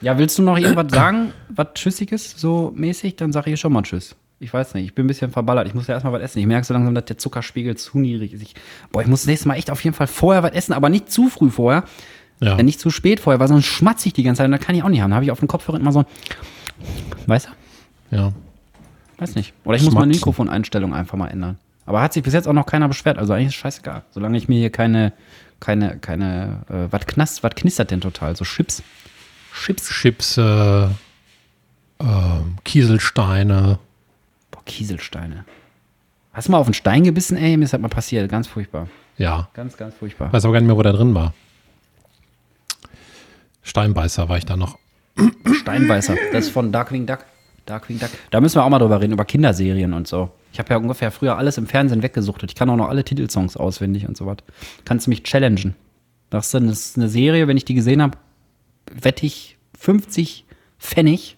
[0.00, 3.16] Ja, willst du noch irgendwas sagen, was Tschüssiges, so mäßig?
[3.16, 4.16] Dann sage ich schon mal Tschüss.
[4.42, 5.68] Ich weiß nicht, ich bin ein bisschen verballert.
[5.68, 6.38] Ich muss ja erstmal was essen.
[6.38, 8.40] Ich merke so langsam, dass der Zuckerspiegel zu niedrig ist.
[8.40, 8.54] Ich,
[8.90, 11.12] boah, ich muss das nächste Mal echt auf jeden Fall vorher was essen, aber nicht
[11.12, 11.84] zu früh vorher.
[12.40, 12.56] Ja.
[12.56, 14.74] Äh, nicht zu spät vorher, weil sonst schmatze ich die ganze Zeit und das kann
[14.74, 15.10] ich auch nicht haben.
[15.10, 16.06] Da habe ich auf dem Kopfhörer immer so,
[17.26, 17.48] weißt
[18.10, 18.16] du?
[18.16, 18.32] Ja.
[19.18, 19.52] Weiß nicht.
[19.64, 20.20] Oder ich muss meine Schmatzen.
[20.20, 21.58] Mikrofoneinstellung einfach mal ändern.
[21.84, 23.18] Aber hat sich bis jetzt auch noch keiner beschwert.
[23.18, 24.04] Also eigentlich ist es scheißegal.
[24.10, 25.12] Solange ich mir hier keine,
[25.60, 28.34] keine, keine, äh, was knast, was knistert denn total?
[28.36, 28.82] So Chips.
[29.52, 29.90] Chips.
[29.90, 30.84] Chips, äh,
[32.00, 33.78] ähm, Kieselsteine.
[34.60, 35.44] Boah, Kieselsteine.
[36.32, 37.56] Hast du mal auf einen Stein gebissen, ey?
[37.56, 38.30] Mir ist das mal passiert.
[38.30, 38.88] Ganz furchtbar.
[39.16, 39.48] Ja.
[39.54, 40.32] Ganz, ganz furchtbar.
[40.32, 41.34] Weiß aber gar nicht mehr, wo der drin war.
[43.62, 44.78] Steinbeißer war ich da noch.
[45.60, 46.16] Steinbeißer.
[46.32, 47.24] Das ist von Darkwing Duck.
[47.66, 48.10] Darkwing Duck.
[48.30, 50.30] Da müssen wir auch mal drüber reden, über Kinderserien und so.
[50.52, 52.50] Ich habe ja ungefähr früher alles im Fernsehen weggesuchtet.
[52.50, 54.38] Ich kann auch noch alle Titelsongs auswendig und so was.
[54.84, 55.74] Kannst du mich challengen.
[56.30, 58.16] Das ist eine Serie, wenn ich die gesehen habe,
[58.92, 60.44] wette ich 50
[60.78, 61.36] Pfennig.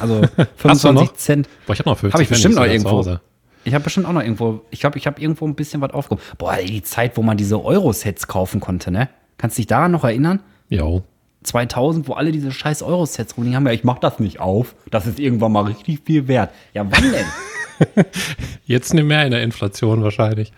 [0.00, 1.12] Also Hast du 25 noch?
[1.16, 1.48] Cent.
[1.66, 2.90] Boah, ich habe noch 50 Habe ich bestimmt noch irgendwo.
[2.90, 3.20] Hause.
[3.64, 4.62] Ich habe bestimmt auch noch irgendwo.
[4.70, 6.22] Ich glaube, ich habe irgendwo ein bisschen was aufgehoben.
[6.38, 9.08] Boah, ey, die Zeit, wo man diese Euro-Sets kaufen konnte, ne?
[9.36, 10.40] Kannst du dich daran noch erinnern?
[10.68, 11.02] Jo.
[11.42, 13.66] 2000, wo alle diese scheiß Euro-Sets rumliegen haben.
[13.66, 14.74] Ja, ich mach das nicht auf.
[14.90, 16.50] Das ist irgendwann mal richtig viel wert.
[16.74, 18.04] Ja, wann denn?
[18.66, 20.52] Jetzt nicht mehr in der Inflation wahrscheinlich.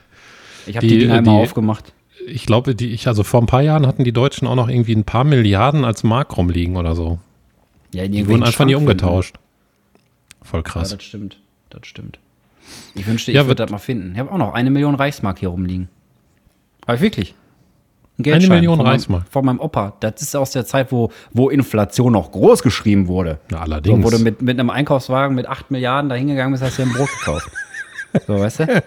[0.67, 1.93] Ich habe Die- die, Dinger die- aufgemacht.
[2.27, 4.95] Ich glaube, die, ich, also vor ein paar Jahren hatten die Deutschen auch noch irgendwie
[4.95, 7.19] ein paar Milliarden als Mark rumliegen oder so.
[7.93, 9.36] Ja, Die wurden einfach nie umgetauscht.
[10.43, 10.68] Voll finden.
[10.68, 10.91] Ja, krass.
[10.91, 11.41] das stimmt.
[11.70, 12.18] Das stimmt.
[12.95, 14.12] Ich wünschte, ich Ja, würde das mal finden.
[14.12, 15.88] Ich habe auch noch eine Million Reichsmark hier rumliegen.
[16.86, 17.34] Habe ich wirklich.
[18.18, 19.24] Ein Eine Million von meinem- Reichsmark?
[19.30, 19.95] Von meinem Opa.
[20.01, 23.38] Das ist aus der Zeit, wo, wo Inflation noch groß geschrieben wurde.
[23.51, 24.05] Na, So, allerdings.
[24.05, 26.93] wo du mit, mit einem Einkaufswagen mit 8 Milliarden da hingegangen bist, hast du ein
[26.93, 27.51] Brot gekauft.
[28.26, 28.82] So, weißt du?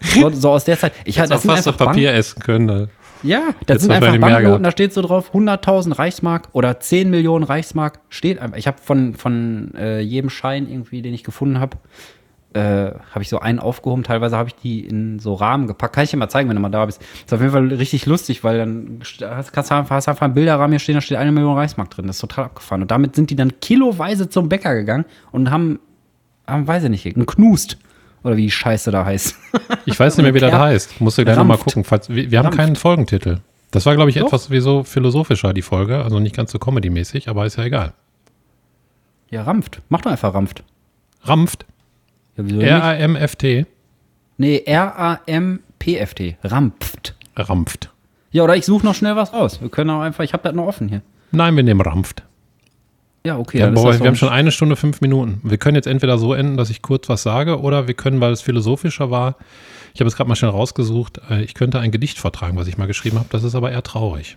[0.00, 0.94] So, so aus der Zeit.
[1.04, 2.88] Ich hatte auch fast so Papier essen können.
[3.22, 4.08] Ja, das Jetzt sind einfach
[4.42, 8.56] Banknoten, da steht so drauf, 100.000 Reichsmark oder 10 Millionen Reichsmark steht einfach.
[8.56, 11.76] Ich habe von, von äh, jedem Schein irgendwie, den ich gefunden habe,
[12.54, 14.04] äh, habe ich so einen aufgehoben.
[14.04, 15.94] Teilweise habe ich die in so Rahmen gepackt.
[15.94, 17.02] Kann ich dir mal zeigen, wenn du mal da bist.
[17.24, 20.72] Ist auf jeden Fall richtig lustig, weil dann st- hast, kannst du einfach einen Bilderrahmen
[20.72, 22.06] hier stehen, da steht eine Million Reichsmark drin.
[22.06, 22.82] Das ist total abgefahren.
[22.82, 25.78] Und damit sind die dann kiloweise zum Bäcker gegangen und haben,
[26.46, 27.78] haben weiß ich nicht, einen Knust.
[28.24, 29.36] Oder wie die Scheiße da heißt.
[29.86, 31.00] Ich weiß nicht mehr, wie das heißt.
[31.00, 31.84] Musst du gleich nochmal gucken.
[31.84, 32.58] Falls, wir, wir haben Rampft.
[32.58, 33.38] keinen Folgentitel.
[33.70, 34.26] Das war, glaube ich, Doch.
[34.26, 36.02] etwas sowieso philosophischer, die Folge.
[36.02, 37.92] Also nicht ganz so comedy-mäßig, aber ist ja egal.
[39.30, 39.80] ja, Rampft.
[39.88, 40.64] Mach doch einfach Rampft.
[41.22, 41.66] Rampft.
[42.36, 42.78] Ja?
[42.78, 43.66] R-A-M-F-T.
[44.36, 46.36] Nee, R-A-M-P-F-T.
[46.44, 47.14] Rampft.
[47.36, 47.90] Rampft.
[48.30, 49.60] Ja, oder ich suche noch schnell was raus.
[49.60, 51.02] Wir können auch einfach, ich habe das noch offen hier.
[51.32, 52.22] Nein, wir nehmen Rampft.
[53.26, 53.58] Ja, okay.
[53.58, 55.40] Ja, boah, wir haben schon eine Stunde, fünf Minuten.
[55.42, 58.32] Wir können jetzt entweder so enden, dass ich kurz was sage, oder wir können, weil
[58.32, 59.36] es philosophischer war,
[59.92, 62.78] ich habe es gerade mal schnell rausgesucht, äh, ich könnte ein Gedicht vortragen, was ich
[62.78, 63.28] mal geschrieben habe.
[63.30, 64.36] Das ist aber eher traurig.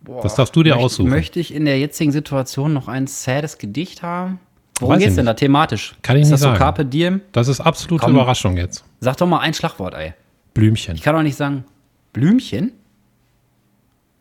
[0.00, 1.10] Boah, Das darfst du dir möcht- aussuchen.
[1.10, 4.40] Möchte ich in der jetzigen Situation noch ein sades Gedicht haben?
[4.80, 5.94] Worum ich geht's denn da thematisch?
[6.02, 6.58] Kann ich ist nicht das so sagen.
[6.58, 7.20] Carpe Diem?
[7.30, 8.14] Das ist absolute Komm.
[8.14, 8.84] Überraschung jetzt.
[9.00, 10.14] Sag doch mal ein Schlagwort, ey.
[10.54, 10.96] Blümchen.
[10.96, 11.64] Ich kann doch nicht sagen
[12.12, 12.72] Blümchen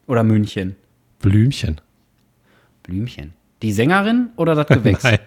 [0.08, 0.76] oder München.
[1.20, 1.82] Blümchen.
[2.84, 3.34] Blümchen.
[3.62, 5.04] Die Sängerin oder das Gewächs?
[5.04, 5.20] Nein.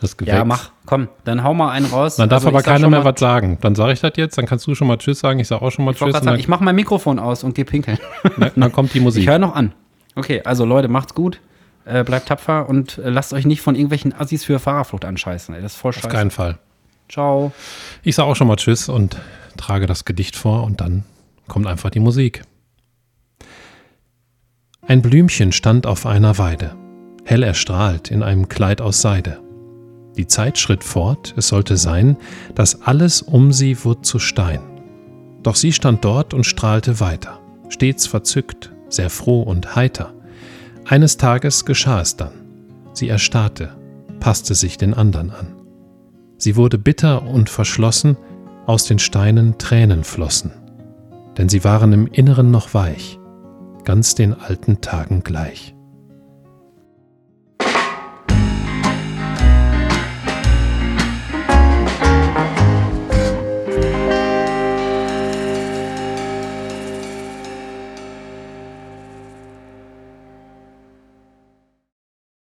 [0.00, 0.34] Das Gewächs.
[0.36, 0.70] Ja, mach.
[0.86, 2.16] Komm, dann hau mal einen raus.
[2.16, 3.58] Dann darf Also, aber keiner mehr was sagen.
[3.60, 5.70] Dann sage ich das jetzt, dann kannst du schon mal Tschüss sagen, ich sage auch
[5.70, 7.98] schon mal Ich, Tschüss sagen, ich mach mein Mikrofon aus und geh pinkeln.
[8.38, 9.22] dann, dann kommt die Musik.
[9.24, 9.72] Ich höre noch an.
[10.14, 11.40] Okay, also Leute, macht's gut.
[11.84, 15.54] Äh, bleibt tapfer und äh, lasst euch nicht von irgendwelchen Assis für Fahrerflucht anscheißen.
[15.54, 15.62] Ey.
[15.62, 16.08] Das ist voll Auf scheiße.
[16.08, 16.58] keinen Fall.
[17.08, 17.52] Ciao.
[18.02, 19.16] Ich sage auch schon mal Tschüss und
[19.56, 21.04] trage das Gedicht vor und dann
[21.48, 22.42] kommt einfach die Musik.
[24.90, 26.72] Ein Blümchen stand auf einer Weide,
[27.24, 29.38] hell erstrahlt in einem Kleid aus Seide.
[30.16, 32.16] Die Zeit schritt fort, es sollte sein,
[32.56, 34.58] dass alles um sie wurde zu Stein.
[35.44, 37.38] Doch sie stand dort und strahlte weiter,
[37.68, 40.12] stets verzückt, sehr froh und heiter.
[40.86, 42.32] Eines Tages geschah es dann.
[42.92, 43.76] Sie erstarrte,
[44.18, 45.54] passte sich den andern an.
[46.36, 48.16] Sie wurde bitter und verschlossen,
[48.66, 50.50] aus den Steinen Tränen flossen,
[51.38, 53.19] denn sie waren im Inneren noch weich,
[53.84, 55.74] ganz den alten Tagen gleich.